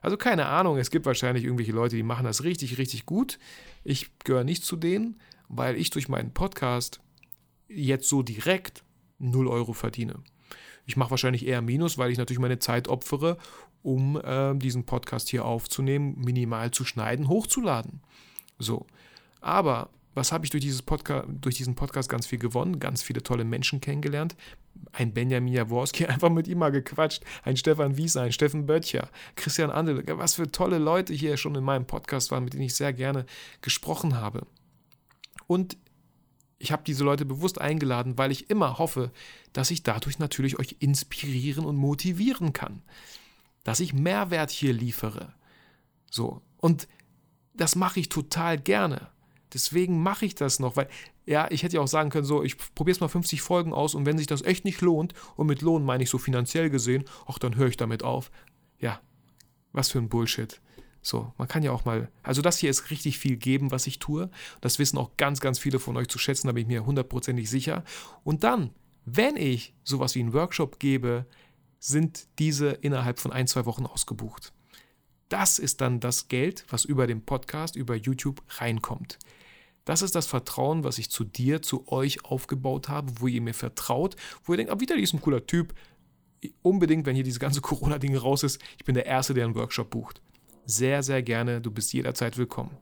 Also 0.02 0.18
keine 0.18 0.46
Ahnung, 0.46 0.78
es 0.78 0.92
gibt 0.92 1.06
wahrscheinlich 1.06 1.44
irgendwelche 1.44 1.72
Leute, 1.72 1.96
die 1.96 2.04
machen 2.04 2.26
das 2.26 2.44
richtig, 2.44 2.78
richtig 2.78 3.06
gut. 3.06 3.40
Ich 3.84 4.12
gehöre 4.20 4.44
nicht 4.44 4.64
zu 4.64 4.76
denen, 4.76 5.20
weil 5.50 5.76
ich 5.76 5.90
durch 5.90 6.08
meinen 6.08 6.32
Podcast 6.32 7.02
jetzt 7.68 8.08
so 8.08 8.22
direkt 8.22 8.84
0 9.18 9.48
Euro 9.48 9.74
verdiene. 9.74 10.20
Ich 10.86 10.96
mache 10.96 11.10
wahrscheinlich 11.10 11.48
eher 11.48 11.62
Minus, 11.62 11.98
weil 11.98 12.12
ich 12.12 12.20
natürlich 12.20 12.40
meine 12.40 12.60
Zeit 12.60 12.88
opfere, 12.88 13.38
um 13.86 14.20
äh, 14.20 14.56
diesen 14.56 14.86
Podcast 14.86 15.30
hier 15.30 15.46
aufzunehmen, 15.46 16.16
minimal 16.18 16.72
zu 16.72 16.84
schneiden, 16.86 17.28
hochzuladen. 17.28 18.02
So. 18.58 18.88
Aber 19.42 19.90
was 20.16 20.32
habe 20.32 20.44
ich 20.44 20.50
durch, 20.50 20.64
dieses 20.64 20.82
Podca 20.82 21.24
durch 21.28 21.56
diesen 21.56 21.76
Podcast 21.76 22.10
ganz 22.10 22.26
viel 22.26 22.40
gewonnen? 22.40 22.80
Ganz 22.80 23.04
viele 23.04 23.22
tolle 23.22 23.44
Menschen 23.44 23.82
kennengelernt. 23.82 24.36
Ein 24.92 25.14
Benjamin 25.14 25.54
Jaworski, 25.54 26.06
einfach 26.08 26.32
mit 26.32 26.48
ihm 26.48 26.58
mal 26.58 26.72
gequatscht. 26.72 27.24
Ein 27.44 27.58
Stefan 27.58 27.96
Wiese, 27.96 28.22
ein 28.22 28.32
Steffen 28.32 28.66
Böttcher, 28.66 29.10
Christian 29.36 29.70
Andel. 29.70 30.04
Was 30.18 30.34
für 30.36 30.52
tolle 30.52 30.80
Leute 30.80 31.14
hier 31.14 31.38
schon 31.38 31.54
in 31.54 31.64
meinem 31.64 31.86
Podcast 31.86 32.32
waren, 32.32 32.44
mit 32.44 32.54
denen 32.54 32.64
ich 32.64 32.74
sehr 32.74 32.92
gerne 32.92 33.28
gesprochen 33.62 34.20
habe. 34.20 34.48
Und 35.46 35.78
ich 36.58 36.72
habe 36.72 36.82
diese 36.84 37.04
Leute 37.04 37.26
bewusst 37.26 37.62
eingeladen, 37.62 38.18
weil 38.18 38.32
ich 38.32 38.50
immer 38.50 38.80
hoffe, 38.80 39.12
dass 39.54 39.70
ich 39.70 39.84
dadurch 39.84 40.18
natürlich 40.18 40.58
euch 40.58 40.78
inspirieren 40.80 41.66
und 41.66 41.76
motivieren 41.76 42.52
kann. 42.52 42.82
Dass 43.66 43.82
ich 43.82 43.94
Mehrwert 43.94 44.52
hier 44.52 44.72
liefere. 44.72 45.34
So. 46.10 46.42
Und 46.56 46.88
das 47.54 47.76
mache 47.76 48.00
ich 48.00 48.08
total 48.08 48.58
gerne. 48.58 49.10
Deswegen 49.54 50.02
mache 50.02 50.26
ich 50.26 50.36
das 50.36 50.60
noch, 50.60 50.76
weil, 50.76 50.88
ja, 51.26 51.50
ich 51.50 51.64
hätte 51.64 51.76
ja 51.76 51.82
auch 51.82 51.88
sagen 51.88 52.10
können, 52.10 52.26
so, 52.26 52.44
ich 52.44 52.58
probiere 52.76 52.96
es 52.96 53.02
mal 53.02 53.08
50 53.08 53.42
Folgen 53.42 53.74
aus 53.74 53.96
und 53.96 54.06
wenn 54.06 54.18
sich 54.18 54.28
das 54.28 54.42
echt 54.42 54.66
nicht 54.66 54.82
lohnt, 54.82 55.14
und 55.36 55.48
mit 55.48 55.62
Lohn 55.62 55.84
meine 55.84 56.04
ich 56.04 56.10
so 56.10 56.18
finanziell 56.18 56.70
gesehen, 56.70 57.06
ach, 57.26 57.40
dann 57.40 57.56
höre 57.56 57.68
ich 57.68 57.78
damit 57.78 58.04
auf. 58.04 58.32
Ja, 58.80 59.02
was 59.72 59.90
für 59.90 60.00
ein 60.00 60.10
Bullshit. 60.10 60.62
So, 61.02 61.32
man 61.38 61.48
kann 61.48 61.64
ja 61.64 61.72
auch 61.72 61.86
mal, 61.86 62.10
also 62.24 62.42
das 62.42 62.58
hier 62.58 62.70
ist 62.70 62.90
richtig 62.90 63.20
viel 63.20 63.38
geben, 63.38 63.72
was 63.72 63.88
ich 63.88 64.00
tue. 64.00 64.30
Das 64.60 64.80
wissen 64.80 64.98
auch 64.98 65.18
ganz, 65.18 65.40
ganz 65.40 65.60
viele 65.60 65.80
von 65.80 65.96
euch 65.98 66.08
zu 66.08 66.18
schätzen, 66.18 66.48
da 66.48 66.54
bin 66.54 66.64
ich 66.64 66.68
mir 66.68 66.86
hundertprozentig 66.86 67.50
sicher. 67.50 67.84
Und 68.24 68.44
dann, 68.44 68.72
wenn 69.06 69.38
ich 69.38 69.76
sowas 69.84 70.16
wie 70.16 70.22
einen 70.22 70.34
Workshop 70.34 70.80
gebe, 70.80 71.28
sind 71.88 72.28
diese 72.40 72.70
innerhalb 72.70 73.20
von 73.20 73.32
ein, 73.32 73.48
zwei 73.48 73.66
Wochen 73.66 73.86
ausgebucht. 73.86 74.54
Das 75.30 75.60
ist 75.60 75.82
dann 75.82 76.00
das 76.00 76.28
Geld, 76.28 76.66
was 76.70 76.86
über 76.86 77.08
den 77.08 77.26
Podcast, 77.26 77.76
über 77.76 77.96
YouTube 77.96 78.42
reinkommt. 78.50 79.18
Das 79.86 80.02
ist 80.02 80.16
das 80.16 80.26
Vertrauen, 80.26 80.84
was 80.84 80.98
ich 80.98 81.12
zu 81.12 81.24
dir, 81.24 81.62
zu 81.62 81.88
euch 81.92 82.26
aufgebaut 82.26 82.90
habe, 82.90 83.12
wo 83.20 83.28
ihr 83.28 83.42
mir 83.42 83.54
vertraut, 83.54 84.16
wo 84.44 84.54
ihr 84.54 84.58
denkt, 84.58 84.72
ah, 84.72 84.80
wieder, 84.80 84.96
die 84.96 85.04
ist 85.04 85.14
ein 85.14 85.22
cooler 85.22 85.46
Typ. 85.46 85.74
Unbedingt, 86.62 87.06
wenn 87.06 87.16
hier 87.16 87.24
diese 87.24 87.40
ganze 87.40 87.62
Corona-Ding 87.70 88.16
raus 88.16 88.44
ist, 88.44 88.62
ich 88.78 88.86
bin 88.86 88.96
der 88.96 89.06
Erste, 89.06 89.34
der 89.34 89.46
einen 89.46 89.56
Workshop 89.56 89.90
bucht 89.90 90.22
sehr, 90.66 91.04
sehr 91.04 91.22
gerne. 91.24 91.62
Du 91.62 91.72
bist 91.72 91.94
jederzeit 91.94 92.38
willkommen. 92.38 92.76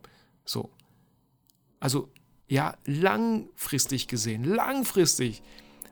So. 0.45 0.71
Also, 1.79 2.09
ja, 2.47 2.77
langfristig 2.85 4.07
gesehen, 4.07 4.43
langfristig. 4.43 5.41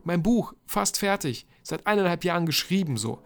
Mein 0.03 0.23
Buch 0.23 0.53
fast 0.65 0.97
fertig, 0.97 1.47
seit 1.63 1.87
eineinhalb 1.87 2.23
Jahren 2.23 2.45
geschrieben, 2.45 2.97
so. 2.97 3.21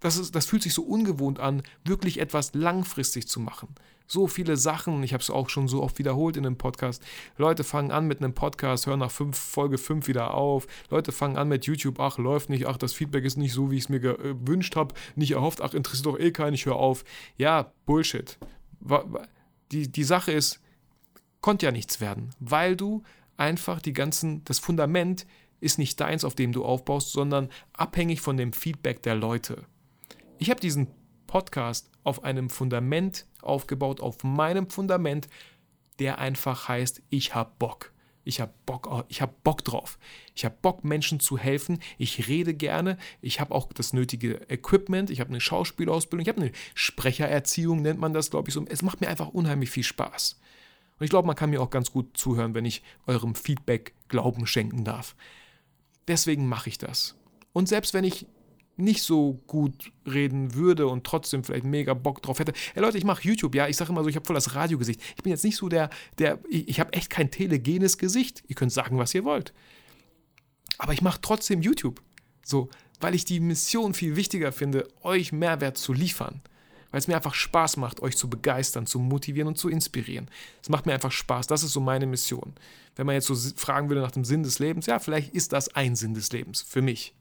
Das, 0.00 0.16
ist, 0.16 0.34
das 0.34 0.46
fühlt 0.46 0.62
sich 0.62 0.74
so 0.74 0.82
ungewohnt 0.82 1.40
an, 1.40 1.62
wirklich 1.84 2.20
etwas 2.20 2.54
langfristig 2.54 3.28
zu 3.28 3.40
machen 3.40 3.74
so 4.06 4.26
viele 4.26 4.56
Sachen, 4.56 5.02
ich 5.02 5.12
habe 5.12 5.22
es 5.22 5.30
auch 5.30 5.48
schon 5.48 5.68
so 5.68 5.82
oft 5.82 5.98
wiederholt 5.98 6.36
in 6.36 6.46
einem 6.46 6.58
Podcast. 6.58 7.02
Leute 7.36 7.64
fangen 7.64 7.90
an 7.90 8.06
mit 8.06 8.20
einem 8.20 8.34
Podcast, 8.34 8.86
hören 8.86 9.00
nach 9.00 9.10
fünf, 9.10 9.38
Folge 9.38 9.78
5 9.78 10.08
wieder 10.08 10.34
auf. 10.34 10.66
Leute 10.90 11.12
fangen 11.12 11.36
an 11.36 11.48
mit 11.48 11.66
YouTube, 11.66 12.00
ach, 12.00 12.18
läuft 12.18 12.50
nicht, 12.50 12.66
ach, 12.66 12.76
das 12.76 12.92
Feedback 12.92 13.24
ist 13.24 13.36
nicht 13.36 13.52
so, 13.52 13.70
wie 13.70 13.76
ich 13.76 13.84
es 13.84 13.88
mir 13.88 14.00
gewünscht 14.00 14.76
habe, 14.76 14.94
nicht 15.16 15.32
erhofft, 15.32 15.62
ach, 15.62 15.74
interessiert 15.74 16.06
doch 16.06 16.18
eh 16.18 16.32
keinen, 16.32 16.54
ich 16.54 16.66
höre 16.66 16.76
auf. 16.76 17.04
Ja, 17.36 17.72
Bullshit. 17.86 18.38
Die, 19.72 19.90
die 19.90 20.04
Sache 20.04 20.32
ist, 20.32 20.60
konnte 21.40 21.66
ja 21.66 21.72
nichts 21.72 22.00
werden, 22.00 22.30
weil 22.38 22.76
du 22.76 23.02
einfach 23.36 23.80
die 23.80 23.92
ganzen, 23.92 24.44
das 24.44 24.58
Fundament 24.58 25.26
ist 25.60 25.78
nicht 25.78 25.98
deins, 26.00 26.24
auf 26.24 26.34
dem 26.34 26.52
du 26.52 26.64
aufbaust, 26.64 27.12
sondern 27.12 27.48
abhängig 27.72 28.20
von 28.20 28.36
dem 28.36 28.52
Feedback 28.52 29.02
der 29.02 29.14
Leute. 29.14 29.64
Ich 30.38 30.50
habe 30.50 30.60
diesen 30.60 30.88
Podcast 31.26 31.90
auf 32.02 32.22
einem 32.22 32.50
Fundament 32.50 33.26
aufgebaut, 33.40 34.00
auf 34.00 34.22
meinem 34.24 34.68
Fundament, 34.68 35.28
der 35.98 36.18
einfach 36.18 36.68
heißt, 36.68 37.02
ich 37.08 37.34
habe 37.34 37.52
Bock. 37.58 37.92
Ich 38.24 38.40
habe 38.40 38.52
Bock, 38.64 39.04
ich 39.08 39.20
habe 39.20 39.34
Bock 39.44 39.64
drauf. 39.64 39.98
Ich 40.34 40.44
habe 40.44 40.56
Bock, 40.60 40.82
Menschen 40.82 41.20
zu 41.20 41.36
helfen. 41.36 41.78
Ich 41.98 42.26
rede 42.26 42.54
gerne. 42.54 42.96
Ich 43.20 43.38
habe 43.38 43.54
auch 43.54 43.72
das 43.72 43.92
nötige 43.92 44.48
Equipment. 44.48 45.10
Ich 45.10 45.20
habe 45.20 45.30
eine 45.30 45.40
Schauspielausbildung. 45.40 46.22
Ich 46.22 46.28
habe 46.28 46.40
eine 46.40 46.52
Sprechererziehung, 46.74 47.82
nennt 47.82 48.00
man 48.00 48.14
das, 48.14 48.30
glaube 48.30 48.48
ich. 48.48 48.54
So. 48.54 48.64
Es 48.66 48.82
macht 48.82 49.02
mir 49.02 49.08
einfach 49.08 49.28
unheimlich 49.28 49.70
viel 49.70 49.82
Spaß. 49.82 50.40
Und 50.98 51.04
ich 51.04 51.10
glaube, 51.10 51.26
man 51.26 51.36
kann 51.36 51.50
mir 51.50 51.60
auch 51.60 51.70
ganz 51.70 51.90
gut 51.90 52.16
zuhören, 52.16 52.54
wenn 52.54 52.64
ich 52.64 52.82
eurem 53.06 53.34
Feedback 53.34 53.94
Glauben 54.08 54.46
schenken 54.46 54.84
darf. 54.84 55.16
Deswegen 56.06 56.48
mache 56.48 56.68
ich 56.68 56.78
das. 56.78 57.16
Und 57.52 57.68
selbst 57.68 57.94
wenn 57.94 58.04
ich 58.04 58.26
nicht 58.76 59.02
so 59.02 59.34
gut 59.46 59.92
reden 60.06 60.54
würde 60.54 60.88
und 60.88 61.04
trotzdem 61.04 61.44
vielleicht 61.44 61.64
mega 61.64 61.94
Bock 61.94 62.22
drauf 62.22 62.38
hätte. 62.38 62.52
Ey 62.74 62.82
Leute, 62.82 62.98
ich 62.98 63.04
mache 63.04 63.22
YouTube, 63.22 63.54
ja, 63.54 63.68
ich 63.68 63.76
sage 63.76 63.92
immer 63.92 64.02
so, 64.02 64.08
ich 64.08 64.16
habe 64.16 64.26
voll 64.26 64.34
das 64.34 64.54
Radiogesicht. 64.54 65.00
Ich 65.16 65.22
bin 65.22 65.30
jetzt 65.30 65.44
nicht 65.44 65.56
so 65.56 65.68
der, 65.68 65.90
der 66.18 66.40
ich, 66.48 66.68
ich 66.68 66.80
habe 66.80 66.92
echt 66.92 67.10
kein 67.10 67.30
telegenes 67.30 67.98
Gesicht. 67.98 68.42
Ihr 68.48 68.56
könnt 68.56 68.72
sagen, 68.72 68.98
was 68.98 69.14
ihr 69.14 69.24
wollt. 69.24 69.52
Aber 70.78 70.92
ich 70.92 71.02
mache 71.02 71.20
trotzdem 71.20 71.62
YouTube. 71.62 72.02
So, 72.44 72.68
weil 73.00 73.14
ich 73.14 73.24
die 73.24 73.40
Mission 73.40 73.94
viel 73.94 74.16
wichtiger 74.16 74.52
finde, 74.52 74.88
euch 75.02 75.32
Mehrwert 75.32 75.78
zu 75.78 75.92
liefern. 75.92 76.42
Weil 76.94 77.00
es 77.00 77.08
mir 77.08 77.16
einfach 77.16 77.34
Spaß 77.34 77.78
macht, 77.78 78.02
euch 78.02 78.16
zu 78.16 78.30
begeistern, 78.30 78.86
zu 78.86 79.00
motivieren 79.00 79.48
und 79.48 79.58
zu 79.58 79.68
inspirieren. 79.68 80.30
Es 80.62 80.68
macht 80.68 80.86
mir 80.86 80.92
einfach 80.92 81.10
Spaß. 81.10 81.48
Das 81.48 81.64
ist 81.64 81.72
so 81.72 81.80
meine 81.80 82.06
Mission. 82.06 82.52
Wenn 82.94 83.04
man 83.04 83.16
jetzt 83.16 83.26
so 83.26 83.34
fragen 83.56 83.88
würde 83.88 84.00
nach 84.00 84.12
dem 84.12 84.24
Sinn 84.24 84.44
des 84.44 84.60
Lebens, 84.60 84.86
ja, 84.86 85.00
vielleicht 85.00 85.34
ist 85.34 85.52
das 85.52 85.74
ein 85.74 85.96
Sinn 85.96 86.14
des 86.14 86.30
Lebens 86.30 86.62
für 86.62 86.82
mich 86.82 87.12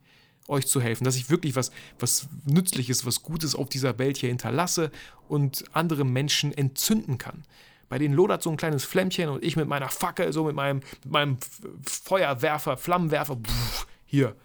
euch 0.47 0.67
zu 0.67 0.79
helfen, 0.79 1.05
dass 1.05 1.15
ich 1.15 1.31
wirklich 1.31 1.55
was, 1.55 1.71
was 1.97 2.27
Nützliches, 2.45 3.07
was 3.07 3.23
Gutes 3.23 3.55
auf 3.55 3.67
dieser 3.67 3.97
Welt 3.97 4.17
hier 4.17 4.29
hinterlasse 4.29 4.91
und 5.27 5.63
andere 5.73 6.03
Menschen 6.03 6.53
entzünden 6.53 7.17
kann. 7.17 7.43
Bei 7.89 7.97
denen 7.97 8.13
lodert 8.13 8.43
so 8.43 8.51
ein 8.51 8.57
kleines 8.57 8.83
Flämmchen 8.83 9.27
und 9.29 9.43
ich 9.43 9.55
mit 9.55 9.67
meiner 9.67 9.89
Fackel, 9.89 10.31
so 10.33 10.43
mit 10.43 10.55
meinem, 10.55 10.81
mit 11.03 11.11
meinem 11.11 11.37
Feuerwerfer, 11.81 12.77
Flammenwerfer, 12.77 13.37
pff, 13.37 13.87
hier, 14.05 14.35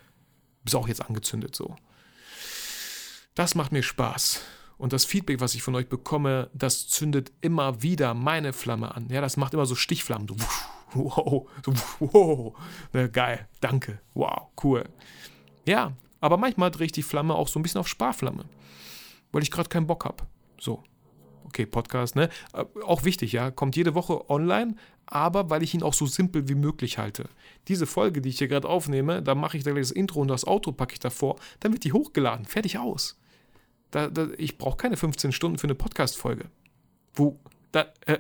ist 0.64 0.74
auch 0.74 0.88
jetzt 0.88 1.04
angezündet 1.04 1.54
so. 1.54 1.76
Das 3.34 3.54
macht 3.54 3.72
mir 3.72 3.82
Spaß. 3.82 4.40
Und 4.78 4.92
das 4.92 5.04
Feedback, 5.04 5.40
was 5.40 5.54
ich 5.54 5.62
von 5.62 5.74
euch 5.74 5.88
bekomme, 5.88 6.50
das 6.54 6.86
zündet 6.86 7.32
immer 7.40 7.82
wieder 7.82 8.14
meine 8.14 8.52
Flamme 8.52 8.94
an. 8.94 9.08
Ja, 9.10 9.20
das 9.20 9.36
macht 9.36 9.52
immer 9.52 9.66
so 9.66 9.74
Stichflammen. 9.74 10.28
So, 10.28 10.36
wow, 10.94 11.48
so, 11.64 11.72
wow. 11.98 12.56
Ne, 12.92 13.10
geil, 13.10 13.48
danke, 13.60 14.00
wow, 14.14 14.46
cool. 14.62 14.84
Ja, 15.66 15.92
aber 16.20 16.36
manchmal 16.36 16.70
drehe 16.70 16.86
ich 16.86 16.92
die 16.92 17.02
Flamme 17.02 17.34
auch 17.34 17.48
so 17.48 17.58
ein 17.58 17.62
bisschen 17.62 17.80
auf 17.80 17.88
Sparflamme, 17.88 18.44
weil 19.32 19.42
ich 19.42 19.50
gerade 19.50 19.68
keinen 19.68 19.86
Bock 19.86 20.04
habe. 20.04 20.24
So. 20.58 20.82
Okay, 21.44 21.64
Podcast, 21.64 22.14
ne? 22.14 22.28
Äh, 22.52 22.64
auch 22.84 23.04
wichtig, 23.04 23.32
ja. 23.32 23.50
Kommt 23.50 23.74
jede 23.74 23.94
Woche 23.94 24.28
online, 24.28 24.76
aber 25.06 25.48
weil 25.48 25.62
ich 25.62 25.72
ihn 25.72 25.82
auch 25.82 25.94
so 25.94 26.04
simpel 26.04 26.46
wie 26.46 26.54
möglich 26.54 26.98
halte. 26.98 27.30
Diese 27.68 27.86
Folge, 27.86 28.20
die 28.20 28.28
ich 28.28 28.38
hier 28.38 28.48
gerade 28.48 28.68
aufnehme, 28.68 29.22
da 29.22 29.34
mache 29.34 29.56
ich 29.56 29.64
da 29.64 29.70
gleich 29.70 29.84
das 29.84 29.90
Intro 29.90 30.20
und 30.20 30.28
das 30.28 30.44
Auto 30.44 30.72
packe 30.72 30.92
ich 30.92 31.00
davor, 31.00 31.36
dann 31.60 31.72
wird 31.72 31.84
die 31.84 31.94
hochgeladen, 31.94 32.44
fertig 32.44 32.78
aus. 32.78 33.18
Da, 33.90 34.08
da, 34.08 34.28
ich 34.36 34.58
brauche 34.58 34.76
keine 34.76 34.96
15 34.96 35.32
Stunden 35.32 35.58
für 35.58 35.66
eine 35.66 35.74
Podcast-Folge. 35.74 36.46
Wo, 37.14 37.38
da, 37.72 37.86
äh, 38.06 38.18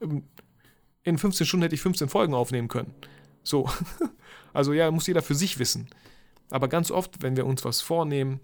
ähm, 0.00 0.24
in 1.02 1.18
15 1.18 1.46
Stunden 1.46 1.62
hätte 1.62 1.74
ich 1.74 1.80
15 1.80 2.08
Folgen 2.08 2.34
aufnehmen 2.34 2.68
können. 2.68 2.94
So. 3.42 3.68
Also 4.52 4.72
ja, 4.72 4.90
muss 4.90 5.06
jeder 5.06 5.22
für 5.22 5.36
sich 5.36 5.60
wissen. 5.60 5.88
Aber 6.50 6.66
ganz 6.66 6.90
oft, 6.90 7.22
wenn 7.22 7.36
wir 7.36 7.46
uns 7.46 7.64
was 7.64 7.82
vornehmen, 7.82 8.40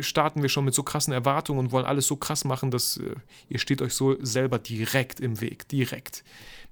starten 0.00 0.42
wir 0.42 0.48
schon 0.48 0.64
mit 0.64 0.74
so 0.74 0.82
krassen 0.82 1.12
Erwartungen 1.12 1.58
und 1.58 1.72
wollen 1.72 1.86
alles 1.86 2.06
so 2.06 2.16
krass 2.16 2.44
machen, 2.44 2.70
dass 2.70 2.98
äh, 2.98 3.14
ihr 3.48 3.58
steht 3.58 3.82
euch 3.82 3.94
so 3.94 4.16
selber 4.24 4.58
direkt 4.58 5.20
im 5.20 5.40
Weg, 5.40 5.68
direkt. 5.68 6.24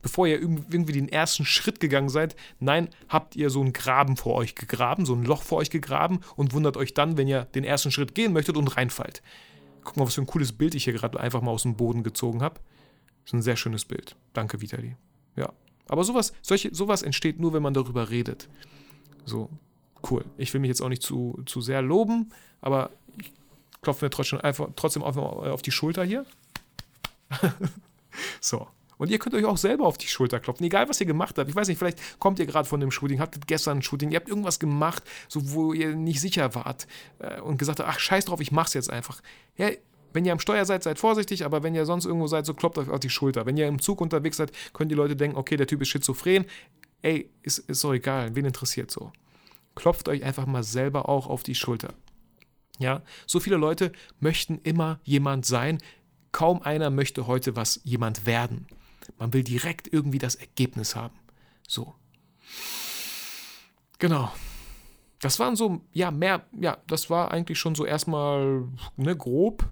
Bevor 0.02 0.26
ihr 0.26 0.40
irgendwie 0.40 0.92
den 0.92 1.08
ersten 1.08 1.44
Schritt 1.44 1.80
gegangen 1.80 2.10
seid, 2.10 2.36
nein, 2.60 2.88
habt 3.08 3.34
ihr 3.34 3.50
so 3.50 3.60
einen 3.60 3.72
Graben 3.72 4.16
vor 4.16 4.34
euch 4.34 4.54
gegraben, 4.54 5.06
so 5.06 5.14
ein 5.14 5.24
Loch 5.24 5.42
vor 5.42 5.58
euch 5.58 5.70
gegraben 5.70 6.20
und 6.36 6.52
wundert 6.52 6.76
euch 6.76 6.94
dann, 6.94 7.16
wenn 7.16 7.26
ihr 7.26 7.46
den 7.46 7.64
ersten 7.64 7.90
Schritt 7.90 8.14
gehen 8.14 8.32
möchtet 8.32 8.56
und 8.56 8.76
reinfallt. 8.76 9.22
Guck 9.82 9.96
mal, 9.96 10.06
was 10.06 10.14
für 10.14 10.20
ein 10.20 10.26
cooles 10.26 10.52
Bild 10.52 10.74
ich 10.74 10.84
hier 10.84 10.92
gerade 10.92 11.18
einfach 11.18 11.40
mal 11.40 11.50
aus 11.50 11.62
dem 11.62 11.76
Boden 11.76 12.02
gezogen 12.02 12.42
habe. 12.42 12.60
Ist 13.24 13.34
ein 13.34 13.42
sehr 13.42 13.56
schönes 13.56 13.84
Bild. 13.84 14.16
Danke, 14.32 14.60
Vitali. 14.60 14.96
Ja. 15.34 15.52
Aber 15.88 16.04
sowas, 16.04 16.32
solche, 16.42 16.74
sowas 16.74 17.02
entsteht 17.02 17.40
nur, 17.40 17.52
wenn 17.52 17.62
man 17.62 17.74
darüber 17.74 18.10
redet. 18.10 18.48
So, 19.24 19.50
cool. 20.10 20.24
Ich 20.36 20.52
will 20.52 20.60
mich 20.60 20.68
jetzt 20.68 20.82
auch 20.82 20.88
nicht 20.88 21.02
zu, 21.02 21.40
zu 21.46 21.60
sehr 21.60 21.82
loben, 21.82 22.30
aber 22.60 22.90
ich 23.86 23.88
klopfe 23.88 24.04
mir 24.04 24.10
trotzdem 24.10 24.40
einfach, 24.40 24.68
trotzdem 24.76 25.02
auf, 25.02 25.16
auf 25.16 25.62
die 25.62 25.70
Schulter 25.70 26.04
hier. 26.04 26.26
so. 28.40 28.66
Und 28.98 29.10
ihr 29.10 29.18
könnt 29.18 29.34
euch 29.34 29.44
auch 29.44 29.58
selber 29.58 29.86
auf 29.86 29.98
die 29.98 30.06
Schulter 30.06 30.40
klopfen, 30.40 30.64
egal 30.64 30.88
was 30.88 31.00
ihr 31.00 31.06
gemacht 31.06 31.36
habt. 31.38 31.50
Ich 31.50 31.54
weiß 31.54 31.68
nicht, 31.68 31.78
vielleicht 31.78 32.18
kommt 32.18 32.38
ihr 32.38 32.46
gerade 32.46 32.66
von 32.66 32.80
dem 32.80 32.90
Shooting, 32.90 33.20
hattet 33.20 33.46
gestern 33.46 33.78
ein 33.78 33.82
Shooting, 33.82 34.10
ihr 34.10 34.16
habt 34.16 34.28
irgendwas 34.28 34.58
gemacht, 34.58 35.02
so 35.28 35.52
wo 35.52 35.74
ihr 35.74 35.94
nicht 35.94 36.20
sicher 36.20 36.54
wart 36.54 36.86
äh, 37.18 37.40
und 37.40 37.58
gesagt 37.58 37.78
habt, 37.78 37.90
ach 37.90 37.98
scheiß 37.98 38.24
drauf, 38.24 38.40
ich 38.40 38.52
mach's 38.52 38.72
jetzt 38.72 38.90
einfach. 38.90 39.20
Ja, 39.58 39.68
wenn 40.14 40.24
ihr 40.24 40.32
am 40.32 40.40
Steuer 40.40 40.64
seid, 40.64 40.82
seid 40.82 40.98
vorsichtig, 40.98 41.44
aber 41.44 41.62
wenn 41.62 41.74
ihr 41.74 41.84
sonst 41.84 42.06
irgendwo 42.06 42.26
seid, 42.26 42.46
so 42.46 42.54
kloppt 42.54 42.78
euch 42.78 42.88
auf 42.88 43.00
die 43.00 43.10
Schulter. 43.10 43.44
Wenn 43.44 43.58
ihr 43.58 43.68
im 43.68 43.82
Zug 43.82 44.00
unterwegs 44.00 44.38
seid, 44.38 44.50
können 44.72 44.88
die 44.88 44.94
Leute 44.94 45.14
denken, 45.14 45.36
okay, 45.36 45.58
der 45.58 45.66
Typ 45.66 45.82
ist 45.82 45.88
schizophren 45.88 46.46
ey, 47.02 47.30
ist, 47.42 47.58
ist 47.58 47.80
so 47.80 47.92
egal, 47.92 48.34
wen 48.34 48.46
interessiert 48.46 48.90
so. 48.90 49.12
Klopft 49.74 50.08
euch 50.08 50.24
einfach 50.24 50.46
mal 50.46 50.62
selber 50.62 51.08
auch 51.08 51.26
auf 51.26 51.42
die 51.42 51.54
Schulter. 51.54 51.92
Ja, 52.78 53.02
so 53.26 53.40
viele 53.40 53.56
Leute 53.56 53.92
möchten 54.20 54.60
immer 54.62 55.00
jemand 55.04 55.46
sein. 55.46 55.78
Kaum 56.32 56.62
einer 56.62 56.90
möchte 56.90 57.26
heute 57.26 57.56
was 57.56 57.80
jemand 57.84 58.26
werden. 58.26 58.66
Man 59.18 59.32
will 59.32 59.44
direkt 59.44 59.92
irgendwie 59.92 60.18
das 60.18 60.34
Ergebnis 60.34 60.96
haben. 60.96 61.18
So. 61.66 61.94
Genau. 63.98 64.32
Das 65.20 65.38
waren 65.38 65.56
so, 65.56 65.80
ja, 65.92 66.10
mehr, 66.10 66.44
ja, 66.60 66.76
das 66.86 67.08
war 67.08 67.30
eigentlich 67.30 67.58
schon 67.58 67.74
so 67.74 67.86
erstmal, 67.86 68.64
ne, 68.96 69.16
grob 69.16 69.70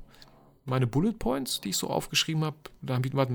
meine 0.64 0.86
Bullet 0.86 1.12
Points, 1.12 1.60
die 1.60 1.70
ich 1.70 1.76
so 1.76 1.88
aufgeschrieben 1.88 2.44
habe. 2.44 2.56
Da 2.80 2.94
habe 2.94 3.06
ich, 3.06 3.14
warte 3.14 3.34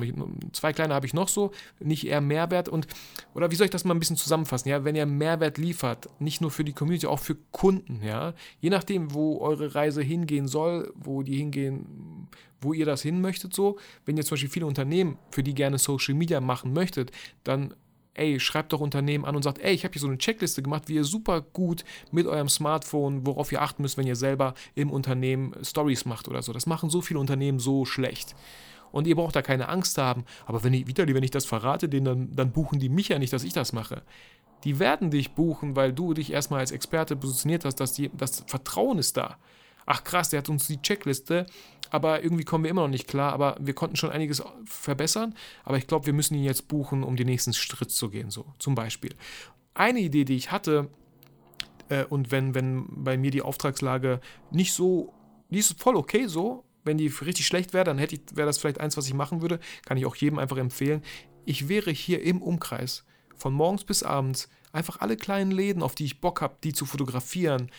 zwei 0.53 0.73
kleine 0.73 0.93
habe 0.93 1.05
ich 1.05 1.13
noch 1.13 1.27
so, 1.27 1.51
nicht 1.79 2.07
eher 2.07 2.21
Mehrwert 2.21 2.69
und, 2.69 2.87
oder 3.33 3.51
wie 3.51 3.55
soll 3.55 3.65
ich 3.65 3.71
das 3.71 3.85
mal 3.85 3.93
ein 3.93 3.99
bisschen 3.99 4.17
zusammenfassen? 4.17 4.69
Ja, 4.69 4.83
wenn 4.83 4.95
ihr 4.95 5.05
Mehrwert 5.05 5.57
liefert, 5.57 6.09
nicht 6.19 6.41
nur 6.41 6.51
für 6.51 6.63
die 6.63 6.73
Community, 6.73 7.07
auch 7.07 7.19
für 7.19 7.35
Kunden, 7.51 8.01
ja, 8.03 8.33
je 8.59 8.69
nachdem, 8.69 9.13
wo 9.13 9.39
eure 9.39 9.75
Reise 9.75 10.01
hingehen 10.01 10.47
soll, 10.47 10.91
wo 10.95 11.21
die 11.21 11.37
hingehen, 11.37 12.27
wo 12.61 12.73
ihr 12.73 12.85
das 12.85 13.01
hin 13.01 13.21
möchtet, 13.21 13.53
so, 13.53 13.77
wenn 14.05 14.17
ihr 14.17 14.23
zum 14.23 14.35
Beispiel 14.35 14.49
viele 14.49 14.65
Unternehmen, 14.65 15.17
für 15.31 15.43
die 15.43 15.53
gerne 15.53 15.77
Social 15.77 16.15
Media 16.15 16.41
machen 16.41 16.73
möchtet, 16.73 17.11
dann 17.43 17.73
ey, 18.13 18.39
schreibt 18.39 18.73
doch 18.73 18.79
Unternehmen 18.79 19.25
an 19.25 19.35
und 19.35 19.43
sagt, 19.43 19.59
ey, 19.59 19.73
ich 19.73 19.83
habe 19.83 19.93
hier 19.93 20.01
so 20.01 20.07
eine 20.07 20.17
Checkliste 20.17 20.61
gemacht, 20.61 20.83
wie 20.87 20.95
ihr 20.95 21.03
super 21.03 21.41
gut 21.41 21.83
mit 22.11 22.27
eurem 22.27 22.49
Smartphone, 22.49 23.25
worauf 23.25 23.51
ihr 23.51 23.61
achten 23.61 23.81
müsst, 23.81 23.97
wenn 23.97 24.07
ihr 24.07 24.15
selber 24.15 24.53
im 24.75 24.91
Unternehmen 24.91 25.53
Stories 25.63 26.05
macht 26.05 26.27
oder 26.27 26.41
so. 26.41 26.53
Das 26.53 26.65
machen 26.65 26.89
so 26.89 27.01
viele 27.01 27.19
Unternehmen 27.19 27.59
so 27.59 27.85
schlecht. 27.85 28.35
Und 28.91 29.05
ihr 29.07 29.15
braucht 29.15 29.35
da 29.35 29.41
keine 29.41 29.69
Angst 29.69 29.97
haben. 29.97 30.25
Aber 30.45 30.63
wenn 30.63 30.73
ich, 30.73 30.87
Vitali, 30.87 31.13
wenn 31.13 31.23
ich 31.23 31.31
das 31.31 31.45
verrate, 31.45 31.87
denen, 31.87 32.05
dann, 32.05 32.35
dann 32.35 32.51
buchen 32.51 32.79
die 32.79 32.89
mich 32.89 33.09
ja 33.09 33.19
nicht, 33.19 33.31
dass 33.31 33.43
ich 33.43 33.53
das 33.53 33.71
mache. 33.71 34.01
Die 34.63 34.79
werden 34.79 35.11
dich 35.11 35.35
buchen, 35.35 35.75
weil 35.75 35.93
du 35.93 36.13
dich 36.13 36.33
erstmal 36.33 36.59
als 36.59 36.71
Experte 36.71 37.15
positioniert 37.15 37.65
hast, 37.65 37.75
dass 37.75 37.93
die, 37.93 38.09
das 38.17 38.43
Vertrauen 38.47 38.97
ist 38.97 39.15
da 39.15 39.37
ach 39.89 40.03
krass, 40.03 40.29
der 40.29 40.39
hat 40.39 40.49
uns 40.49 40.67
die 40.67 40.81
Checkliste, 40.81 41.47
aber 41.89 42.23
irgendwie 42.23 42.43
kommen 42.43 42.63
wir 42.63 42.71
immer 42.71 42.81
noch 42.81 42.89
nicht 42.89 43.07
klar, 43.07 43.33
aber 43.33 43.57
wir 43.59 43.73
konnten 43.73 43.95
schon 43.95 44.11
einiges 44.11 44.43
verbessern, 44.65 45.35
aber 45.63 45.77
ich 45.77 45.87
glaube, 45.87 46.05
wir 46.05 46.13
müssen 46.13 46.35
ihn 46.35 46.43
jetzt 46.43 46.67
buchen, 46.67 47.03
um 47.03 47.15
den 47.15 47.27
nächsten 47.27 47.53
Schritt 47.53 47.91
zu 47.91 48.09
gehen, 48.09 48.29
so 48.29 48.45
zum 48.59 48.75
Beispiel. 48.75 49.15
Eine 49.73 49.99
Idee, 49.99 50.25
die 50.25 50.35
ich 50.35 50.51
hatte, 50.51 50.89
äh, 51.89 52.05
und 52.05 52.31
wenn, 52.31 52.55
wenn 52.55 52.85
bei 52.89 53.17
mir 53.17 53.31
die 53.31 53.41
Auftragslage 53.41 54.21
nicht 54.51 54.73
so, 54.73 55.13
die 55.49 55.59
ist 55.59 55.79
voll 55.81 55.95
okay 55.95 56.27
so, 56.27 56.63
wenn 56.83 56.97
die 56.97 57.07
richtig 57.07 57.45
schlecht 57.45 57.73
wäre, 57.73 57.83
dann 57.83 57.97
hätte 57.97 58.15
ich, 58.15 58.21
wäre 58.33 58.47
das 58.47 58.57
vielleicht 58.57 58.79
eins, 58.79 58.97
was 58.97 59.07
ich 59.07 59.13
machen 59.13 59.41
würde, 59.41 59.59
kann 59.85 59.97
ich 59.97 60.05
auch 60.05 60.15
jedem 60.15 60.39
einfach 60.39 60.57
empfehlen. 60.57 61.03
Ich 61.45 61.67
wäre 61.67 61.91
hier 61.91 62.23
im 62.23 62.41
Umkreis 62.41 63.05
von 63.35 63.53
morgens 63.53 63.83
bis 63.83 64.03
abends 64.03 64.49
einfach 64.71 64.99
alle 65.01 65.17
kleinen 65.17 65.51
Läden, 65.51 65.83
auf 65.83 65.95
die 65.95 66.05
ich 66.05 66.21
Bock 66.21 66.41
habe, 66.41 66.57
die 66.63 66.73
zu 66.73 66.85
fotografieren, 66.85 67.69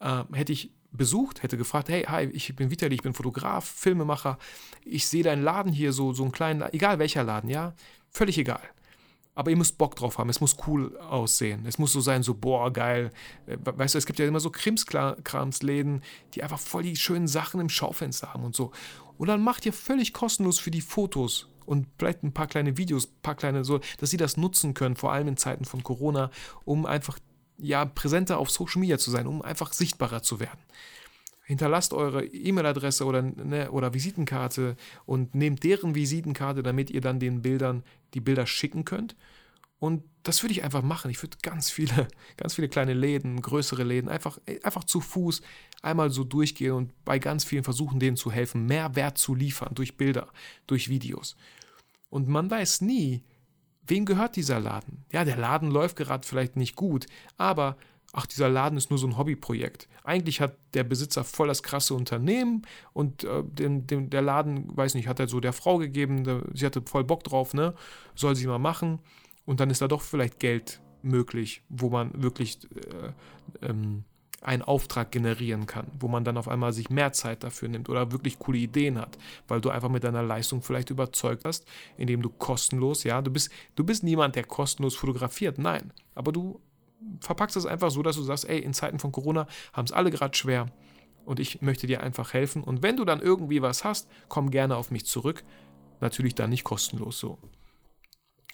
äh, 0.00 0.24
hätte 0.32 0.52
ich 0.52 0.72
besucht, 0.96 1.42
hätte 1.42 1.56
gefragt, 1.56 1.88
hey, 1.88 2.04
hi, 2.04 2.24
ich 2.32 2.54
bin 2.56 2.70
Vitali, 2.70 2.94
ich 2.94 3.02
bin 3.02 3.14
Fotograf, 3.14 3.64
Filmemacher, 3.64 4.38
ich 4.84 5.06
sehe 5.06 5.22
deinen 5.22 5.42
Laden 5.42 5.72
hier, 5.72 5.92
so, 5.92 6.12
so 6.12 6.22
einen 6.22 6.32
kleinen, 6.32 6.62
egal 6.72 6.98
welcher 6.98 7.24
Laden, 7.24 7.50
ja, 7.50 7.74
völlig 8.10 8.38
egal. 8.38 8.62
Aber 9.34 9.50
ihr 9.50 9.56
müsst 9.56 9.76
Bock 9.76 9.94
drauf 9.96 10.16
haben, 10.16 10.30
es 10.30 10.40
muss 10.40 10.56
cool 10.66 10.96
aussehen. 10.96 11.66
Es 11.66 11.78
muss 11.78 11.92
so 11.92 12.00
sein, 12.00 12.22
so, 12.22 12.32
boah, 12.32 12.72
geil. 12.72 13.12
Äh, 13.46 13.58
weißt 13.60 13.94
du, 13.94 13.98
es 13.98 14.06
gibt 14.06 14.18
ja 14.18 14.26
immer 14.26 14.40
so 14.40 14.48
Krimskramsläden, 14.48 16.02
die 16.32 16.42
einfach 16.42 16.58
voll 16.58 16.84
die 16.84 16.96
schönen 16.96 17.28
Sachen 17.28 17.60
im 17.60 17.68
Schaufenster 17.68 18.32
haben 18.32 18.44
und 18.44 18.56
so. 18.56 18.72
Und 19.18 19.28
dann 19.28 19.42
macht 19.42 19.66
ihr 19.66 19.74
völlig 19.74 20.14
kostenlos 20.14 20.58
für 20.58 20.70
die 20.70 20.80
Fotos 20.80 21.48
und 21.66 21.86
vielleicht 21.98 22.22
ein 22.22 22.32
paar 22.32 22.46
kleine 22.46 22.78
Videos, 22.78 23.06
ein 23.06 23.22
paar 23.22 23.34
kleine 23.34 23.64
so, 23.64 23.80
dass 23.98 24.10
sie 24.10 24.16
das 24.16 24.36
nutzen 24.36 24.72
können, 24.72 24.96
vor 24.96 25.12
allem 25.12 25.28
in 25.28 25.36
Zeiten 25.36 25.64
von 25.66 25.82
Corona, 25.82 26.30
um 26.64 26.86
einfach 26.86 27.18
ja, 27.58 27.84
präsenter 27.84 28.38
auf 28.38 28.50
Social 28.50 28.80
Media 28.80 28.98
zu 28.98 29.10
sein, 29.10 29.26
um 29.26 29.42
einfach 29.42 29.72
sichtbarer 29.72 30.22
zu 30.22 30.40
werden. 30.40 30.60
Hinterlasst 31.44 31.92
eure 31.92 32.24
E-Mail-Adresse 32.24 33.04
oder, 33.04 33.22
ne, 33.22 33.70
oder 33.70 33.94
Visitenkarte 33.94 34.76
und 35.04 35.34
nehmt 35.34 35.62
deren 35.62 35.94
Visitenkarte, 35.94 36.62
damit 36.62 36.90
ihr 36.90 37.00
dann 37.00 37.20
den 37.20 37.42
Bildern 37.42 37.84
die 38.14 38.20
Bilder 38.20 38.46
schicken 38.46 38.84
könnt. 38.84 39.14
Und 39.78 40.02
das 40.22 40.42
würde 40.42 40.52
ich 40.52 40.64
einfach 40.64 40.82
machen. 40.82 41.10
Ich 41.10 41.22
würde 41.22 41.36
ganz 41.42 41.70
viele, 41.70 42.08
ganz 42.36 42.54
viele 42.54 42.68
kleine 42.68 42.94
Läden, 42.94 43.40
größere 43.40 43.84
Läden, 43.84 44.08
einfach, 44.08 44.38
einfach 44.62 44.84
zu 44.84 45.00
Fuß 45.00 45.42
einmal 45.82 46.10
so 46.10 46.24
durchgehen 46.24 46.72
und 46.72 47.04
bei 47.04 47.18
ganz 47.18 47.44
vielen 47.44 47.62
versuchen, 47.62 48.00
denen 48.00 48.16
zu 48.16 48.32
helfen, 48.32 48.66
mehr 48.66 48.96
Wert 48.96 49.18
zu 49.18 49.34
liefern 49.34 49.74
durch 49.74 49.96
Bilder, 49.96 50.28
durch 50.66 50.88
Videos. 50.88 51.36
Und 52.10 52.28
man 52.28 52.50
weiß 52.50 52.80
nie, 52.80 53.22
Wem 53.86 54.04
gehört 54.04 54.36
dieser 54.36 54.60
Laden? 54.60 55.04
Ja, 55.12 55.24
der 55.24 55.36
Laden 55.36 55.70
läuft 55.70 55.96
gerade 55.96 56.26
vielleicht 56.26 56.56
nicht 56.56 56.76
gut, 56.76 57.06
aber 57.36 57.76
ach, 58.12 58.26
dieser 58.26 58.48
Laden 58.48 58.78
ist 58.78 58.90
nur 58.90 58.98
so 58.98 59.06
ein 59.06 59.16
Hobbyprojekt. 59.16 59.88
Eigentlich 60.02 60.40
hat 60.40 60.56
der 60.74 60.84
Besitzer 60.84 61.22
voll 61.24 61.48
das 61.48 61.62
krasse 61.62 61.94
Unternehmen 61.94 62.62
und 62.92 63.24
äh, 63.24 63.42
dem, 63.44 63.86
dem, 63.86 64.10
der 64.10 64.22
Laden, 64.22 64.76
weiß 64.76 64.94
nicht, 64.94 65.06
hat 65.06 65.20
er 65.20 65.28
so 65.28 65.40
der 65.40 65.52
Frau 65.52 65.78
gegeben, 65.78 66.24
der, 66.24 66.42
sie 66.54 66.66
hatte 66.66 66.82
voll 66.82 67.04
Bock 67.04 67.24
drauf, 67.24 67.54
ne? 67.54 67.74
Soll 68.14 68.34
sie 68.34 68.46
mal 68.46 68.58
machen. 68.58 69.00
Und 69.44 69.60
dann 69.60 69.70
ist 69.70 69.82
da 69.82 69.88
doch 69.88 70.02
vielleicht 70.02 70.38
Geld 70.38 70.80
möglich, 71.02 71.62
wo 71.68 71.90
man 71.90 72.22
wirklich 72.22 72.58
äh, 72.74 73.66
ähm, 73.66 74.04
einen 74.46 74.62
Auftrag 74.62 75.10
generieren 75.10 75.66
kann, 75.66 75.88
wo 75.98 76.06
man 76.06 76.24
dann 76.24 76.36
auf 76.36 76.46
einmal 76.46 76.72
sich 76.72 76.88
mehr 76.88 77.12
Zeit 77.12 77.42
dafür 77.42 77.68
nimmt 77.68 77.88
oder 77.88 78.12
wirklich 78.12 78.38
coole 78.38 78.58
Ideen 78.58 78.98
hat, 78.98 79.18
weil 79.48 79.60
du 79.60 79.70
einfach 79.70 79.88
mit 79.88 80.04
deiner 80.04 80.22
Leistung 80.22 80.62
vielleicht 80.62 80.90
überzeugt 80.90 81.44
hast, 81.44 81.66
indem 81.96 82.22
du 82.22 82.28
kostenlos, 82.30 83.02
ja, 83.02 83.20
du 83.22 83.32
bist, 83.32 83.50
du 83.74 83.82
bist 83.82 84.04
niemand, 84.04 84.36
der 84.36 84.44
kostenlos 84.44 84.94
fotografiert, 84.94 85.58
nein, 85.58 85.92
aber 86.14 86.30
du 86.30 86.60
verpackst 87.20 87.56
es 87.56 87.66
einfach 87.66 87.90
so, 87.90 88.02
dass 88.02 88.14
du 88.14 88.22
sagst, 88.22 88.48
ey, 88.48 88.60
in 88.60 88.72
Zeiten 88.72 89.00
von 89.00 89.10
Corona 89.10 89.48
haben 89.72 89.86
es 89.86 89.92
alle 89.92 90.12
gerade 90.12 90.36
schwer 90.36 90.66
und 91.24 91.40
ich 91.40 91.60
möchte 91.60 91.88
dir 91.88 92.02
einfach 92.02 92.32
helfen. 92.32 92.62
Und 92.62 92.84
wenn 92.84 92.96
du 92.96 93.04
dann 93.04 93.20
irgendwie 93.20 93.62
was 93.62 93.82
hast, 93.82 94.08
komm 94.28 94.50
gerne 94.50 94.76
auf 94.76 94.92
mich 94.92 95.06
zurück, 95.06 95.42
natürlich 96.00 96.36
dann 96.36 96.50
nicht 96.50 96.62
kostenlos 96.62 97.18
so. 97.18 97.38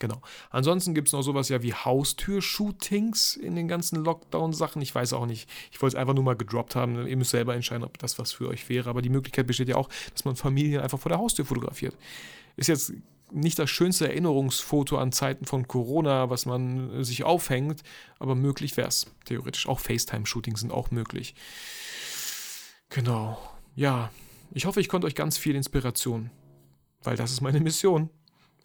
Genau. 0.02 0.20
Ansonsten 0.50 0.94
gibt 0.94 1.06
es 1.06 1.12
noch 1.12 1.22
sowas 1.22 1.48
ja 1.48 1.62
wie 1.62 1.74
Haustür-Shootings 1.74 3.36
in 3.36 3.54
den 3.54 3.68
ganzen 3.68 4.04
Lockdown-Sachen. 4.04 4.82
Ich 4.82 4.92
weiß 4.92 5.12
auch 5.12 5.26
nicht. 5.26 5.48
Ich 5.70 5.80
wollte 5.80 5.94
es 5.96 6.00
einfach 6.00 6.12
nur 6.12 6.24
mal 6.24 6.34
gedroppt 6.34 6.74
haben. 6.74 7.06
Ihr 7.06 7.16
müsst 7.16 7.30
selber 7.30 7.54
entscheiden, 7.54 7.84
ob 7.84 7.98
das 7.98 8.18
was 8.18 8.32
für 8.32 8.48
euch 8.48 8.68
wäre. 8.68 8.90
Aber 8.90 9.00
die 9.00 9.10
Möglichkeit 9.10 9.46
besteht 9.46 9.68
ja 9.68 9.76
auch, 9.76 9.88
dass 10.12 10.24
man 10.24 10.34
Familien 10.34 10.80
einfach 10.80 10.98
vor 10.98 11.10
der 11.10 11.18
Haustür 11.18 11.44
fotografiert. 11.44 11.96
Ist 12.56 12.66
jetzt 12.66 12.94
nicht 13.30 13.60
das 13.60 13.70
schönste 13.70 14.08
Erinnerungsfoto 14.08 14.98
an 14.98 15.12
Zeiten 15.12 15.44
von 15.44 15.68
Corona, 15.68 16.30
was 16.30 16.46
man 16.46 17.04
sich 17.04 17.22
aufhängt, 17.22 17.84
aber 18.18 18.34
möglich 18.34 18.76
wäre 18.76 18.88
es 18.88 19.06
theoretisch. 19.24 19.68
Auch 19.68 19.78
FaceTime-Shootings 19.78 20.62
sind 20.62 20.72
auch 20.72 20.90
möglich. 20.90 21.36
Genau. 22.88 23.38
Ja, 23.76 24.10
ich 24.50 24.66
hoffe, 24.66 24.80
ich 24.80 24.88
konnte 24.88 25.06
euch 25.06 25.14
ganz 25.14 25.38
viel 25.38 25.54
Inspiration, 25.54 26.32
weil 27.04 27.14
das 27.14 27.30
ist 27.30 27.40
meine 27.40 27.60
Mission 27.60 28.10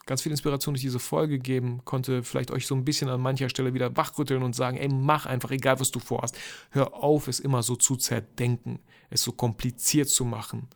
ganz 0.07 0.21
viel 0.21 0.31
Inspiration 0.31 0.73
durch 0.73 0.81
diese 0.81 0.99
Folge 0.99 1.37
geben, 1.37 1.81
konnte 1.85 2.23
vielleicht 2.23 2.51
euch 2.51 2.65
so 2.65 2.73
ein 2.73 2.85
bisschen 2.85 3.09
an 3.09 3.21
mancher 3.21 3.49
Stelle 3.49 3.73
wieder 3.73 3.95
wachrütteln 3.95 4.41
und 4.41 4.55
sagen, 4.55 4.77
ey, 4.77 4.87
mach 4.87 5.25
einfach, 5.25 5.51
egal 5.51 5.79
was 5.79 5.91
du 5.91 5.99
vorhast. 5.99 6.37
Hör 6.71 6.95
auf, 6.95 7.27
es 7.27 7.39
immer 7.39 7.61
so 7.61 7.75
zu 7.75 7.95
zerdenken, 7.95 8.79
es 9.09 9.21
so 9.21 9.31
kompliziert 9.31 10.09
zu 10.09 10.25
machen. 10.25 10.67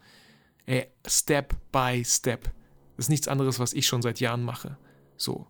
Ey, 0.66 0.88
Step 1.08 1.56
by 1.72 2.04
Step. 2.06 2.44
Das 2.98 3.06
ist 3.06 3.10
nichts 3.10 3.28
anderes, 3.28 3.60
was 3.60 3.74
ich 3.74 3.88
schon 3.88 4.02
seit 4.02 4.20
Jahren 4.20 4.44
mache. 4.44 4.78
So. 5.18 5.48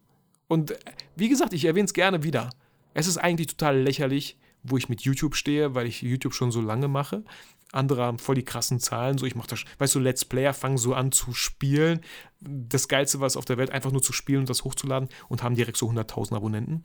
Und 0.48 0.74
wie 1.16 1.28
gesagt, 1.30 1.54
ich 1.54 1.66
erwähne 1.66 1.86
es 1.86 1.94
gerne 1.94 2.24
wieder. 2.24 2.50
Es 2.94 3.08
ist 3.08 3.18
eigentlich 3.18 3.48
total 3.48 3.80
lächerlich, 3.80 4.38
wo 4.64 4.78
ich 4.78 4.90
mit 4.90 5.02
YouTube 5.02 5.36
stehe, 5.36 5.76
weil 5.76 5.88
ich 5.88 6.02
YouTube 6.02 6.34
schon 6.34 6.52
so 6.52 6.62
lange 6.62 6.88
mache 6.88 7.24
andere 7.72 8.04
haben 8.04 8.20
voll 8.20 8.36
die 8.36 8.44
krassen 8.44 8.80
Zahlen. 8.80 9.18
So, 9.18 9.26
ich 9.26 9.36
mache 9.36 9.48
das, 9.48 9.64
weißt 9.78 9.96
du, 9.96 10.00
Let's 10.00 10.26
Player 10.26 10.54
fangen 10.54 10.78
so 10.78 10.94
an 10.94 11.12
zu 11.12 11.34
spielen. 11.34 12.02
Das 12.40 12.88
Geilste, 12.88 13.20
was 13.20 13.38
auf 13.38 13.46
der 13.46 13.58
Welt, 13.58 13.70
einfach 13.70 13.92
nur 13.92 14.02
zu 14.02 14.14
spielen 14.14 14.42
und 14.42 14.50
das 14.50 14.64
hochzuladen 14.64 15.10
und 15.30 15.44
haben 15.44 15.56
direkt 15.56 15.78
so 15.78 15.90
100.000 15.90 16.36
Abonnenten. 16.36 16.84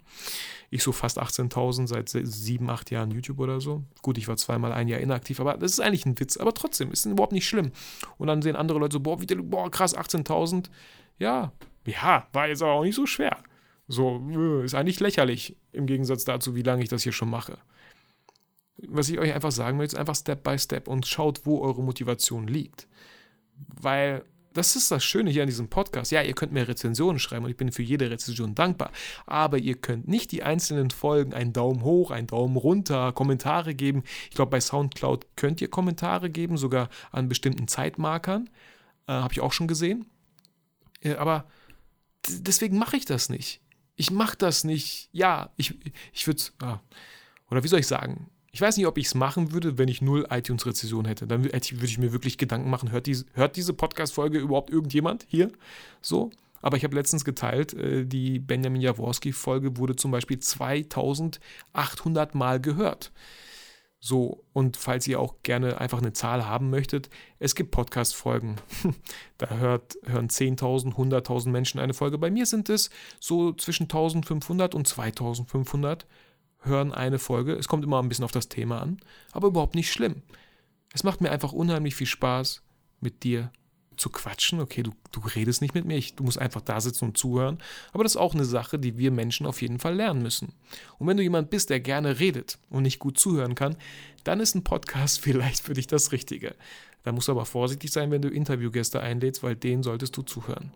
Ich 0.70 0.82
so 0.82 0.92
fast 0.92 1.20
18.000 1.20 1.86
seit 1.86 2.08
sieben, 2.08 2.70
acht 2.70 2.90
Jahren 2.90 3.10
YouTube 3.10 3.40
oder 3.40 3.60
so. 3.60 3.84
Gut, 4.02 4.18
ich 4.18 4.28
war 4.28 4.36
zweimal 4.36 4.72
ein 4.72 4.88
Jahr 4.88 5.00
inaktiv, 5.00 5.40
aber 5.40 5.56
das 5.56 5.72
ist 5.72 5.80
eigentlich 5.80 6.06
ein 6.06 6.18
Witz. 6.20 6.36
Aber 6.36 6.52
trotzdem, 6.52 6.92
ist 6.92 7.06
überhaupt 7.06 7.32
nicht 7.32 7.48
schlimm. 7.48 7.72
Und 8.18 8.28
dann 8.28 8.42
sehen 8.42 8.56
andere 8.56 8.78
Leute 8.78 8.94
so, 8.94 9.00
boah, 9.00 9.20
wie, 9.20 9.26
boah 9.26 9.70
krass, 9.70 9.96
18.000. 9.96 10.66
Ja, 11.18 11.52
ja, 11.86 12.26
war 12.32 12.48
jetzt 12.48 12.62
aber 12.62 12.72
auch 12.72 12.84
nicht 12.84 12.96
so 12.96 13.06
schwer. 13.06 13.38
So, 13.88 14.20
äh, 14.30 14.64
ist 14.64 14.74
eigentlich 14.74 15.00
lächerlich 15.00 15.56
im 15.72 15.86
Gegensatz 15.86 16.24
dazu, 16.24 16.54
wie 16.54 16.62
lange 16.62 16.82
ich 16.82 16.88
das 16.88 17.02
hier 17.02 17.12
schon 17.12 17.30
mache 17.30 17.58
was 18.78 19.08
ich 19.08 19.18
euch 19.18 19.32
einfach 19.32 19.52
sagen 19.52 19.78
will, 19.78 19.86
ist 19.86 19.96
einfach 19.96 20.16
Step 20.16 20.42
by 20.42 20.58
Step 20.58 20.88
und 20.88 21.06
schaut, 21.06 21.46
wo 21.46 21.60
eure 21.60 21.82
Motivation 21.82 22.46
liegt. 22.46 22.88
Weil 23.80 24.24
das 24.52 24.74
ist 24.74 24.90
das 24.90 25.04
Schöne 25.04 25.30
hier 25.30 25.42
an 25.42 25.48
diesem 25.48 25.68
Podcast. 25.68 26.10
Ja, 26.12 26.22
ihr 26.22 26.32
könnt 26.32 26.52
mir 26.52 26.66
Rezensionen 26.66 27.18
schreiben 27.18 27.44
und 27.44 27.50
ich 27.50 27.56
bin 27.56 27.72
für 27.72 27.82
jede 27.82 28.10
Rezension 28.10 28.54
dankbar. 28.54 28.90
Aber 29.26 29.58
ihr 29.58 29.76
könnt 29.76 30.08
nicht 30.08 30.32
die 30.32 30.42
einzelnen 30.42 30.90
Folgen 30.90 31.34
einen 31.34 31.52
Daumen 31.52 31.82
hoch, 31.82 32.10
einen 32.10 32.26
Daumen 32.26 32.56
runter, 32.56 33.12
Kommentare 33.12 33.74
geben. 33.74 34.02
Ich 34.30 34.36
glaube, 34.36 34.50
bei 34.50 34.60
Soundcloud 34.60 35.26
könnt 35.36 35.60
ihr 35.60 35.68
Kommentare 35.68 36.30
geben, 36.30 36.56
sogar 36.56 36.88
an 37.12 37.28
bestimmten 37.28 37.68
Zeitmarkern. 37.68 38.48
Äh, 39.06 39.12
Habe 39.12 39.32
ich 39.32 39.40
auch 39.40 39.52
schon 39.52 39.68
gesehen. 39.68 40.06
Äh, 41.00 41.14
aber 41.14 41.46
deswegen 42.28 42.78
mache 42.78 42.96
ich 42.96 43.04
das 43.04 43.28
nicht. 43.28 43.60
ich 43.96 44.10
mache 44.10 44.36
das 44.36 44.64
nicht. 44.64 45.08
Ja, 45.12 45.50
ich, 45.56 45.74
ich 46.12 46.26
würde 46.26 46.42
ah, 46.62 46.80
oder 47.50 47.62
wie 47.62 47.68
soll 47.68 47.80
ich 47.80 47.86
sagen? 47.86 48.30
Ich 48.56 48.62
weiß 48.62 48.78
nicht, 48.78 48.86
ob 48.86 48.96
ich 48.96 49.04
es 49.04 49.14
machen 49.14 49.52
würde, 49.52 49.76
wenn 49.76 49.88
ich 49.88 50.00
null 50.00 50.26
iTunes-Rezession 50.30 51.04
hätte. 51.04 51.26
Dann 51.26 51.44
würde 51.44 51.58
ich 51.84 51.98
mir 51.98 52.12
wirklich 52.12 52.38
Gedanken 52.38 52.70
machen, 52.70 52.90
hört 52.90 53.04
diese, 53.04 53.26
hört 53.34 53.54
diese 53.56 53.74
Podcast-Folge 53.74 54.38
überhaupt 54.38 54.70
irgendjemand 54.70 55.26
hier? 55.28 55.52
So. 56.00 56.30
Aber 56.62 56.78
ich 56.78 56.84
habe 56.84 56.94
letztens 56.94 57.26
geteilt, 57.26 57.74
äh, 57.74 58.06
die 58.06 58.38
Benjamin 58.38 58.80
Jaworski-Folge 58.80 59.76
wurde 59.76 59.94
zum 59.94 60.10
Beispiel 60.10 60.38
2800 60.38 62.34
Mal 62.34 62.58
gehört. 62.58 63.12
So, 64.00 64.42
und 64.54 64.78
falls 64.78 65.06
ihr 65.06 65.20
auch 65.20 65.34
gerne 65.42 65.78
einfach 65.78 65.98
eine 65.98 66.14
Zahl 66.14 66.46
haben 66.46 66.70
möchtet, 66.70 67.10
es 67.38 67.56
gibt 67.56 67.72
Podcast-Folgen. 67.72 68.56
da 69.36 69.50
hört, 69.58 69.98
hören 70.06 70.28
10.000, 70.28 70.94
100.000 70.94 71.50
Menschen 71.50 71.78
eine 71.78 71.92
Folge. 71.92 72.16
Bei 72.16 72.30
mir 72.30 72.46
sind 72.46 72.70
es 72.70 72.88
so 73.20 73.52
zwischen 73.52 73.86
1.500 73.88 74.74
und 74.74 74.88
2.500 74.88 76.06
hören 76.66 76.92
eine 76.92 77.18
Folge. 77.18 77.54
Es 77.54 77.68
kommt 77.68 77.84
immer 77.84 78.02
ein 78.02 78.08
bisschen 78.08 78.24
auf 78.24 78.32
das 78.32 78.48
Thema 78.48 78.80
an, 78.82 78.98
aber 79.32 79.48
überhaupt 79.48 79.74
nicht 79.74 79.92
schlimm. 79.92 80.22
Es 80.92 81.04
macht 81.04 81.20
mir 81.20 81.30
einfach 81.30 81.52
unheimlich 81.52 81.94
viel 81.94 82.06
Spaß, 82.06 82.62
mit 83.00 83.22
dir 83.22 83.50
zu 83.96 84.10
quatschen. 84.10 84.60
Okay, 84.60 84.82
du, 84.82 84.92
du 85.12 85.20
redest 85.20 85.62
nicht 85.62 85.74
mit 85.74 85.84
mir, 85.84 85.96
ich, 85.96 86.14
du 86.14 86.24
musst 86.24 86.38
einfach 86.38 86.60
da 86.60 86.80
sitzen 86.80 87.06
und 87.06 87.18
zuhören. 87.18 87.58
Aber 87.92 88.02
das 88.02 88.12
ist 88.12 88.20
auch 88.20 88.34
eine 88.34 88.44
Sache, 88.44 88.78
die 88.78 88.98
wir 88.98 89.10
Menschen 89.10 89.46
auf 89.46 89.62
jeden 89.62 89.78
Fall 89.78 89.94
lernen 89.94 90.22
müssen. 90.22 90.54
Und 90.98 91.06
wenn 91.06 91.16
du 91.16 91.22
jemand 91.22 91.50
bist, 91.50 91.70
der 91.70 91.80
gerne 91.80 92.18
redet 92.18 92.58
und 92.70 92.82
nicht 92.82 92.98
gut 92.98 93.18
zuhören 93.18 93.54
kann, 93.54 93.76
dann 94.24 94.40
ist 94.40 94.54
ein 94.54 94.64
Podcast 94.64 95.20
vielleicht 95.22 95.62
für 95.62 95.74
dich 95.74 95.86
das 95.86 96.12
Richtige. 96.12 96.54
Da 97.02 97.12
musst 97.12 97.28
du 97.28 97.32
aber 97.32 97.46
vorsichtig 97.46 97.92
sein, 97.92 98.10
wenn 98.10 98.22
du 98.22 98.28
Interviewgäste 98.28 99.00
einlädst, 99.00 99.42
weil 99.42 99.54
denen 99.54 99.82
solltest 99.82 100.16
du 100.16 100.22
zuhören. 100.22 100.72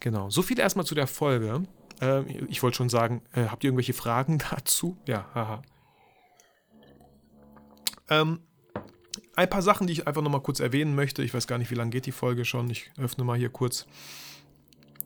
Genau, 0.00 0.28
so 0.28 0.42
viel 0.42 0.58
erstmal 0.58 0.84
zu 0.84 0.94
der 0.94 1.06
Folge. 1.06 1.62
Äh, 2.00 2.22
ich 2.48 2.62
wollte 2.62 2.76
schon 2.76 2.88
sagen, 2.88 3.22
äh, 3.32 3.46
habt 3.46 3.64
ihr 3.64 3.68
irgendwelche 3.68 3.92
Fragen 3.92 4.38
dazu? 4.50 4.96
Ja, 5.06 5.26
haha. 5.34 5.62
Ähm, 8.08 8.40
ein 9.34 9.50
paar 9.50 9.62
Sachen, 9.62 9.86
die 9.86 9.92
ich 9.92 10.06
einfach 10.06 10.22
nochmal 10.22 10.42
kurz 10.42 10.60
erwähnen 10.60 10.94
möchte. 10.94 11.22
Ich 11.22 11.34
weiß 11.34 11.46
gar 11.46 11.58
nicht, 11.58 11.70
wie 11.70 11.74
lange 11.74 11.90
geht 11.90 12.06
die 12.06 12.12
Folge 12.12 12.44
schon. 12.44 12.70
Ich 12.70 12.90
öffne 12.98 13.24
mal 13.24 13.36
hier 13.36 13.50
kurz. 13.50 13.86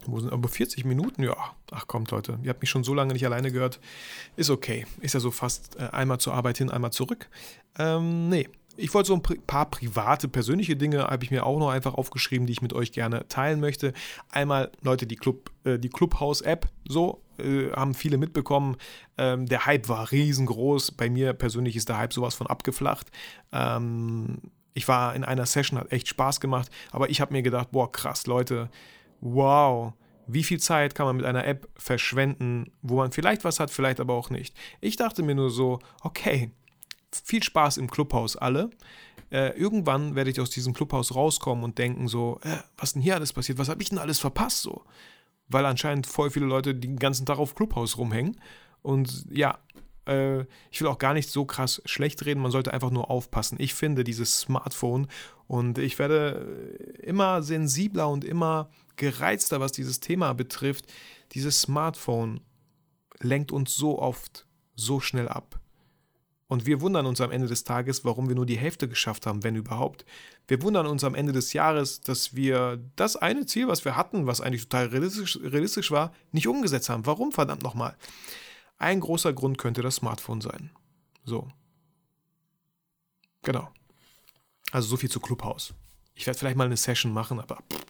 Wo 0.07 0.19
sind 0.19 0.33
aber 0.33 0.49
40 0.49 0.85
Minuten? 0.85 1.23
Ja, 1.23 1.37
ach 1.71 1.87
kommt 1.87 2.11
Leute, 2.11 2.39
ihr 2.43 2.51
habt 2.51 2.63
mich 2.63 2.71
schon 2.71 2.85
so 2.85 2.95
lange 2.95 3.13
nicht 3.13 3.25
alleine 3.27 3.53
gehört. 3.53 3.81
Ist 4.37 4.51
okay. 4.51 4.87
Ist 5.01 5.15
ja 5.15 5.21
so 5.21 5.31
fast 5.31 5.77
äh, 5.77 5.89
einmal 5.93 6.19
zur 6.19 6.35
Arbeit 6.35 6.59
hin, 6.59 6.71
einmal 6.71 6.93
zurück. 6.93 7.29
Ähm, 7.79 8.29
nee, 8.29 8.49
ich 8.81 8.93
wollte 8.95 9.09
so 9.09 9.15
ein 9.15 9.23
paar 9.23 9.71
private, 9.71 10.29
persönliche 10.29 10.77
Dinge, 10.77 11.05
habe 11.05 11.25
ich 11.25 11.31
mir 11.31 11.47
auch 11.47 11.59
noch 11.59 11.71
einfach 11.71 11.95
aufgeschrieben, 11.95 12.47
die 12.47 12.53
ich 12.53 12.63
mit 12.63 12.73
euch 12.73 12.93
gerne 12.93 13.29
teilen 13.29 13.61
möchte. 13.61 13.93
Einmal, 14.31 14.73
Leute, 14.83 15.07
die, 15.07 15.17
Club, 15.17 15.51
äh, 15.65 15.79
die 15.79 15.89
Clubhouse-App, 15.89 16.69
so, 16.89 17.23
äh, 17.39 17.71
haben 17.73 17.95
viele 17.95 18.19
mitbekommen. 18.19 18.77
Ähm, 19.19 19.47
der 19.47 19.67
Hype 19.67 19.89
war 19.89 20.11
riesengroß. 20.11 20.93
Bei 20.93 21.11
mir 21.11 21.33
persönlich 21.33 21.77
ist 21.77 21.89
der 21.89 21.99
Hype 21.99 22.13
sowas 22.13 22.35
von 22.35 22.47
abgeflacht. 22.47 23.09
Ähm, 23.53 24.39
ich 24.75 24.89
war 24.89 25.15
in 25.15 25.25
einer 25.25 25.47
Session, 25.47 25.79
hat 25.79 25.93
echt 25.93 26.09
Spaß 26.09 26.41
gemacht, 26.41 26.71
aber 26.93 27.11
ich 27.11 27.21
habe 27.21 27.33
mir 27.33 27.43
gedacht, 27.43 27.73
boah, 27.73 27.91
krass, 27.91 28.27
Leute, 28.27 28.71
wow, 29.21 29.93
wie 30.27 30.45
viel 30.45 30.61
Zeit 30.61 30.95
kann 30.95 31.07
man 31.07 31.17
mit 31.17 31.25
einer 31.25 31.45
App 31.45 31.69
verschwenden, 31.77 32.73
wo 32.83 32.97
man 32.97 33.11
vielleicht 33.13 33.45
was 33.45 33.59
hat, 33.59 33.71
vielleicht 33.71 34.01
aber 34.01 34.15
auch 34.15 34.31
nicht. 34.31 34.57
Ich 34.81 34.97
dachte 34.97 35.23
mir 35.23 35.35
nur 35.35 35.51
so, 35.51 35.81
okay, 36.03 36.53
viel 37.13 37.43
Spaß 37.43 37.77
im 37.77 37.91
Clubhaus 37.91 38.37
alle. 38.37 38.71
Äh, 39.31 39.57
irgendwann 39.57 40.15
werde 40.15 40.31
ich 40.31 40.41
aus 40.41 40.51
diesem 40.51 40.73
Clubhaus 40.75 41.15
rauskommen 41.15 41.65
und 41.65 41.79
denken 41.79 42.09
so, 42.09 42.41
äh, 42.43 42.57
was 42.77 42.95
denn 42.95 43.03
hier 43.03 43.15
alles 43.15 43.33
passiert? 43.33 43.59
Was 43.59 43.69
habe 43.69 43.83
ich 43.83 43.91
denn 43.91 43.99
alles 43.99 44.19
verpasst 44.19 44.63
so? 44.63 44.85
Weil 45.49 45.67
anscheinend 45.67 46.07
voll 46.07 46.31
viele 46.31 46.47
Leute 46.47 46.75
den 46.75 46.99
ganzen 46.99 47.27
Tag 47.27 47.39
auf 47.39 47.55
Clubhaus 47.55 47.97
rumhängen. 47.97 48.41
Und 48.83 49.27
ja, 49.31 49.59
äh, 50.07 50.41
ich 50.71 50.81
will 50.81 50.89
auch 50.89 50.99
gar 50.99 51.15
nicht 51.15 51.31
so 51.31 51.45
krass 51.45 51.81
schlecht 51.85 52.25
reden, 52.25 52.41
man 52.41 52.51
sollte 52.51 52.73
einfach 52.73 52.91
nur 52.91 53.11
aufpassen. 53.11 53.57
Ich 53.61 53.75
finde 53.75 54.05
dieses 54.05 54.41
Smartphone 54.41 55.07
und 55.47 55.79
ich 55.79 55.99
werde 55.99 56.97
immer 57.03 57.43
sensibler 57.43 58.09
und 58.09 58.25
immer 58.25 58.71
gereizter, 58.97 59.61
was 59.61 59.73
dieses 59.73 60.01
Thema 60.01 60.33
betrifft. 60.33 60.87
Dieses 61.33 61.61
Smartphone 61.61 62.41
lenkt 63.21 63.53
uns 63.53 63.75
so 63.75 63.99
oft 63.99 64.47
so 64.75 65.01
schnell 65.01 65.29
ab. 65.29 65.60
Und 66.51 66.67
wir 66.67 66.81
wundern 66.81 67.07
uns 67.07 67.21
am 67.21 67.31
Ende 67.31 67.47
des 67.47 67.63
Tages, 67.63 68.05
warum 68.05 68.29
wir 68.29 68.35
nur 68.35 68.45
die 68.45 68.59
Hälfte 68.59 68.89
geschafft 68.89 69.25
haben, 69.25 69.45
wenn 69.45 69.55
überhaupt. 69.55 70.05
Wir 70.49 70.61
wundern 70.63 70.89
uns 70.89 71.05
am 71.05 71.15
Ende 71.15 71.33
des 71.33 71.53
Jahres, 71.53 72.01
dass 72.01 72.35
wir 72.35 72.83
das 72.97 73.15
eine 73.15 73.47
Ziel, 73.47 73.69
was 73.69 73.85
wir 73.85 73.95
hatten, 73.95 74.27
was 74.27 74.41
eigentlich 74.41 74.65
total 74.65 74.87
realistisch, 74.87 75.39
realistisch 75.41 75.93
war, 75.93 76.13
nicht 76.33 76.49
umgesetzt 76.49 76.89
haben. 76.89 77.07
Warum 77.07 77.31
verdammt 77.31 77.63
nochmal? 77.63 77.97
Ein 78.79 78.99
großer 78.99 79.33
Grund 79.33 79.59
könnte 79.59 79.81
das 79.81 79.95
Smartphone 79.95 80.41
sein. 80.41 80.73
So. 81.25 81.47
Genau. 83.43 83.69
Also 84.73 84.89
so 84.89 84.97
viel 84.97 85.11
zu 85.11 85.21
Clubhouse. 85.21 85.73
Ich 86.17 86.27
werde 86.27 86.37
vielleicht 86.37 86.57
mal 86.57 86.65
eine 86.65 86.77
Session 86.77 87.13
machen, 87.13 87.39
aber 87.39 87.63
pff, 87.73 87.87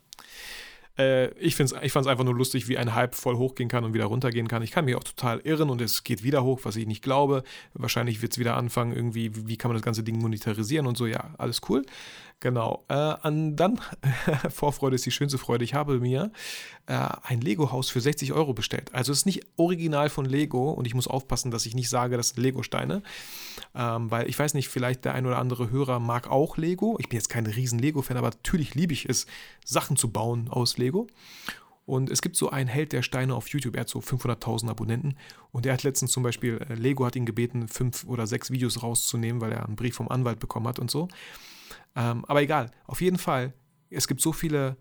äh, 1.01 1.31
ich, 1.39 1.59
ich 1.59 1.93
fand 1.93 2.07
es 2.07 2.07
einfach 2.07 2.25
nur 2.25 2.35
lustig, 2.35 2.69
wie 2.69 2.79
ein 2.79 2.95
Hype 2.95 3.15
voll 3.15 3.37
hochgehen 3.37 3.69
kann 3.69 3.85
und 3.85 3.95
wieder 3.95 4.07
runtergehen 4.07 4.49
kann. 4.49 4.63
Ich 4.63 4.71
kann 4.71 4.85
mich 4.85 4.95
auch 4.95 5.05
total 5.05 5.41
irren 5.41 5.71
und 5.71 5.81
es 5.81 6.05
geht 6.05 6.23
wieder 6.23 6.45
hoch, 6.45 6.61
was 6.65 6.77
ich 6.77 6.87
nicht 6.87 7.03
glaube. 7.03 7.43
Wahrscheinlich 7.75 8.23
wird 8.23 8.33
es 8.33 8.39
wieder 8.39 8.57
anfangen, 8.57 8.95
irgendwie, 8.95 9.31
wie 9.49 9.57
kann 9.57 9.71
man 9.71 9.77
das 9.77 9.85
ganze 9.85 10.03
Ding 10.03 10.19
monetarisieren 10.19 10.87
und 10.87 10.97
so. 10.97 11.07
Ja, 11.07 11.31
alles 11.39 11.61
cool. 11.69 11.85
Genau. 12.41 12.85
Äh, 12.89 12.95
an, 12.95 13.55
dann, 13.55 13.79
Vorfreude 14.49 14.95
ist 14.95 15.05
die 15.05 15.11
schönste 15.11 15.37
Freude. 15.37 15.63
Ich 15.63 15.75
habe 15.75 16.01
mir 16.01 16.33
äh, 16.87 17.09
ein 17.23 17.43
Lego-Haus 17.43 17.91
für 17.91 18.01
60 18.01 18.33
Euro 18.33 18.55
bestellt. 18.55 18.95
Also 18.95 19.13
es 19.13 19.19
ist 19.19 19.27
nicht 19.27 19.47
original 19.57 20.09
von 20.09 20.25
Lego 20.25 20.71
und 20.71 20.87
ich 20.87 20.95
muss 20.95 21.07
aufpassen, 21.07 21.51
dass 21.51 21.67
ich 21.67 21.75
nicht 21.75 21.91
sage, 21.91 22.17
das 22.17 22.31
sind 22.31 22.43
Lego-Steine. 22.43 23.03
Ähm, 23.75 24.11
weil 24.11 24.29
ich 24.29 24.39
weiß 24.39 24.55
nicht, 24.55 24.71
vielleicht 24.71 25.05
der 25.05 25.15
ein 25.15 25.27
oder 25.27 25.39
andere 25.39 25.71
Hörer 25.71 26.01
mag 26.01 26.31
auch 26.31 26.57
Lego. 26.57 26.97
Ich 26.99 27.11
bin 27.11 27.19
jetzt 27.19 27.29
kein 27.29 27.45
riesen 27.45 27.79
Lego-Fan, 27.79 28.17
aber 28.17 28.31
natürlich 28.31 28.75
liebe 28.75 28.95
ich 28.95 29.07
es, 29.07 29.27
Sachen 29.63 29.97
zu 29.97 30.11
bauen 30.11 30.49
aus 30.49 30.79
Lego. 30.79 31.09
Und 31.85 32.09
es 32.09 32.23
gibt 32.23 32.37
so 32.37 32.49
einen 32.49 32.69
Held 32.69 32.93
der 32.93 33.03
Steine 33.03 33.35
auf 33.35 33.49
YouTube, 33.49 33.75
er 33.75 33.81
hat 33.81 33.89
so 33.89 33.99
500.000 33.99 34.71
Abonnenten 34.71 35.17
und 35.51 35.67
er 35.67 35.73
hat 35.73 35.83
letztens 35.83 36.13
zum 36.13 36.23
Beispiel, 36.23 36.59
äh, 36.71 36.75
Lego 36.75 37.05
hat 37.05 37.17
ihn 37.17 37.27
gebeten, 37.27 37.69
fünf 37.69 38.05
oder 38.05 38.27
sechs 38.27 38.51
Videos 38.51 38.83
rauszunehmen, 38.83 39.41
weil 39.43 39.53
er 39.53 39.67
einen 39.67 39.77
Brief 39.77 39.97
vom 39.97 40.09
Anwalt 40.09 40.39
bekommen 40.39 40.69
hat 40.69 40.79
und 40.79 40.91
so. 40.91 41.09
Ähm, 41.97 42.25
aber 42.27 42.43
egal, 42.43 42.71
auf 42.87 43.01
jeden 43.01 43.19
Fall, 43.19 43.53
es 43.91 44.07
gibt 44.07 44.21
so 44.21 44.33
viele 44.33 44.77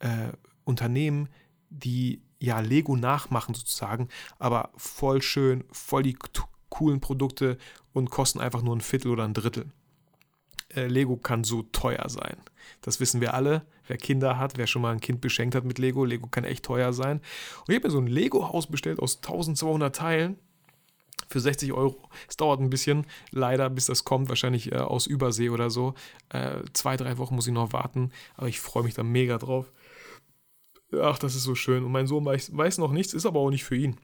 äh, 0.00 0.32
Unternehmen, 0.64 1.28
die 1.70 2.22
ja 2.38 2.60
Lego 2.60 2.96
nachmachen 2.96 3.54
sozusagen, 3.54 4.08
aber 4.38 4.70
voll 4.76 5.22
schön, 5.22 5.64
voll 5.70 6.02
die 6.02 6.16
coolen 6.68 7.00
Produkte 7.00 7.58
und 7.92 8.10
kosten 8.10 8.40
einfach 8.40 8.62
nur 8.62 8.74
ein 8.74 8.80
Viertel 8.80 9.12
oder 9.12 9.24
ein 9.24 9.34
Drittel. 9.34 9.70
Äh, 10.74 10.86
Lego 10.86 11.16
kann 11.16 11.44
so 11.44 11.62
teuer 11.62 12.08
sein. 12.08 12.36
Das 12.80 12.98
wissen 12.98 13.20
wir 13.20 13.34
alle. 13.34 13.66
Wer 13.86 13.98
Kinder 13.98 14.38
hat, 14.38 14.56
wer 14.56 14.66
schon 14.66 14.82
mal 14.82 14.92
ein 14.92 15.00
Kind 15.00 15.20
beschenkt 15.20 15.54
hat 15.54 15.64
mit 15.64 15.78
Lego, 15.78 16.04
Lego 16.04 16.28
kann 16.28 16.44
echt 16.44 16.64
teuer 16.64 16.92
sein. 16.92 17.18
Und 17.60 17.68
ich 17.68 17.76
habe 17.76 17.88
mir 17.88 17.92
so 17.92 17.98
ein 17.98 18.06
Lego-Haus 18.06 18.66
bestellt 18.66 18.98
aus 18.98 19.16
1200 19.16 19.94
Teilen 19.94 20.38
für 21.32 21.40
60 21.40 21.72
Euro. 21.72 22.08
Es 22.28 22.36
dauert 22.36 22.60
ein 22.60 22.70
bisschen, 22.70 23.06
leider, 23.30 23.70
bis 23.70 23.86
das 23.86 24.04
kommt, 24.04 24.28
wahrscheinlich 24.28 24.72
äh, 24.72 24.76
aus 24.76 25.06
Übersee 25.06 25.50
oder 25.50 25.70
so. 25.70 25.94
Äh, 26.28 26.62
zwei, 26.72 26.96
drei 26.96 27.18
Wochen 27.18 27.34
muss 27.34 27.46
ich 27.46 27.52
noch 27.52 27.72
warten, 27.72 28.10
aber 28.36 28.48
ich 28.48 28.60
freue 28.60 28.84
mich 28.84 28.94
da 28.94 29.02
mega 29.02 29.38
drauf. 29.38 29.72
Ach, 31.00 31.18
das 31.18 31.34
ist 31.34 31.44
so 31.44 31.54
schön. 31.54 31.84
Und 31.84 31.92
mein 31.92 32.06
Sohn 32.06 32.24
weiß, 32.24 32.56
weiß 32.56 32.78
noch 32.78 32.92
nichts, 32.92 33.14
ist 33.14 33.26
aber 33.26 33.40
auch 33.40 33.50
nicht 33.50 33.64
für 33.64 33.76
ihn. 33.76 33.96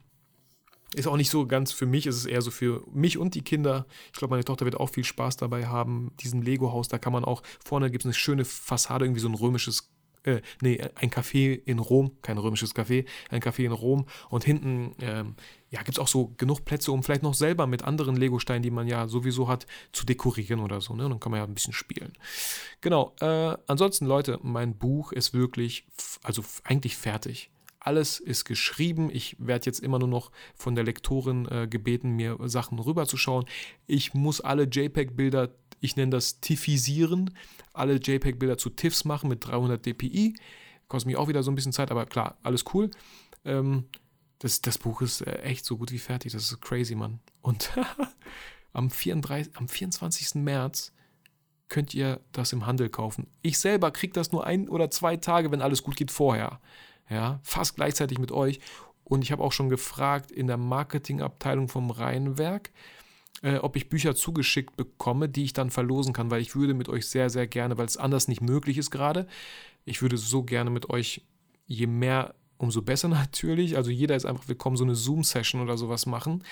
Ist 0.95 1.07
auch 1.07 1.17
nicht 1.17 1.29
so 1.29 1.45
ganz 1.45 1.71
für 1.71 1.85
mich, 1.85 2.07
ist 2.07 2.15
es 2.15 2.25
eher 2.25 2.41
so 2.41 2.49
für 2.49 2.83
mich 2.91 3.19
und 3.19 3.35
die 3.35 3.43
Kinder. 3.43 3.85
Ich 4.07 4.17
glaube, 4.17 4.31
meine 4.31 4.43
Tochter 4.43 4.65
wird 4.65 4.79
auch 4.79 4.89
viel 4.89 5.03
Spaß 5.03 5.37
dabei 5.37 5.67
haben. 5.67 6.11
Diesen 6.19 6.41
Lego-Haus, 6.41 6.87
da 6.87 6.97
kann 6.97 7.13
man 7.13 7.23
auch, 7.23 7.43
vorne 7.63 7.91
gibt 7.91 8.03
es 8.03 8.07
eine 8.07 8.15
schöne 8.15 8.43
Fassade, 8.43 9.05
irgendwie 9.05 9.21
so 9.21 9.29
ein 9.29 9.35
römisches 9.35 9.91
äh, 10.23 10.41
nee, 10.61 10.81
ein 10.95 11.09
Café 11.09 11.61
in 11.65 11.79
Rom, 11.79 12.11
kein 12.21 12.37
römisches 12.37 12.75
Café, 12.75 13.05
ein 13.29 13.41
Café 13.41 13.63
in 13.63 13.71
Rom 13.71 14.05
und 14.29 14.43
hinten 14.43 14.95
ähm, 14.99 15.35
ja, 15.69 15.79
gibt 15.83 15.97
es 15.97 15.99
auch 15.99 16.07
so 16.07 16.33
genug 16.37 16.65
Plätze, 16.65 16.91
um 16.91 17.03
vielleicht 17.03 17.23
noch 17.23 17.35
selber 17.35 17.67
mit 17.67 17.83
anderen 17.83 18.15
Lego-Steinen, 18.15 18.63
die 18.63 18.71
man 18.71 18.87
ja 18.87 19.07
sowieso 19.07 19.47
hat, 19.47 19.67
zu 19.91 20.05
dekorieren 20.05 20.59
oder 20.61 20.81
so. 20.81 20.95
Ne? 20.95 21.07
Dann 21.07 21.19
kann 21.19 21.31
man 21.31 21.39
ja 21.39 21.45
ein 21.45 21.53
bisschen 21.53 21.73
spielen. 21.73 22.13
Genau. 22.81 23.15
Äh, 23.19 23.55
ansonsten, 23.67 24.05
Leute, 24.05 24.39
mein 24.41 24.77
Buch 24.77 25.11
ist 25.11 25.33
wirklich, 25.33 25.85
also 26.23 26.43
eigentlich 26.63 26.97
fertig. 26.97 27.51
Alles 27.79 28.19
ist 28.19 28.45
geschrieben. 28.45 29.09
Ich 29.11 29.35
werde 29.39 29.67
jetzt 29.67 29.79
immer 29.79 29.99
nur 29.99 30.07
noch 30.07 30.31
von 30.55 30.75
der 30.75 30.83
Lektorin 30.83 31.47
äh, 31.47 31.67
gebeten, 31.67 32.11
mir 32.11 32.37
Sachen 32.45 32.79
rüberzuschauen. 32.79 33.45
Ich 33.85 34.13
muss 34.13 34.41
alle 34.41 34.63
JPEG-Bilder, 34.63 35.49
ich 35.79 35.95
nenne 35.95 36.11
das 36.11 36.41
Tiffisieren, 36.41 37.35
alle 37.73 37.95
JPEG-Bilder 37.95 38.57
zu 38.57 38.71
TIFFs 38.71 39.05
machen 39.05 39.29
mit 39.29 39.45
300 39.45 39.85
dpi. 39.85 40.35
Kostet 40.87 41.07
mich 41.07 41.17
auch 41.17 41.27
wieder 41.27 41.43
so 41.43 41.51
ein 41.51 41.55
bisschen 41.55 41.71
Zeit, 41.71 41.91
aber 41.91 42.07
klar, 42.07 42.37
alles 42.41 42.65
cool. 42.73 42.89
Ähm, 43.45 43.85
das, 44.39 44.61
das 44.61 44.77
Buch 44.77 45.01
ist 45.01 45.21
äh, 45.21 45.41
echt 45.41 45.65
so 45.65 45.77
gut 45.77 45.91
wie 45.91 45.99
fertig. 45.99 46.31
Das 46.33 46.43
ist 46.43 46.61
crazy, 46.61 46.95
Mann. 46.95 47.19
Und 47.41 47.71
am, 48.73 48.89
34, 48.89 49.55
am 49.55 49.67
24. 49.67 50.35
März 50.35 50.93
könnt 51.67 51.93
ihr 51.93 52.19
das 52.31 52.51
im 52.51 52.65
Handel 52.65 52.89
kaufen. 52.89 53.27
Ich 53.41 53.59
selber 53.59 53.91
kriege 53.91 54.13
das 54.13 54.31
nur 54.31 54.45
ein 54.45 54.67
oder 54.67 54.89
zwei 54.89 55.17
Tage, 55.17 55.51
wenn 55.51 55.61
alles 55.61 55.83
gut 55.83 55.95
geht, 55.95 56.11
vorher. 56.11 56.59
Ja, 57.09 57.39
fast 57.43 57.75
gleichzeitig 57.75 58.17
mit 58.17 58.31
euch. 58.31 58.59
Und 59.03 59.23
ich 59.23 59.31
habe 59.31 59.43
auch 59.43 59.51
schon 59.51 59.69
gefragt 59.69 60.31
in 60.31 60.47
der 60.47 60.57
Marketingabteilung 60.57 61.67
vom 61.67 61.89
Rheinwerk, 61.89 62.71
äh, 63.41 63.57
ob 63.57 63.75
ich 63.75 63.89
Bücher 63.89 64.15
zugeschickt 64.15 64.77
bekomme, 64.77 65.27
die 65.29 65.43
ich 65.43 65.53
dann 65.53 65.71
verlosen 65.71 66.13
kann, 66.13 66.29
weil 66.29 66.41
ich 66.41 66.55
würde 66.55 66.75
mit 66.75 66.89
euch 66.89 67.07
sehr, 67.07 67.29
sehr 67.29 67.47
gerne, 67.47 67.77
weil 67.77 67.87
es 67.87 67.97
anders 67.97 68.27
nicht 68.27 68.41
möglich 68.41 68.77
ist 68.77 68.91
gerade, 68.91 69.27
ich 69.85 70.01
würde 70.01 70.17
so 70.17 70.43
gerne 70.43 70.69
mit 70.69 70.91
euch, 70.91 71.25
je 71.65 71.87
mehr, 71.87 72.35
umso 72.59 72.83
besser 72.83 73.07
natürlich. 73.07 73.75
Also 73.75 73.89
jeder 73.89 74.15
ist 74.15 74.25
einfach 74.25 74.47
willkommen, 74.47 74.77
so 74.77 74.83
eine 74.83 74.93
Zoom-Session 74.93 75.61
oder 75.61 75.77
sowas 75.77 76.05
machen. 76.05 76.43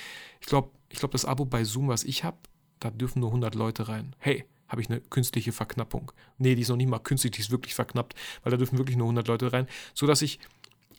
Ich 0.41 0.47
glaube, 0.47 0.71
ich 0.89 0.97
glaub, 0.97 1.11
das 1.11 1.25
Abo 1.25 1.45
bei 1.45 1.63
Zoom, 1.63 1.89
was 1.89 2.03
ich 2.03 2.23
habe, 2.23 2.37
da 2.79 2.89
dürfen 2.89 3.19
nur 3.19 3.29
100 3.29 3.53
Leute 3.53 3.87
rein. 3.87 4.15
Hey, 4.17 4.45
habe 4.67 4.81
ich 4.81 4.89
eine 4.89 5.01
künstliche 5.01 5.51
Verknappung. 5.51 6.11
Nee, 6.37 6.55
die 6.55 6.61
ist 6.61 6.69
noch 6.69 6.75
nicht 6.75 6.89
mal 6.89 6.99
künstlich, 6.99 7.33
die 7.33 7.41
ist 7.41 7.51
wirklich 7.51 7.75
verknappt, 7.75 8.15
weil 8.43 8.51
da 8.51 8.57
dürfen 8.57 8.77
wirklich 8.77 8.97
nur 8.97 9.05
100 9.05 9.27
Leute 9.27 9.53
rein, 9.53 9.67
sodass 9.93 10.21
ich 10.21 10.39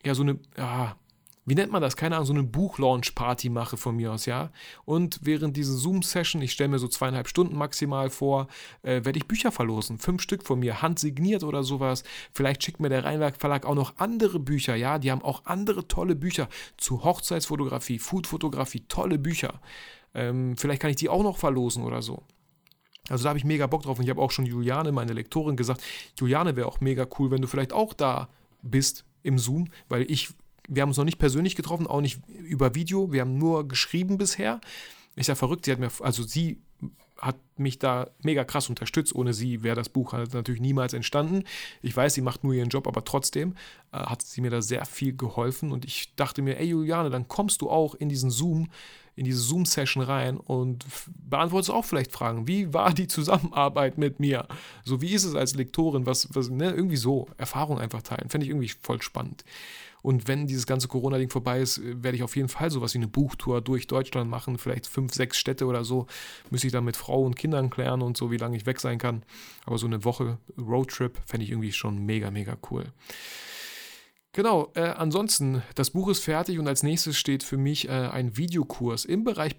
ja 0.04 0.14
so 0.14 0.22
eine, 0.22 0.38
ja, 0.56 0.96
wie 1.48 1.54
nennt 1.54 1.72
man 1.72 1.80
das? 1.80 1.96
Keine 1.96 2.16
Ahnung, 2.16 2.26
so 2.26 2.32
eine 2.32 2.42
Buchlaunch-Party 2.42 3.48
mache 3.48 3.76
von 3.76 3.96
mir 3.96 4.12
aus, 4.12 4.26
ja. 4.26 4.50
Und 4.84 5.20
während 5.22 5.56
dieser 5.56 5.72
Zoom-Session, 5.72 6.42
ich 6.42 6.52
stelle 6.52 6.68
mir 6.68 6.78
so 6.78 6.88
zweieinhalb 6.88 7.28
Stunden 7.28 7.56
maximal 7.56 8.10
vor, 8.10 8.48
äh, 8.82 9.04
werde 9.04 9.18
ich 9.18 9.26
Bücher 9.26 9.50
verlosen. 9.50 9.98
Fünf 9.98 10.22
Stück 10.22 10.44
von 10.44 10.58
mir, 10.58 10.82
handsigniert 10.82 11.44
oder 11.44 11.62
sowas. 11.62 12.04
Vielleicht 12.32 12.62
schickt 12.62 12.80
mir 12.80 12.88
der 12.88 13.04
Rheinwerk 13.04 13.38
Verlag 13.38 13.64
auch 13.64 13.74
noch 13.74 13.96
andere 13.96 14.38
Bücher, 14.38 14.76
ja. 14.76 14.98
Die 14.98 15.10
haben 15.10 15.22
auch 15.22 15.46
andere 15.46 15.88
tolle 15.88 16.14
Bücher 16.14 16.48
zu 16.76 17.04
Hochzeitsfotografie, 17.04 17.98
Foodfotografie, 17.98 18.84
tolle 18.88 19.18
Bücher. 19.18 19.60
Ähm, 20.14 20.56
vielleicht 20.56 20.82
kann 20.82 20.90
ich 20.90 20.96
die 20.96 21.08
auch 21.08 21.22
noch 21.22 21.38
verlosen 21.38 21.82
oder 21.84 22.02
so. 22.02 22.22
Also 23.08 23.24
da 23.24 23.30
habe 23.30 23.38
ich 23.38 23.44
mega 23.44 23.66
Bock 23.66 23.82
drauf 23.82 23.98
und 23.98 24.04
ich 24.04 24.10
habe 24.10 24.20
auch 24.20 24.30
schon 24.30 24.44
Juliane, 24.44 24.92
meine 24.92 25.12
Lektorin, 25.12 25.56
gesagt, 25.56 25.82
Juliane 26.18 26.56
wäre 26.56 26.66
auch 26.66 26.80
mega 26.80 27.06
cool, 27.18 27.30
wenn 27.30 27.40
du 27.40 27.48
vielleicht 27.48 27.72
auch 27.72 27.94
da 27.94 28.28
bist 28.62 29.04
im 29.22 29.38
Zoom, 29.38 29.68
weil 29.88 30.10
ich 30.10 30.30
wir 30.68 30.82
haben 30.82 30.90
uns 30.90 30.98
noch 30.98 31.04
nicht 31.04 31.18
persönlich 31.18 31.56
getroffen, 31.56 31.86
auch 31.86 32.00
nicht 32.00 32.20
über 32.28 32.74
Video. 32.74 33.10
Wir 33.10 33.22
haben 33.22 33.38
nur 33.38 33.66
geschrieben 33.66 34.18
bisher. 34.18 34.60
Ist 35.16 35.28
ja 35.28 35.34
verrückt. 35.34 35.64
Sie 35.64 35.72
hat 35.72 35.80
mir, 35.80 35.90
also 36.00 36.22
sie 36.22 36.60
hat 37.16 37.36
mich 37.56 37.78
da 37.78 38.10
mega 38.22 38.44
krass 38.44 38.68
unterstützt. 38.68 39.14
Ohne 39.14 39.32
sie 39.32 39.62
wäre 39.62 39.74
das 39.74 39.88
Buch 39.88 40.12
halt 40.12 40.34
natürlich 40.34 40.60
niemals 40.60 40.92
entstanden. 40.92 41.44
Ich 41.82 41.96
weiß, 41.96 42.14
sie 42.14 42.20
macht 42.20 42.44
nur 42.44 42.54
ihren 42.54 42.68
Job, 42.68 42.86
aber 42.86 43.04
trotzdem 43.04 43.54
äh, 43.92 43.98
hat 43.98 44.22
sie 44.22 44.40
mir 44.40 44.50
da 44.50 44.62
sehr 44.62 44.84
viel 44.84 45.16
geholfen. 45.16 45.72
Und 45.72 45.84
ich 45.84 46.14
dachte 46.14 46.42
mir, 46.42 46.58
ey 46.58 46.66
Juliane, 46.66 47.10
dann 47.10 47.26
kommst 47.26 47.62
du 47.62 47.70
auch 47.70 47.94
in 47.94 48.08
diesen 48.08 48.30
Zoom, 48.30 48.68
in 49.16 49.24
diese 49.24 49.40
Zoom-Session 49.40 50.04
rein 50.04 50.36
und 50.36 50.86
beantwortest 51.28 51.72
auch 51.72 51.84
vielleicht 51.84 52.12
Fragen. 52.12 52.46
Wie 52.46 52.72
war 52.72 52.94
die 52.94 53.08
Zusammenarbeit 53.08 53.98
mit 53.98 54.20
mir? 54.20 54.46
So, 54.84 55.00
wie 55.00 55.12
ist 55.12 55.24
es 55.24 55.34
als 55.34 55.56
Lektorin? 55.56 56.06
Was, 56.06 56.28
was 56.36 56.50
ne? 56.50 56.70
irgendwie 56.70 56.96
so, 56.96 57.26
Erfahrung 57.36 57.80
einfach 57.80 58.02
teilen. 58.02 58.28
Fände 58.28 58.44
ich 58.44 58.50
irgendwie 58.50 58.72
voll 58.80 59.02
spannend. 59.02 59.44
Und 60.02 60.28
wenn 60.28 60.46
dieses 60.46 60.66
ganze 60.66 60.88
Corona-Ding 60.88 61.30
vorbei 61.30 61.60
ist, 61.60 61.78
äh, 61.78 62.02
werde 62.02 62.16
ich 62.16 62.22
auf 62.22 62.36
jeden 62.36 62.48
Fall 62.48 62.70
sowas 62.70 62.94
wie 62.94 62.98
eine 62.98 63.08
Buchtour 63.08 63.60
durch 63.60 63.86
Deutschland 63.86 64.30
machen, 64.30 64.58
vielleicht 64.58 64.86
fünf, 64.86 65.14
sechs 65.14 65.38
Städte 65.38 65.66
oder 65.66 65.84
so. 65.84 66.06
Müsste 66.50 66.66
ich 66.66 66.72
dann 66.72 66.84
mit 66.84 66.96
Frau 66.96 67.22
und 67.22 67.36
Kindern 67.36 67.70
klären 67.70 68.02
und 68.02 68.16
so, 68.16 68.30
wie 68.30 68.36
lange 68.36 68.56
ich 68.56 68.66
weg 68.66 68.80
sein 68.80 68.98
kann. 68.98 69.22
Aber 69.64 69.78
so 69.78 69.86
eine 69.86 70.04
Woche 70.04 70.38
Roadtrip 70.58 71.20
fände 71.26 71.44
ich 71.44 71.50
irgendwie 71.50 71.72
schon 71.72 72.04
mega, 72.04 72.30
mega 72.30 72.56
cool. 72.70 72.84
Genau, 74.32 74.70
äh, 74.74 74.82
ansonsten, 74.82 75.62
das 75.74 75.90
Buch 75.90 76.08
ist 76.08 76.22
fertig 76.22 76.58
und 76.58 76.68
als 76.68 76.82
nächstes 76.82 77.16
steht 77.16 77.42
für 77.42 77.56
mich 77.56 77.88
äh, 77.88 77.92
ein 77.92 78.36
Videokurs 78.36 79.06
im 79.06 79.24
Bereich 79.24 79.56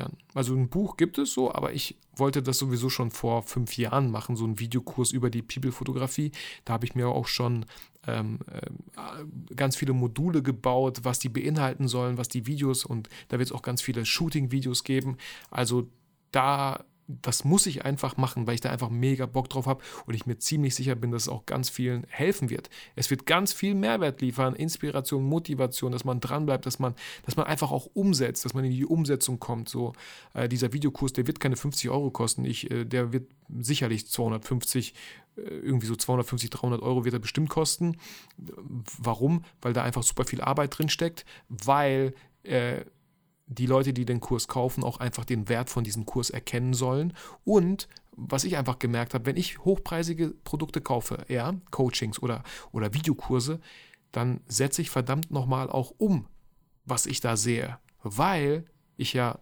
an. 0.00 0.16
Also 0.34 0.54
ein 0.54 0.68
Buch 0.68 0.96
gibt 0.96 1.16
es 1.16 1.32
so, 1.32 1.54
aber 1.54 1.72
ich 1.72 1.96
wollte 2.16 2.42
das 2.42 2.58
sowieso 2.58 2.90
schon 2.90 3.12
vor 3.12 3.44
fünf 3.44 3.76
Jahren 3.76 4.10
machen, 4.10 4.34
so 4.36 4.44
einen 4.44 4.58
Videokurs 4.58 5.12
über 5.12 5.30
die 5.30 5.42
People-Fotografie. 5.42 6.32
Da 6.64 6.74
habe 6.74 6.86
ich 6.86 6.96
mir 6.96 7.08
auch 7.08 7.28
schon 7.28 7.66
ähm, 8.06 8.40
äh, 8.50 9.54
ganz 9.54 9.76
viele 9.76 9.92
Module 9.92 10.42
gebaut, 10.42 11.00
was 11.04 11.20
die 11.20 11.28
beinhalten 11.28 11.86
sollen, 11.86 12.18
was 12.18 12.28
die 12.28 12.46
Videos 12.46 12.84
und 12.84 13.08
da 13.28 13.38
wird 13.38 13.48
es 13.48 13.52
auch 13.52 13.62
ganz 13.62 13.80
viele 13.80 14.04
Shooting-Videos 14.04 14.82
geben. 14.82 15.18
Also 15.50 15.88
da 16.32 16.84
das 17.06 17.44
muss 17.44 17.66
ich 17.66 17.84
einfach 17.84 18.16
machen, 18.16 18.46
weil 18.46 18.54
ich 18.54 18.60
da 18.60 18.70
einfach 18.70 18.90
mega 18.90 19.26
Bock 19.26 19.48
drauf 19.48 19.66
habe 19.66 19.82
und 20.06 20.14
ich 20.14 20.26
mir 20.26 20.38
ziemlich 20.38 20.74
sicher 20.74 20.94
bin, 20.94 21.10
dass 21.10 21.22
es 21.22 21.28
auch 21.28 21.46
ganz 21.46 21.68
vielen 21.68 22.06
helfen 22.08 22.50
wird. 22.50 22.70
Es 22.96 23.10
wird 23.10 23.26
ganz 23.26 23.52
viel 23.52 23.74
Mehrwert 23.74 24.20
liefern, 24.20 24.54
Inspiration, 24.54 25.24
Motivation, 25.24 25.92
dass 25.92 26.04
man 26.04 26.20
dranbleibt, 26.20 26.64
dass 26.66 26.78
man, 26.78 26.94
dass 27.24 27.36
man 27.36 27.46
einfach 27.46 27.70
auch 27.72 27.86
umsetzt, 27.94 28.44
dass 28.44 28.54
man 28.54 28.64
in 28.64 28.72
die 28.72 28.86
Umsetzung 28.86 29.38
kommt. 29.38 29.68
So 29.68 29.92
äh, 30.32 30.48
dieser 30.48 30.72
Videokurs, 30.72 31.12
der 31.12 31.26
wird 31.26 31.40
keine 31.40 31.56
50 31.56 31.90
Euro 31.90 32.10
kosten, 32.10 32.44
ich, 32.44 32.70
äh, 32.70 32.84
der 32.84 33.12
wird 33.12 33.30
sicherlich 33.60 34.06
250 34.08 34.94
äh, 35.36 35.40
irgendwie 35.40 35.86
so 35.86 35.96
250, 35.96 36.50
300 36.50 36.82
Euro 36.82 37.04
wird 37.04 37.14
er 37.14 37.20
bestimmt 37.20 37.50
kosten. 37.50 37.96
Warum? 38.36 39.44
Weil 39.60 39.72
da 39.72 39.82
einfach 39.82 40.02
super 40.02 40.24
viel 40.24 40.40
Arbeit 40.40 40.78
drin 40.78 40.88
steckt, 40.88 41.24
weil 41.48 42.14
äh, 42.44 42.84
die 43.46 43.66
Leute, 43.66 43.92
die 43.92 44.04
den 44.04 44.20
Kurs 44.20 44.48
kaufen, 44.48 44.82
auch 44.82 44.98
einfach 44.98 45.24
den 45.24 45.48
Wert 45.48 45.70
von 45.70 45.84
diesem 45.84 46.06
Kurs 46.06 46.30
erkennen 46.30 46.74
sollen. 46.74 47.12
Und 47.44 47.88
was 48.16 48.44
ich 48.44 48.56
einfach 48.56 48.78
gemerkt 48.78 49.14
habe, 49.14 49.26
wenn 49.26 49.36
ich 49.36 49.58
hochpreisige 49.58 50.30
Produkte 50.44 50.80
kaufe, 50.80 51.24
ja, 51.28 51.54
Coachings 51.70 52.22
oder, 52.22 52.42
oder 52.72 52.94
Videokurse, 52.94 53.60
dann 54.12 54.40
setze 54.46 54.82
ich 54.82 54.90
verdammt 54.90 55.30
nochmal 55.30 55.68
auch 55.68 55.92
um, 55.98 56.26
was 56.84 57.06
ich 57.06 57.20
da 57.20 57.36
sehe, 57.36 57.78
weil 58.02 58.64
ich 58.96 59.12
ja 59.12 59.38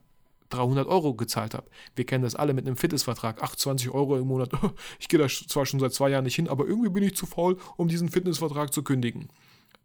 300 0.48 0.86
Euro 0.86 1.14
gezahlt 1.14 1.55
habe. 1.55 1.68
Wir 1.94 2.07
kennen 2.07 2.24
das 2.24 2.34
alle 2.34 2.55
mit 2.55 2.66
einem 2.66 2.76
Fitnessvertrag. 2.76 3.42
28 3.42 3.90
Euro 3.90 4.16
im 4.16 4.26
Monat. 4.26 4.50
Ich 4.98 5.09
gehe 5.09 5.18
da 5.18 5.28
zwar 5.28 5.66
schon 5.66 5.80
seit 5.80 5.92
zwei 5.92 6.11
Jahren 6.11 6.24
nicht 6.24 6.36
hin, 6.36 6.48
aber 6.48 6.66
irgendwie 6.66 6.90
bin 6.90 7.03
ich 7.03 7.16
zu 7.16 7.26
faul, 7.26 7.59
um 7.76 7.88
diesen 7.88 8.09
Fitnessvertrag 8.09 8.72
zu 8.72 8.82
kündigen. 8.82 9.28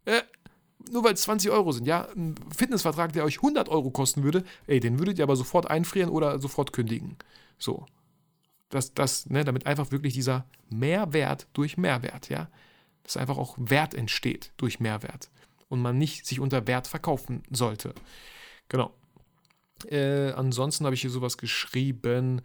Äh, 0.04 0.22
nur 0.92 1.04
weil 1.04 1.14
es 1.14 1.22
20 1.22 1.50
Euro 1.50 1.72
sind, 1.72 1.86
ja, 1.86 2.08
ein 2.16 2.34
Fitnessvertrag, 2.54 3.12
der 3.12 3.24
euch 3.24 3.38
100 3.38 3.68
Euro 3.68 3.90
kosten 3.90 4.22
würde, 4.22 4.44
ey, 4.66 4.80
den 4.80 4.98
würdet 4.98 5.18
ihr 5.18 5.24
aber 5.24 5.36
sofort 5.36 5.70
einfrieren 5.70 6.10
oder 6.10 6.38
sofort 6.38 6.72
kündigen. 6.72 7.16
So. 7.58 7.86
Das, 8.70 8.92
das, 8.92 9.30
ne, 9.30 9.44
damit 9.44 9.66
einfach 9.66 9.90
wirklich 9.90 10.12
dieser 10.12 10.44
Mehrwert 10.68 11.46
durch 11.54 11.78
Mehrwert, 11.78 12.28
ja, 12.28 12.48
dass 13.02 13.16
einfach 13.16 13.38
auch 13.38 13.56
Wert 13.58 13.94
entsteht 13.94 14.52
durch 14.58 14.78
Mehrwert 14.78 15.30
und 15.68 15.80
man 15.80 15.96
nicht 15.96 16.26
sich 16.26 16.40
unter 16.40 16.66
Wert 16.66 16.86
verkaufen 16.86 17.42
sollte. 17.50 17.94
Genau. 18.68 18.92
Äh, 19.86 20.32
ansonsten 20.32 20.84
habe 20.84 20.94
ich 20.94 21.00
hier 21.00 21.10
sowas 21.10 21.38
geschrieben, 21.38 22.42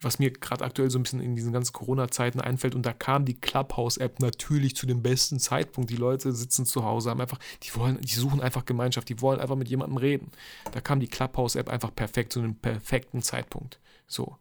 was 0.00 0.18
mir 0.18 0.30
gerade 0.30 0.64
aktuell 0.64 0.90
so 0.90 0.98
ein 0.98 1.02
bisschen 1.02 1.20
in 1.20 1.34
diesen 1.34 1.52
ganzen 1.52 1.72
Corona-Zeiten 1.72 2.40
einfällt. 2.40 2.74
Und 2.74 2.86
da 2.86 2.92
kam 2.92 3.24
die 3.24 3.34
Clubhouse-App 3.34 4.20
natürlich 4.20 4.76
zu 4.76 4.86
dem 4.86 5.02
besten 5.02 5.40
Zeitpunkt. 5.40 5.90
Die 5.90 5.96
Leute 5.96 6.32
sitzen 6.32 6.66
zu 6.66 6.84
Hause, 6.84 7.10
haben 7.10 7.20
einfach, 7.20 7.38
die 7.62 7.74
wollen, 7.74 8.00
die 8.00 8.14
suchen 8.14 8.40
einfach 8.40 8.64
Gemeinschaft, 8.64 9.08
die 9.08 9.20
wollen 9.20 9.40
einfach 9.40 9.56
mit 9.56 9.68
jemandem 9.68 9.96
reden. 9.96 10.30
Da 10.72 10.80
kam 10.80 11.00
die 11.00 11.08
Clubhouse-App 11.08 11.68
einfach 11.68 11.94
perfekt 11.94 12.32
zu 12.32 12.40
einem 12.40 12.54
perfekten 12.54 13.22
Zeitpunkt. 13.22 13.80
So. 14.06 14.36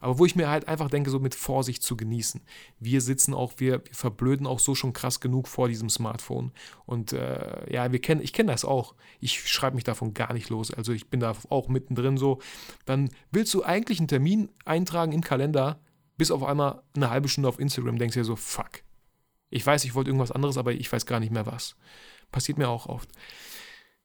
Aber 0.00 0.18
wo 0.18 0.26
ich 0.26 0.36
mir 0.36 0.48
halt 0.48 0.68
einfach 0.68 0.90
denke, 0.90 1.10
so 1.10 1.18
mit 1.18 1.34
Vorsicht 1.34 1.82
zu 1.82 1.96
genießen. 1.96 2.42
Wir 2.78 3.00
sitzen 3.00 3.32
auch, 3.32 3.54
wir, 3.56 3.84
wir 3.84 3.94
verblöden 3.94 4.46
auch 4.46 4.58
so 4.58 4.74
schon 4.74 4.92
krass 4.92 5.20
genug 5.20 5.48
vor 5.48 5.68
diesem 5.68 5.88
Smartphone. 5.88 6.52
Und 6.84 7.12
äh, 7.12 7.72
ja, 7.72 7.90
wir 7.92 8.00
kennen, 8.00 8.20
ich 8.20 8.32
kenne 8.32 8.52
das 8.52 8.64
auch. 8.64 8.94
Ich 9.20 9.48
schreibe 9.48 9.76
mich 9.76 9.84
davon 9.84 10.12
gar 10.12 10.32
nicht 10.34 10.50
los. 10.50 10.70
Also 10.70 10.92
ich 10.92 11.08
bin 11.08 11.20
da 11.20 11.34
auch 11.48 11.68
mittendrin 11.68 12.18
so. 12.18 12.40
Dann 12.84 13.08
willst 13.30 13.54
du 13.54 13.64
eigentlich 13.64 13.98
einen 13.98 14.08
Termin 14.08 14.50
eintragen 14.64 15.12
im 15.12 15.22
Kalender, 15.22 15.80
bis 16.18 16.30
auf 16.30 16.42
einmal 16.42 16.82
eine 16.94 17.10
halbe 17.10 17.28
Stunde 17.28 17.48
auf 17.48 17.58
Instagram 17.58 17.98
denkst 17.98 18.14
du 18.14 18.20
dir 18.20 18.24
so, 18.24 18.36
fuck. 18.36 18.82
Ich 19.48 19.64
weiß, 19.64 19.84
ich 19.84 19.94
wollte 19.94 20.10
irgendwas 20.10 20.32
anderes, 20.32 20.58
aber 20.58 20.72
ich 20.72 20.92
weiß 20.92 21.06
gar 21.06 21.20
nicht 21.20 21.32
mehr 21.32 21.46
was. 21.46 21.76
Passiert 22.32 22.58
mir 22.58 22.68
auch 22.68 22.86
oft. 22.86 23.08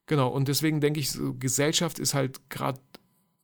Genau, 0.06 0.28
und 0.28 0.48
deswegen 0.48 0.80
denke 0.80 1.00
ich, 1.00 1.10
so, 1.10 1.34
Gesellschaft 1.34 1.98
ist 1.98 2.14
halt 2.14 2.48
gerade 2.50 2.80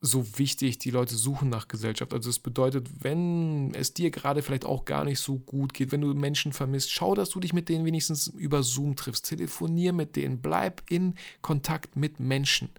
so 0.01 0.39
wichtig, 0.39 0.79
die 0.79 0.91
Leute 0.91 1.17
suchen 1.17 1.49
nach 1.49 1.67
Gesellschaft. 1.67 2.13
Also 2.15 2.31
es 2.31 2.39
bedeutet, 2.39 2.89
wenn 3.01 3.75
es 3.75 3.95
dir 3.95 4.11
gerade 4.11 4.43
vielleicht 4.43 4.65
auch 4.65 4.85
gar 4.85 5.05
nicht 5.05 5.19
so 5.19 5.39
gut 5.39 5.75
geht, 5.75 5.91
wenn 5.91 6.01
du 6.01 6.15
Menschen 6.15 6.53
vermisst, 6.53 6.93
schau, 6.93 7.15
dass 7.15 7.31
du 7.31 7.41
dich 7.41 7.53
mit 7.53 7.69
denen 7.69 7.85
wenigstens 7.85 8.29
über 8.29 8.63
Zoom 8.63 8.95
triffst. 8.95 9.29
Telefonier 9.29 9.93
mit 9.93 10.15
denen, 10.15 10.41
bleib 10.41 10.83
in 10.89 11.15
Kontakt 11.43 11.97
mit 11.97 12.21
Menschen. 12.21 12.71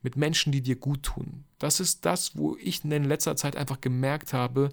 Mit 0.00 0.16
Menschen, 0.16 0.52
die 0.52 0.62
dir 0.62 0.76
gut 0.76 1.02
tun. 1.02 1.44
Das 1.58 1.80
ist 1.80 2.04
das, 2.06 2.36
wo 2.36 2.56
ich 2.56 2.84
in 2.84 3.04
letzter 3.04 3.36
Zeit 3.36 3.56
einfach 3.56 3.80
gemerkt 3.80 4.32
habe, 4.32 4.70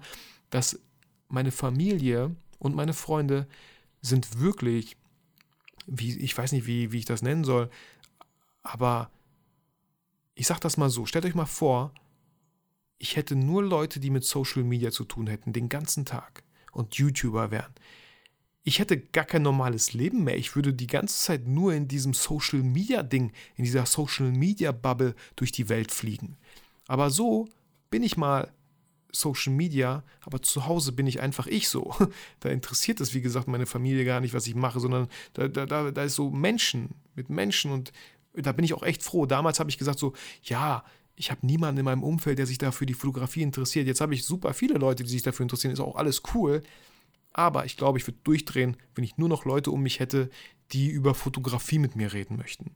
dass 0.50 0.78
meine 1.28 1.50
Familie 1.50 2.34
und 2.58 2.74
meine 2.74 2.92
Freunde 2.94 3.46
sind 4.00 4.40
wirklich, 4.40 4.96
wie, 5.86 6.18
ich 6.18 6.36
weiß 6.36 6.52
nicht, 6.52 6.66
wie, 6.66 6.92
wie 6.92 6.98
ich 6.98 7.04
das 7.04 7.22
nennen 7.22 7.44
soll, 7.44 7.70
aber 8.62 9.10
ich 10.34 10.46
sag 10.46 10.60
das 10.60 10.76
mal 10.76 10.90
so, 10.90 11.06
stellt 11.06 11.24
euch 11.24 11.34
mal 11.34 11.46
vor, 11.46 11.92
ich 12.98 13.16
hätte 13.16 13.34
nur 13.34 13.62
Leute, 13.62 14.00
die 14.00 14.10
mit 14.10 14.24
Social 14.24 14.62
Media 14.62 14.90
zu 14.90 15.04
tun 15.04 15.26
hätten, 15.26 15.52
den 15.52 15.68
ganzen 15.68 16.04
Tag 16.04 16.44
und 16.70 16.94
YouTuber 16.94 17.50
wären. 17.50 17.72
Ich 18.64 18.78
hätte 18.78 18.96
gar 18.96 19.24
kein 19.24 19.42
normales 19.42 19.92
Leben 19.92 20.22
mehr. 20.22 20.36
Ich 20.36 20.54
würde 20.54 20.72
die 20.72 20.86
ganze 20.86 21.18
Zeit 21.18 21.48
nur 21.48 21.74
in 21.74 21.88
diesem 21.88 22.14
Social 22.14 22.62
Media 22.62 23.02
Ding, 23.02 23.32
in 23.56 23.64
dieser 23.64 23.86
Social 23.86 24.30
Media 24.30 24.70
Bubble 24.70 25.16
durch 25.34 25.50
die 25.50 25.68
Welt 25.68 25.90
fliegen. 25.90 26.36
Aber 26.86 27.10
so 27.10 27.48
bin 27.90 28.04
ich 28.04 28.16
mal 28.16 28.52
Social 29.10 29.52
Media, 29.52 30.04
aber 30.20 30.40
zu 30.40 30.66
Hause 30.66 30.92
bin 30.92 31.08
ich 31.08 31.20
einfach 31.20 31.46
ich 31.46 31.68
so. 31.68 31.94
Da 32.40 32.50
interessiert 32.50 33.00
es, 33.00 33.14
wie 33.14 33.20
gesagt, 33.20 33.48
meine 33.48 33.66
Familie 33.66 34.04
gar 34.04 34.20
nicht, 34.20 34.32
was 34.32 34.46
ich 34.46 34.54
mache, 34.54 34.78
sondern 34.78 35.08
da, 35.34 35.48
da, 35.48 35.90
da 35.90 36.02
ist 36.04 36.14
so 36.14 36.30
Menschen 36.30 36.90
mit 37.14 37.30
Menschen 37.30 37.72
und 37.72 37.92
Da 38.34 38.52
bin 38.52 38.64
ich 38.64 38.74
auch 38.74 38.82
echt 38.82 39.02
froh. 39.02 39.26
Damals 39.26 39.60
habe 39.60 39.70
ich 39.70 39.78
gesagt 39.78 39.98
so, 39.98 40.14
ja, 40.42 40.84
ich 41.16 41.30
habe 41.30 41.46
niemanden 41.46 41.78
in 41.78 41.84
meinem 41.84 42.02
Umfeld, 42.02 42.38
der 42.38 42.46
sich 42.46 42.58
dafür 42.58 42.86
die 42.86 42.94
Fotografie 42.94 43.42
interessiert. 43.42 43.86
Jetzt 43.86 44.00
habe 44.00 44.14
ich 44.14 44.24
super 44.24 44.54
viele 44.54 44.74
Leute, 44.74 45.02
die 45.04 45.10
sich 45.10 45.22
dafür 45.22 45.44
interessieren. 45.44 45.72
Ist 45.72 45.80
auch 45.80 45.96
alles 45.96 46.22
cool. 46.34 46.62
Aber 47.32 47.64
ich 47.64 47.76
glaube, 47.76 47.98
ich 47.98 48.06
würde 48.06 48.18
durchdrehen, 48.24 48.76
wenn 48.94 49.04
ich 49.04 49.18
nur 49.18 49.28
noch 49.28 49.44
Leute 49.44 49.70
um 49.70 49.82
mich 49.82 50.00
hätte, 50.00 50.30
die 50.72 50.88
über 50.88 51.14
Fotografie 51.14 51.78
mit 51.78 51.96
mir 51.96 52.12
reden 52.12 52.36
möchten. 52.36 52.74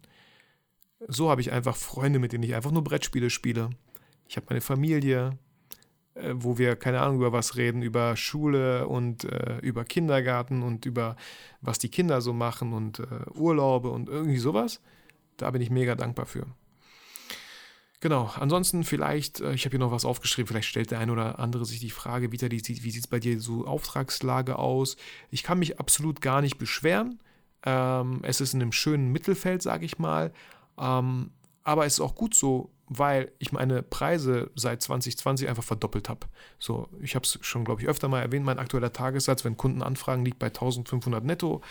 So 1.09 1.31
habe 1.31 1.41
ich 1.41 1.53
einfach 1.53 1.77
Freunde, 1.77 2.19
mit 2.19 2.33
denen 2.33 2.45
ich 2.45 2.55
einfach 2.55 2.71
nur 2.71 2.85
Brettspiele 2.85 3.31
spiele. 3.31 3.71
Ich 4.29 4.37
habe 4.37 4.47
meine 4.49 4.61
Familie, 4.61 5.39
äh, 6.15 6.33
wo 6.35 6.59
wir 6.59 6.77
keine 6.77 7.01
Ahnung 7.01 7.17
über 7.17 7.33
was 7.33 7.57
reden, 7.57 7.83
über 7.83 8.17
Schule 8.17 8.89
und 8.89 9.25
äh, 9.25 9.59
über 9.61 9.85
Kindergarten 9.85 10.63
und 10.63 10.87
über 10.87 11.17
was 11.61 11.79
die 11.79 11.91
Kinder 11.91 12.21
so 12.21 12.33
machen 12.33 12.73
und 12.73 13.01
äh, 13.01 13.05
Urlaube 13.35 13.91
und 13.91 14.09
irgendwie 14.09 14.39
sowas. 14.39 14.81
Da 15.37 15.51
bin 15.51 15.63
ich 15.63 15.71
mega 15.71 15.95
dankbar 15.95 16.27
für. 16.27 16.47
Genau, 18.01 18.31
ansonsten 18.37 18.85
vielleicht, 18.85 19.41
äh, 19.41 19.55
ich 19.55 19.65
habe 19.65 19.73
hier 19.73 19.81
noch 19.81 19.91
was 19.91 20.05
aufgeschrieben, 20.05 20.47
vielleicht 20.47 20.69
stellt 20.69 20.91
der 20.91 20.99
eine 20.99 21.13
oder 21.13 21.39
andere 21.39 21.65
sich 21.65 21.81
die 21.81 21.91
Frage, 21.91 22.31
wie, 22.31 22.41
wie 22.41 22.91
sieht 22.91 23.05
es 23.05 23.07
bei 23.07 23.19
dir 23.19 23.41
so 23.41 23.67
Auftragslage 23.67 24.59
aus? 24.59 24.97
Ich 25.31 25.43
kann 25.43 25.59
mich 25.59 25.81
absolut 25.81 26.21
gar 26.21 26.43
nicht 26.43 26.59
beschweren. 26.59 27.19
Ähm, 27.65 28.21
es 28.23 28.41
ist 28.41 28.55
in 28.55 28.61
einem 28.61 28.73
schönen 28.73 29.13
Mittelfeld, 29.13 29.63
sage 29.63 29.87
ich 29.87 29.99
mal. 29.99 30.33
Ähm, 30.79 31.31
aber 31.65 31.87
es 31.87 31.95
ist 31.95 32.01
auch 32.01 32.15
gut 32.15 32.35
so, 32.35 32.71
weil 32.89 33.33
ich 33.39 33.53
meine 33.53 33.83
Preise 33.83 34.51
seit 34.55 34.81
2020 34.83 35.49
einfach 35.49 35.65
verdoppelt 35.65 36.09
habe. 36.09 36.27
So, 36.59 36.89
ich 37.01 37.15
habe 37.15 37.25
es 37.25 37.39
schon, 37.43 37.65
glaube 37.65 37.83
ich, 37.83 37.89
öfter 37.89 38.09
mal 38.09 38.21
erwähnt, 38.21 38.45
mein 38.45 38.59
aktueller 38.59 38.93
Tagessatz, 38.93 39.45
wenn 39.45 39.57
Kunden 39.57 39.83
anfragen, 39.83 40.25
liegt 40.25 40.39
bei 40.39 40.47
1500 40.47 41.25
netto. 41.25 41.63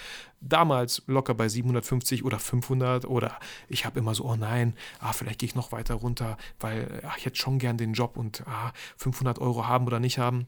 Damals 0.41 1.03
locker 1.07 1.33
bei 1.33 1.47
750 1.47 2.25
oder 2.25 2.39
500 2.39 3.05
oder 3.05 3.39
ich 3.69 3.85
habe 3.85 3.99
immer 3.99 4.13
so, 4.13 4.25
oh 4.25 4.35
nein, 4.35 4.75
ah, 4.99 5.13
vielleicht 5.13 5.39
gehe 5.39 5.47
ich 5.47 5.55
noch 5.55 5.71
weiter 5.71 5.95
runter, 5.95 6.37
weil 6.59 7.01
ach, 7.07 7.17
ich 7.17 7.25
hätte 7.25 7.37
schon 7.37 7.59
gern 7.59 7.77
den 7.77 7.93
Job 7.93 8.17
und 8.17 8.43
ah, 8.47 8.73
500 8.97 9.39
Euro 9.39 9.67
haben 9.67 9.87
oder 9.87 9.99
nicht 9.99 10.17
haben. 10.17 10.47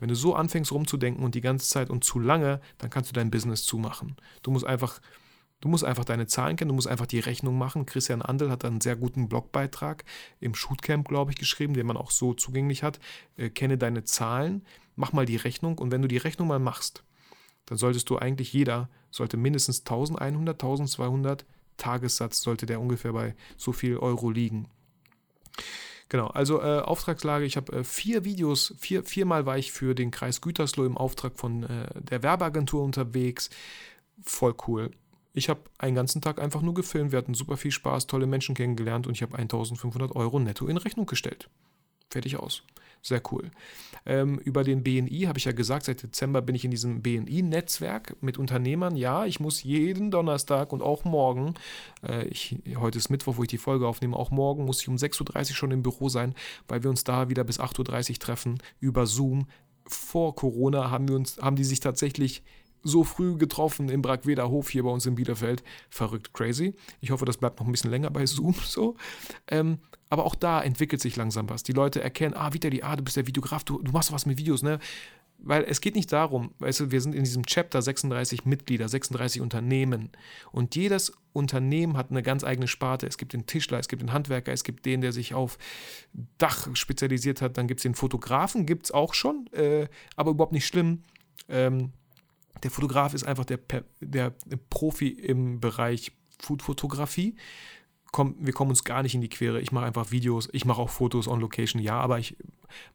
Wenn 0.00 0.08
du 0.08 0.14
so 0.16 0.34
anfängst 0.34 0.72
rumzudenken 0.72 1.22
und 1.22 1.34
die 1.34 1.42
ganze 1.42 1.68
Zeit 1.68 1.90
und 1.90 2.04
zu 2.04 2.18
lange, 2.18 2.60
dann 2.78 2.90
kannst 2.90 3.10
du 3.10 3.14
dein 3.14 3.30
Business 3.30 3.64
zumachen. 3.64 4.16
Du 4.42 4.50
musst 4.50 4.66
einfach 4.66 5.00
Du 5.60 5.68
musst 5.68 5.84
einfach 5.84 6.04
deine 6.04 6.26
Zahlen 6.26 6.56
kennen, 6.56 6.70
du 6.70 6.74
musst 6.74 6.88
einfach 6.88 7.06
die 7.06 7.20
Rechnung 7.20 7.58
machen. 7.58 7.84
Christian 7.84 8.22
Andel 8.22 8.50
hat 8.50 8.64
einen 8.64 8.80
sehr 8.80 8.96
guten 8.96 9.28
Blogbeitrag 9.28 10.04
im 10.40 10.54
Shootcamp, 10.54 11.08
glaube 11.08 11.32
ich, 11.32 11.38
geschrieben, 11.38 11.74
den 11.74 11.86
man 11.86 11.98
auch 11.98 12.10
so 12.10 12.32
zugänglich 12.32 12.82
hat. 12.82 12.98
Äh, 13.36 13.50
kenne 13.50 13.76
deine 13.76 14.04
Zahlen, 14.04 14.64
mach 14.96 15.12
mal 15.12 15.26
die 15.26 15.36
Rechnung 15.36 15.78
und 15.78 15.90
wenn 15.90 16.02
du 16.02 16.08
die 16.08 16.16
Rechnung 16.16 16.48
mal 16.48 16.58
machst, 16.58 17.04
dann 17.66 17.78
solltest 17.78 18.08
du 18.10 18.18
eigentlich 18.18 18.52
jeder, 18.52 18.88
sollte 19.10 19.36
mindestens 19.36 19.80
1100, 19.80 20.54
1200 20.54 21.44
Tagessatz, 21.76 22.42
sollte 22.42 22.66
der 22.66 22.80
ungefähr 22.80 23.12
bei 23.12 23.34
so 23.56 23.72
viel 23.72 23.96
Euro 23.98 24.30
liegen. 24.30 24.66
Genau, 26.08 26.26
also 26.26 26.60
äh, 26.60 26.80
Auftragslage, 26.80 27.44
ich 27.44 27.56
habe 27.56 27.72
äh, 27.72 27.84
vier 27.84 28.24
Videos, 28.24 28.74
vier, 28.78 29.04
viermal 29.04 29.46
war 29.46 29.58
ich 29.58 29.70
für 29.70 29.94
den 29.94 30.10
Kreis 30.10 30.40
Gütersloh 30.40 30.84
im 30.84 30.96
Auftrag 30.96 31.38
von 31.38 31.62
äh, 31.62 31.86
der 31.94 32.22
Werbeagentur 32.22 32.82
unterwegs. 32.82 33.50
Voll 34.22 34.54
cool. 34.66 34.90
Ich 35.32 35.48
habe 35.48 35.60
einen 35.78 35.94
ganzen 35.94 36.20
Tag 36.20 36.40
einfach 36.40 36.62
nur 36.62 36.74
gefilmt, 36.74 37.12
wir 37.12 37.18
hatten 37.18 37.34
super 37.34 37.56
viel 37.56 37.70
Spaß, 37.70 38.06
tolle 38.06 38.26
Menschen 38.26 38.54
kennengelernt 38.54 39.06
und 39.06 39.12
ich 39.12 39.22
habe 39.22 39.36
1500 39.38 40.14
Euro 40.16 40.38
netto 40.40 40.66
in 40.66 40.76
Rechnung 40.76 41.06
gestellt. 41.06 41.48
Fertig 42.10 42.36
aus. 42.36 42.64
Sehr 43.02 43.22
cool. 43.32 43.50
Ähm, 44.04 44.38
über 44.38 44.62
den 44.62 44.82
BNI 44.82 45.22
habe 45.22 45.38
ich 45.38 45.46
ja 45.46 45.52
gesagt, 45.52 45.86
seit 45.86 46.02
Dezember 46.02 46.42
bin 46.42 46.54
ich 46.54 46.66
in 46.66 46.70
diesem 46.70 47.00
BNI-Netzwerk 47.00 48.16
mit 48.20 48.36
Unternehmern. 48.36 48.94
Ja, 48.94 49.24
ich 49.24 49.40
muss 49.40 49.62
jeden 49.62 50.10
Donnerstag 50.10 50.72
und 50.72 50.82
auch 50.82 51.04
morgen, 51.04 51.54
äh, 52.06 52.26
ich, 52.26 52.56
heute 52.76 52.98
ist 52.98 53.08
Mittwoch, 53.08 53.38
wo 53.38 53.42
ich 53.42 53.48
die 53.48 53.58
Folge 53.58 53.88
aufnehme, 53.88 54.16
auch 54.16 54.30
morgen 54.30 54.66
muss 54.66 54.82
ich 54.82 54.88
um 54.88 54.96
6.30 54.96 55.50
Uhr 55.50 55.56
schon 55.56 55.70
im 55.70 55.82
Büro 55.82 56.10
sein, 56.10 56.34
weil 56.68 56.82
wir 56.82 56.90
uns 56.90 57.02
da 57.02 57.30
wieder 57.30 57.44
bis 57.44 57.58
8.30 57.58 58.10
Uhr 58.10 58.18
treffen 58.18 58.58
über 58.80 59.06
Zoom. 59.06 59.46
Vor 59.86 60.36
Corona 60.36 60.90
haben, 60.90 61.08
wir 61.08 61.16
uns, 61.16 61.38
haben 61.38 61.56
die 61.56 61.64
sich 61.64 61.80
tatsächlich 61.80 62.42
so 62.82 63.04
früh 63.04 63.36
getroffen 63.36 63.88
im 63.88 64.02
Bragweder 64.02 64.50
Hof 64.50 64.70
hier 64.70 64.84
bei 64.84 64.90
uns 64.90 65.06
in 65.06 65.14
Bielefeld. 65.14 65.62
Verrückt 65.88 66.32
crazy. 66.32 66.74
Ich 67.00 67.10
hoffe, 67.10 67.24
das 67.24 67.36
bleibt 67.36 67.60
noch 67.60 67.66
ein 67.66 67.72
bisschen 67.72 67.90
länger 67.90 68.10
bei 68.10 68.26
Zoom 68.26 68.54
so. 68.64 68.96
Ähm, 69.48 69.78
aber 70.08 70.26
auch 70.26 70.34
da 70.34 70.60
entwickelt 70.60 71.00
sich 71.00 71.16
langsam 71.16 71.48
was. 71.48 71.62
Die 71.62 71.72
Leute 71.72 72.02
erkennen, 72.02 72.34
ah, 72.34 72.52
Vitali, 72.52 72.82
ah, 72.82 72.96
du 72.96 73.04
bist 73.04 73.16
der 73.16 73.26
Videograf, 73.26 73.64
du, 73.64 73.80
du 73.80 73.92
machst 73.92 74.12
was 74.12 74.26
mit 74.26 74.38
Videos, 74.38 74.62
ne? 74.62 74.80
Weil 75.42 75.64
es 75.64 75.80
geht 75.80 75.94
nicht 75.94 76.12
darum, 76.12 76.52
weißt 76.58 76.80
du, 76.80 76.90
wir 76.90 77.00
sind 77.00 77.14
in 77.14 77.24
diesem 77.24 77.46
Chapter 77.46 77.80
36 77.80 78.44
Mitglieder, 78.44 78.88
36 78.88 79.40
Unternehmen. 79.40 80.10
Und 80.52 80.76
jedes 80.76 81.14
Unternehmen 81.32 81.96
hat 81.96 82.10
eine 82.10 82.22
ganz 82.22 82.44
eigene 82.44 82.68
Sparte. 82.68 83.06
Es 83.06 83.16
gibt 83.16 83.32
den 83.32 83.46
Tischler, 83.46 83.78
es 83.78 83.88
gibt 83.88 84.02
den 84.02 84.12
Handwerker, 84.12 84.52
es 84.52 84.64
gibt 84.64 84.84
den, 84.84 85.00
der 85.00 85.12
sich 85.12 85.32
auf 85.32 85.56
Dach 86.36 86.68
spezialisiert 86.74 87.40
hat. 87.40 87.56
Dann 87.56 87.68
gibt 87.68 87.78
es 87.80 87.82
den 87.84 87.94
Fotografen, 87.94 88.66
gibt 88.66 88.86
es 88.86 88.90
auch 88.90 89.14
schon, 89.14 89.46
äh, 89.52 89.88
aber 90.14 90.32
überhaupt 90.32 90.52
nicht 90.52 90.66
schlimm. 90.66 91.04
Ähm, 91.48 91.92
der 92.62 92.70
Fotograf 92.70 93.14
ist 93.14 93.24
einfach 93.24 93.44
der, 93.44 93.58
der 94.00 94.32
Profi 94.68 95.08
im 95.08 95.60
Bereich 95.60 96.12
Foodfotografie. 96.38 97.36
Komm, 98.12 98.34
wir 98.40 98.52
kommen 98.52 98.70
uns 98.70 98.84
gar 98.84 99.02
nicht 99.02 99.14
in 99.14 99.20
die 99.20 99.28
Quere. 99.28 99.60
Ich 99.60 99.72
mache 99.72 99.86
einfach 99.86 100.10
Videos, 100.10 100.48
ich 100.52 100.64
mache 100.64 100.80
auch 100.80 100.90
Fotos 100.90 101.28
on 101.28 101.40
Location, 101.40 101.80
ja, 101.80 102.00
aber 102.00 102.18
ich 102.18 102.36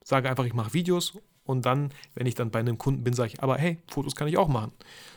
sage 0.04 0.30
einfach, 0.30 0.46
ich 0.46 0.54
mache 0.54 0.74
Videos 0.74 1.14
und 1.46 1.66
dann, 1.66 1.92
wenn 2.16 2.28
ich 2.28 2.36
dann 2.36 2.52
bei 2.52 2.60
einem 2.60 2.78
Kunden 2.78 3.04
bin, 3.04 3.14
sage 3.14 3.32
ich, 3.34 3.44
aber 3.44 3.58
hey, 3.58 3.78
Fotos 3.88 4.16
kann 4.16 4.28
ich 4.28 4.38
auch 4.38 4.50
machen. 4.50 4.74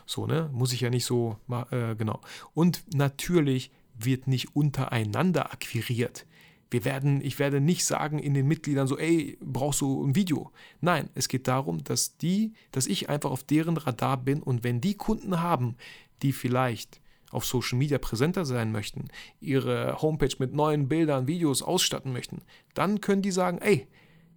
So, 0.07 0.27
ne? 0.27 0.51
Muss 0.53 0.73
ich 0.73 0.83
ja 0.83 0.91
nicht 0.91 1.05
so, 1.05 1.39
äh, 1.71 1.97
genau. 1.97 2.21
Und 2.55 2.85
natürlich 2.95 3.73
wird 3.95 4.29
nicht 4.29 4.55
untereinander 4.55 5.53
akquiriert. 5.53 6.27
Wir 6.71 6.85
werden, 6.85 7.21
ich 7.23 7.39
werde 7.39 7.61
nicht 7.61 7.85
sagen 7.85 8.19
in 8.19 8.35
den 8.35 8.47
Mitgliedern 8.47 8.87
so, 8.87 8.99
ey, 8.99 9.39
brauchst 9.41 9.81
du 9.81 10.05
ein 10.05 10.15
Video? 10.15 10.53
Nein, 10.81 11.09
es 11.15 11.29
geht 11.29 11.49
darum, 11.49 11.83
dass 11.83 12.17
die, 12.19 12.53
dass 12.73 12.87
ich 12.87 13.09
einfach 13.09 13.31
auf 13.31 13.43
deren 13.43 13.77
Radar 13.77 14.19
bin 14.19 14.43
und 14.43 14.65
wenn 14.65 14.81
die 14.81 14.95
Kunden 14.95 15.41
haben, 15.41 15.77
die 16.23 16.33
vielleicht 16.33 17.01
auf 17.31 17.45
Social 17.45 17.79
Media 17.79 17.99
präsenter 17.99 18.45
sein 18.45 18.73
möchten, 18.73 19.09
ihre 19.41 20.01
Homepage 20.01 20.35
mit 20.39 20.55
neuen 20.55 20.89
Bildern, 20.89 21.27
Videos 21.27 21.63
ausstatten 21.63 22.13
möchten, 22.13 22.43
dann 22.75 23.01
können 23.01 23.23
die 23.23 23.31
sagen, 23.31 23.59
ey, 23.59 23.87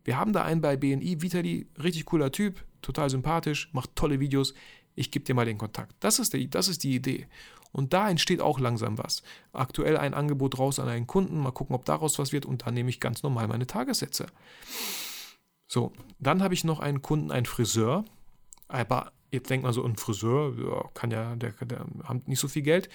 wir 0.03 0.17
haben 0.17 0.33
da 0.33 0.43
einen 0.43 0.61
bei 0.61 0.77
BNI, 0.77 1.21
Vitali, 1.21 1.67
richtig 1.81 2.05
cooler 2.05 2.31
Typ, 2.31 2.63
total 2.81 3.09
sympathisch, 3.09 3.69
macht 3.73 3.95
tolle 3.95 4.19
Videos, 4.19 4.53
ich 4.95 5.11
gebe 5.11 5.25
dir 5.25 5.33
mal 5.33 5.45
den 5.45 5.57
Kontakt. 5.57 5.95
Das 5.99 6.19
ist, 6.19 6.33
die, 6.33 6.49
das 6.49 6.67
ist 6.67 6.83
die 6.83 6.95
Idee. 6.95 7.27
Und 7.71 7.93
da 7.93 8.09
entsteht 8.09 8.41
auch 8.41 8.59
langsam 8.59 8.97
was. 8.97 9.23
Aktuell 9.53 9.97
ein 9.97 10.13
Angebot 10.13 10.59
raus 10.59 10.79
an 10.79 10.89
einen 10.89 11.07
Kunden, 11.07 11.39
mal 11.39 11.51
gucken, 11.51 11.75
ob 11.75 11.85
daraus 11.85 12.19
was 12.19 12.31
wird 12.31 12.45
und 12.45 12.65
dann 12.65 12.73
nehme 12.73 12.89
ich 12.89 12.99
ganz 12.99 13.23
normal 13.23 13.47
meine 13.47 13.67
Tagessätze. 13.67 14.27
So, 15.67 15.93
dann 16.19 16.43
habe 16.43 16.53
ich 16.53 16.63
noch 16.63 16.79
einen 16.79 17.01
Kunden, 17.01 17.31
einen 17.31 17.45
Friseur. 17.45 18.03
Aber 18.67 19.11
jetzt 19.31 19.49
denkt 19.49 19.63
man 19.63 19.73
so, 19.73 19.83
ein 19.85 19.95
Friseur, 19.95 20.53
ja, 20.57 20.89
kann 20.93 21.11
ja, 21.11 21.35
der, 21.35 21.51
der 21.51 21.85
hat 22.03 22.27
nicht 22.27 22.39
so 22.39 22.47
viel 22.47 22.61
Geld. 22.61 22.89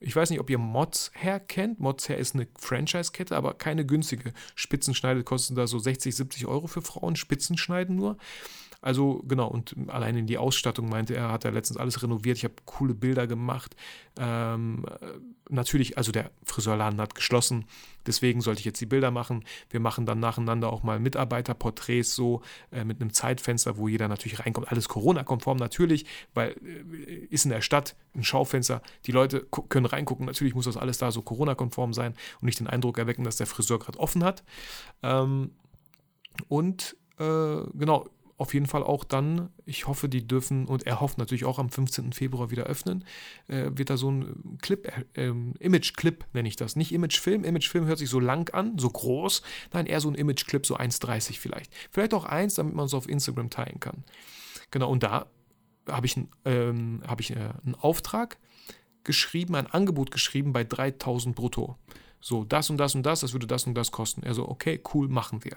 Ich 0.00 0.14
weiß 0.14 0.30
nicht, 0.30 0.40
ob 0.40 0.48
ihr 0.50 0.58
Mods 0.58 1.10
Hair 1.14 1.40
kennt. 1.40 1.80
Mods 1.80 2.08
Hair 2.08 2.18
ist 2.18 2.34
eine 2.34 2.46
Franchise-Kette, 2.58 3.36
aber 3.36 3.54
keine 3.54 3.84
günstige. 3.84 4.32
Spitzenschneide 4.54 5.24
kosten 5.24 5.54
da 5.54 5.66
so 5.66 5.78
60, 5.78 6.14
70 6.14 6.46
Euro 6.46 6.66
für 6.66 6.82
Frauen, 6.82 7.16
Spitzenschneiden 7.16 7.96
nur. 7.96 8.16
Also 8.80 9.24
genau, 9.26 9.48
und 9.48 9.74
allein 9.88 10.16
in 10.16 10.26
die 10.26 10.38
Ausstattung 10.38 10.88
meinte 10.88 11.14
er, 11.16 11.32
hat 11.32 11.44
er 11.44 11.50
letztens 11.50 11.78
alles 11.78 12.00
renoviert. 12.02 12.36
Ich 12.36 12.44
habe 12.44 12.54
coole 12.64 12.94
Bilder 12.94 13.26
gemacht. 13.26 13.74
Ähm, 14.16 14.86
natürlich, 15.48 15.98
also 15.98 16.12
der 16.12 16.30
Friseurladen 16.44 17.00
hat 17.00 17.16
geschlossen, 17.16 17.64
deswegen 18.08 18.40
sollte 18.40 18.58
ich 18.58 18.64
jetzt 18.64 18.80
die 18.80 18.86
Bilder 18.86 19.12
machen. 19.12 19.44
Wir 19.70 19.78
machen 19.78 20.06
dann 20.06 20.18
nacheinander 20.18 20.72
auch 20.72 20.82
mal 20.82 20.98
Mitarbeiterporträts 20.98 22.14
so 22.14 22.42
äh, 22.72 22.84
mit 22.84 23.00
einem 23.00 23.12
Zeitfenster, 23.12 23.76
wo 23.76 23.86
jeder 23.86 24.08
natürlich 24.08 24.40
reinkommt. 24.40 24.72
Alles 24.72 24.88
Corona-konform 24.88 25.58
natürlich, 25.58 26.06
weil 26.34 26.56
äh, 26.64 27.26
ist 27.30 27.44
in 27.44 27.50
der 27.50 27.60
Stadt 27.60 27.94
ein 28.16 28.24
Schaufenster. 28.24 28.82
Die 29.06 29.12
Leute 29.12 29.46
können 29.68 29.86
reingucken. 29.86 30.26
Natürlich 30.26 30.54
muss 30.54 30.64
das 30.64 30.76
alles 30.76 30.98
da 30.98 31.12
so 31.12 31.22
Corona-konform 31.22 31.92
sein 31.92 32.14
und 32.40 32.46
nicht 32.46 32.58
den 32.58 32.66
Eindruck 32.66 32.98
erwecken, 32.98 33.22
dass 33.22 33.36
der 33.36 33.46
Friseur 33.46 33.78
gerade 33.78 34.00
offen 34.00 34.24
hat. 34.24 34.42
Ähm, 35.02 35.52
und 36.48 36.96
äh, 37.18 37.62
genau, 37.74 38.06
auf 38.38 38.54
jeden 38.54 38.66
Fall 38.66 38.84
auch 38.84 39.02
dann, 39.02 39.50
ich 39.66 39.88
hoffe, 39.88 40.08
die 40.08 40.26
dürfen, 40.26 40.66
und 40.66 40.86
er 40.86 41.00
hofft 41.00 41.18
natürlich 41.18 41.44
auch 41.44 41.58
am 41.58 41.70
15. 41.70 42.12
Februar 42.12 42.50
wieder 42.50 42.64
öffnen, 42.64 43.04
äh, 43.48 43.70
wird 43.74 43.90
da 43.90 43.96
so 43.96 44.10
ein 44.12 44.58
Clip, 44.62 44.90
äh, 45.14 45.26
Image-Clip 45.58 46.24
nenne 46.32 46.48
ich 46.48 46.54
das. 46.54 46.76
Nicht 46.76 46.92
Image-Film, 46.92 47.42
Image-Film 47.42 47.86
hört 47.86 47.98
sich 47.98 48.08
so 48.08 48.20
lang 48.20 48.48
an, 48.54 48.78
so 48.78 48.88
groß, 48.88 49.42
nein, 49.72 49.86
eher 49.86 50.00
so 50.00 50.08
ein 50.08 50.14
Image-Clip, 50.14 50.64
so 50.64 50.76
1,30 50.76 51.40
vielleicht. 51.40 51.72
Vielleicht 51.90 52.14
auch 52.14 52.24
eins, 52.24 52.54
damit 52.54 52.74
man 52.74 52.86
es 52.86 52.94
auf 52.94 53.08
Instagram 53.08 53.50
teilen 53.50 53.80
kann. 53.80 54.04
Genau, 54.70 54.88
und 54.88 55.02
da 55.02 55.26
habe 55.88 56.06
ich, 56.06 56.16
ähm, 56.44 57.02
hab 57.06 57.20
ich 57.20 57.32
äh, 57.32 57.50
einen 57.64 57.74
Auftrag 57.74 58.38
geschrieben, 59.02 59.56
ein 59.56 59.66
Angebot 59.66 60.12
geschrieben 60.12 60.52
bei 60.52 60.62
3000 60.62 61.34
brutto. 61.34 61.76
So, 62.20 62.44
das 62.44 62.70
und 62.70 62.78
das 62.78 62.94
und 62.94 63.04
das, 63.04 63.20
das 63.20 63.32
würde 63.32 63.48
das 63.48 63.66
und 63.66 63.74
das 63.74 63.90
kosten. 63.90 64.22
Er 64.22 64.34
so, 64.34 64.48
okay, 64.48 64.80
cool, 64.94 65.08
machen 65.08 65.44
wir. 65.44 65.56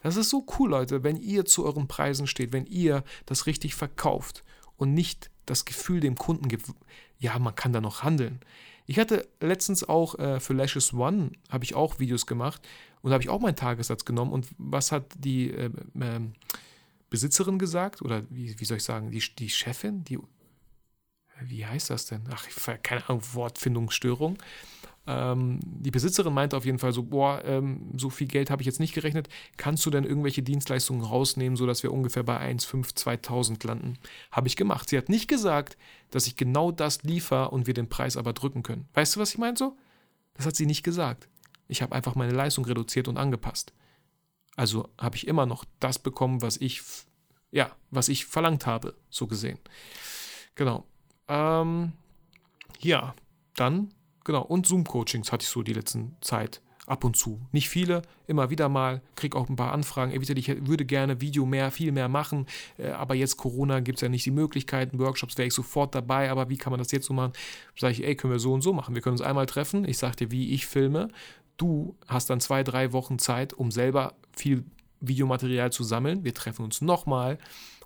Das 0.00 0.16
ist 0.16 0.30
so 0.30 0.46
cool, 0.58 0.70
Leute, 0.70 1.02
wenn 1.02 1.16
ihr 1.16 1.44
zu 1.44 1.64
euren 1.64 1.88
Preisen 1.88 2.26
steht, 2.26 2.52
wenn 2.52 2.66
ihr 2.66 3.04
das 3.26 3.46
richtig 3.46 3.74
verkauft 3.74 4.44
und 4.76 4.94
nicht 4.94 5.30
das 5.46 5.64
Gefühl 5.64 6.00
dem 6.00 6.16
Kunden 6.16 6.48
gibt, 6.48 6.66
ja, 7.18 7.38
man 7.38 7.54
kann 7.54 7.72
da 7.72 7.80
noch 7.80 8.02
handeln. 8.02 8.40
Ich 8.86 8.98
hatte 8.98 9.28
letztens 9.40 9.84
auch 9.88 10.18
äh, 10.18 10.38
für 10.38 10.52
Lashes 10.52 10.92
One, 10.92 11.32
habe 11.50 11.64
ich 11.64 11.74
auch 11.74 11.98
Videos 11.98 12.26
gemacht 12.26 12.66
und 13.02 13.12
habe 13.12 13.22
ich 13.22 13.28
auch 13.28 13.40
meinen 13.40 13.56
Tagessatz 13.56 14.04
genommen. 14.04 14.32
Und 14.32 14.46
was 14.58 14.92
hat 14.92 15.12
die 15.18 15.50
äh, 15.50 15.70
äh, 15.98 16.20
Besitzerin 17.10 17.58
gesagt? 17.58 18.02
Oder 18.02 18.22
wie, 18.30 18.58
wie 18.58 18.64
soll 18.64 18.76
ich 18.76 18.84
sagen, 18.84 19.10
die, 19.10 19.22
die 19.38 19.50
Chefin? 19.50 20.04
Die, 20.04 20.18
wie 21.42 21.66
heißt 21.66 21.90
das 21.90 22.06
denn? 22.06 22.24
Ach, 22.30 22.46
keine 22.82 23.08
Ahnung, 23.08 23.22
Wortfindungsstörung. 23.32 24.38
Ähm, 25.06 25.60
die 25.62 25.90
Besitzerin 25.90 26.34
meinte 26.34 26.56
auf 26.56 26.64
jeden 26.64 26.78
Fall 26.78 26.92
so, 26.92 27.04
boah, 27.04 27.42
ähm, 27.44 27.92
so 27.96 28.10
viel 28.10 28.26
Geld 28.26 28.50
habe 28.50 28.62
ich 28.62 28.66
jetzt 28.66 28.80
nicht 28.80 28.94
gerechnet. 28.94 29.28
Kannst 29.56 29.86
du 29.86 29.90
denn 29.90 30.04
irgendwelche 30.04 30.42
Dienstleistungen 30.42 31.02
rausnehmen, 31.02 31.56
sodass 31.56 31.82
wir 31.82 31.92
ungefähr 31.92 32.24
bei 32.24 32.38
1,5, 32.38 32.94
2000 32.94 33.62
landen? 33.64 33.98
Habe 34.32 34.48
ich 34.48 34.56
gemacht. 34.56 34.88
Sie 34.88 34.98
hat 34.98 35.08
nicht 35.08 35.28
gesagt, 35.28 35.76
dass 36.10 36.26
ich 36.26 36.36
genau 36.36 36.72
das 36.72 37.02
liefere 37.02 37.50
und 37.50 37.66
wir 37.66 37.74
den 37.74 37.88
Preis 37.88 38.16
aber 38.16 38.32
drücken 38.32 38.62
können. 38.62 38.88
Weißt 38.94 39.16
du, 39.16 39.20
was 39.20 39.30
ich 39.30 39.38
meine 39.38 39.56
so? 39.56 39.76
Das 40.34 40.46
hat 40.46 40.56
sie 40.56 40.66
nicht 40.66 40.82
gesagt. 40.82 41.28
Ich 41.68 41.82
habe 41.82 41.94
einfach 41.94 42.14
meine 42.14 42.32
Leistung 42.32 42.64
reduziert 42.64 43.08
und 43.08 43.16
angepasst. 43.16 43.72
Also 44.56 44.88
habe 44.98 45.16
ich 45.16 45.26
immer 45.26 45.46
noch 45.46 45.64
das 45.80 45.98
bekommen, 45.98 46.42
was 46.42 46.56
ich, 46.56 46.82
ja, 47.50 47.70
was 47.90 48.08
ich 48.08 48.26
verlangt 48.26 48.66
habe, 48.66 48.94
so 49.10 49.26
gesehen. 49.26 49.58
Genau. 50.54 50.84
Ähm, 51.28 51.92
ja, 52.80 53.14
dann 53.54 53.92
Genau, 54.26 54.42
und 54.42 54.66
Zoom-Coachings 54.66 55.30
hatte 55.30 55.44
ich 55.44 55.48
so 55.48 55.62
die 55.62 55.72
letzten 55.72 56.16
Zeit 56.20 56.60
ab 56.84 57.04
und 57.04 57.16
zu. 57.16 57.40
Nicht 57.52 57.68
viele, 57.68 58.02
immer 58.26 58.50
wieder 58.50 58.68
mal, 58.68 59.00
kriege 59.14 59.38
auch 59.38 59.48
ein 59.48 59.54
paar 59.54 59.70
Anfragen. 59.70 60.10
Eventuell, 60.10 60.36
ich 60.36 60.66
würde 60.66 60.84
gerne 60.84 61.20
Video 61.20 61.46
mehr, 61.46 61.70
viel 61.70 61.92
mehr 61.92 62.08
machen, 62.08 62.46
äh, 62.76 62.88
aber 62.88 63.14
jetzt 63.14 63.36
Corona 63.36 63.78
gibt 63.78 63.98
es 63.98 64.02
ja 64.02 64.08
nicht 64.08 64.26
die 64.26 64.32
Möglichkeiten. 64.32 64.98
Workshops 64.98 65.38
wäre 65.38 65.46
ich 65.46 65.54
sofort 65.54 65.94
dabei, 65.94 66.28
aber 66.28 66.48
wie 66.48 66.56
kann 66.56 66.72
man 66.72 66.78
das 66.80 66.90
jetzt 66.90 67.06
so 67.06 67.14
machen? 67.14 67.34
Sage 67.78 67.92
ich, 67.92 68.04
ey, 68.04 68.16
können 68.16 68.32
wir 68.32 68.40
so 68.40 68.52
und 68.52 68.62
so 68.62 68.72
machen. 68.72 68.96
Wir 68.96 69.02
können 69.02 69.14
uns 69.14 69.22
einmal 69.22 69.46
treffen. 69.46 69.86
Ich 69.86 69.98
sage 69.98 70.16
dir, 70.16 70.32
wie 70.32 70.50
ich 70.52 70.66
filme. 70.66 71.06
Du 71.56 71.94
hast 72.08 72.28
dann 72.28 72.40
zwei, 72.40 72.64
drei 72.64 72.92
Wochen 72.92 73.20
Zeit, 73.20 73.52
um 73.52 73.70
selber 73.70 74.14
viel 74.36 74.64
Videomaterial 74.98 75.70
zu 75.70 75.84
sammeln. 75.84 76.24
Wir 76.24 76.34
treffen 76.34 76.64
uns 76.64 76.80
nochmal 76.80 77.38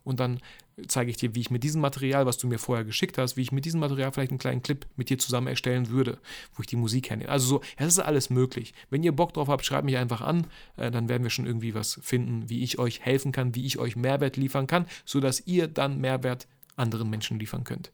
und 0.05 0.21
dann 0.21 0.41
zeige 0.89 1.11
ich 1.11 1.17
dir, 1.17 1.35
wie 1.35 1.41
ich 1.41 1.51
mit 1.51 1.65
diesem 1.65 1.81
Material, 1.81 2.27
was 2.27 2.39
du 2.39 2.47
mir 2.47 2.59
vorher 2.59 2.85
geschickt 2.85 3.19
hast, 3.19 3.37
wie 3.37 3.43
ich 3.43 3.53
mit 3.53 3.65
diesem 3.65 3.81
Material 3.81 4.13
vielleicht 4.13 4.31
einen 4.31 4.39
kleinen 4.39 4.63
Clip 4.63 4.87
mit 4.97 5.11
dir 5.11 5.19
zusammen 5.19 5.47
erstellen 5.47 5.89
würde, 5.89 6.19
wo 6.55 6.63
ich 6.63 6.67
die 6.67 6.77
Musik 6.77 7.05
kenne. 7.07 7.29
Also 7.29 7.47
so, 7.47 7.61
es 7.77 7.87
ist 7.87 7.99
alles 7.99 8.31
möglich. 8.31 8.75
Wenn 8.91 9.03
ihr 9.03 9.13
Bock 9.13 9.33
drauf 9.33 9.49
habt, 9.49 9.65
schreibt 9.65 9.85
mich 9.85 9.97
einfach 9.97 10.21
an, 10.21 10.47
äh, 10.77 10.91
dann 10.91 11.09
werden 11.09 11.23
wir 11.23 11.31
schon 11.31 11.47
irgendwie 11.47 11.75
was 11.75 12.01
finden, 12.03 12.49
wie 12.49 12.63
ich 12.63 12.79
euch 12.79 13.01
helfen 13.01 13.33
kann, 13.33 13.55
wie 13.55 13.67
ich 13.67 13.79
euch 13.79 13.97
Mehrwert 13.97 14.37
liefern 14.37 14.67
kann, 14.67 14.87
sodass 15.05 15.47
ihr 15.47 15.69
dann 15.69 16.01
Mehrwert 16.01 16.47
anderen 16.77 17.11
Menschen 17.11 17.39
liefern 17.39 17.65
könnt. 17.65 17.93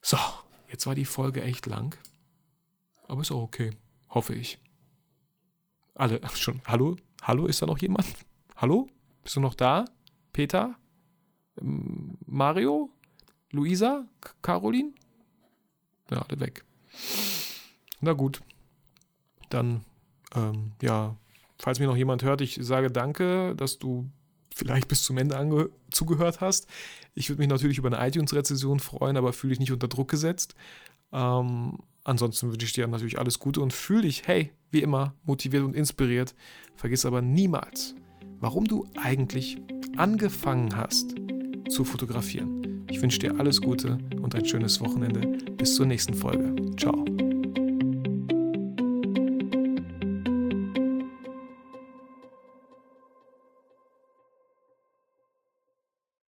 So, 0.00 0.18
jetzt 0.70 0.86
war 0.86 0.94
die 0.94 1.04
Folge 1.04 1.42
echt 1.42 1.66
lang, 1.66 1.96
aber 3.06 3.22
ist 3.22 3.32
auch 3.32 3.42
okay, 3.42 3.70
hoffe 4.10 4.34
ich. 4.34 4.58
Alle 5.94 6.20
schon. 6.34 6.60
Hallo? 6.66 6.96
Hallo, 7.22 7.46
ist 7.46 7.60
da 7.60 7.66
noch 7.66 7.78
jemand? 7.78 8.06
Hallo? 8.56 8.88
Bist 9.22 9.36
du 9.36 9.40
noch 9.40 9.54
da? 9.54 9.84
Peter? 10.32 10.76
Mario? 11.60 12.90
Luisa? 13.50 14.06
Caroline? 14.42 14.92
Ja, 16.10 16.22
alle 16.28 16.40
weg. 16.40 16.64
Na 18.00 18.12
gut. 18.12 18.42
Dann, 19.50 19.84
ähm, 20.34 20.72
ja, 20.82 21.16
falls 21.58 21.78
mir 21.78 21.86
noch 21.86 21.96
jemand 21.96 22.22
hört, 22.22 22.40
ich 22.40 22.58
sage 22.60 22.90
danke, 22.90 23.54
dass 23.56 23.78
du 23.78 24.10
vielleicht 24.54 24.88
bis 24.88 25.04
zum 25.04 25.18
Ende 25.18 25.70
zugehört 25.90 26.40
hast. 26.40 26.66
Ich 27.14 27.28
würde 27.28 27.40
mich 27.40 27.48
natürlich 27.48 27.78
über 27.78 27.90
eine 27.90 28.06
iTunes-Rezession 28.06 28.80
freuen, 28.80 29.16
aber 29.16 29.32
fühle 29.32 29.52
dich 29.52 29.60
nicht 29.60 29.72
unter 29.72 29.88
Druck 29.88 30.08
gesetzt. 30.08 30.54
Ähm, 31.12 31.78
ansonsten 32.04 32.50
wünsche 32.50 32.66
ich 32.66 32.72
dir 32.72 32.86
natürlich 32.86 33.18
alles 33.18 33.38
Gute 33.38 33.60
und 33.60 33.72
fühle 33.72 34.02
dich, 34.02 34.26
hey, 34.26 34.52
wie 34.70 34.82
immer, 34.82 35.14
motiviert 35.24 35.64
und 35.64 35.74
inspiriert. 35.74 36.34
Vergiss 36.76 37.06
aber 37.06 37.22
niemals, 37.22 37.94
warum 38.40 38.64
du 38.64 38.86
eigentlich 38.96 39.58
angefangen 39.96 40.76
hast 40.76 41.14
zu 41.68 41.84
fotografieren. 41.84 42.86
Ich 42.90 43.00
wünsche 43.02 43.18
dir 43.18 43.38
alles 43.38 43.60
Gute 43.60 43.98
und 44.20 44.34
ein 44.34 44.44
schönes 44.44 44.80
Wochenende. 44.80 45.38
Bis 45.56 45.74
zur 45.74 45.86
nächsten 45.86 46.14
Folge. 46.14 46.54
Ciao. 46.76 47.04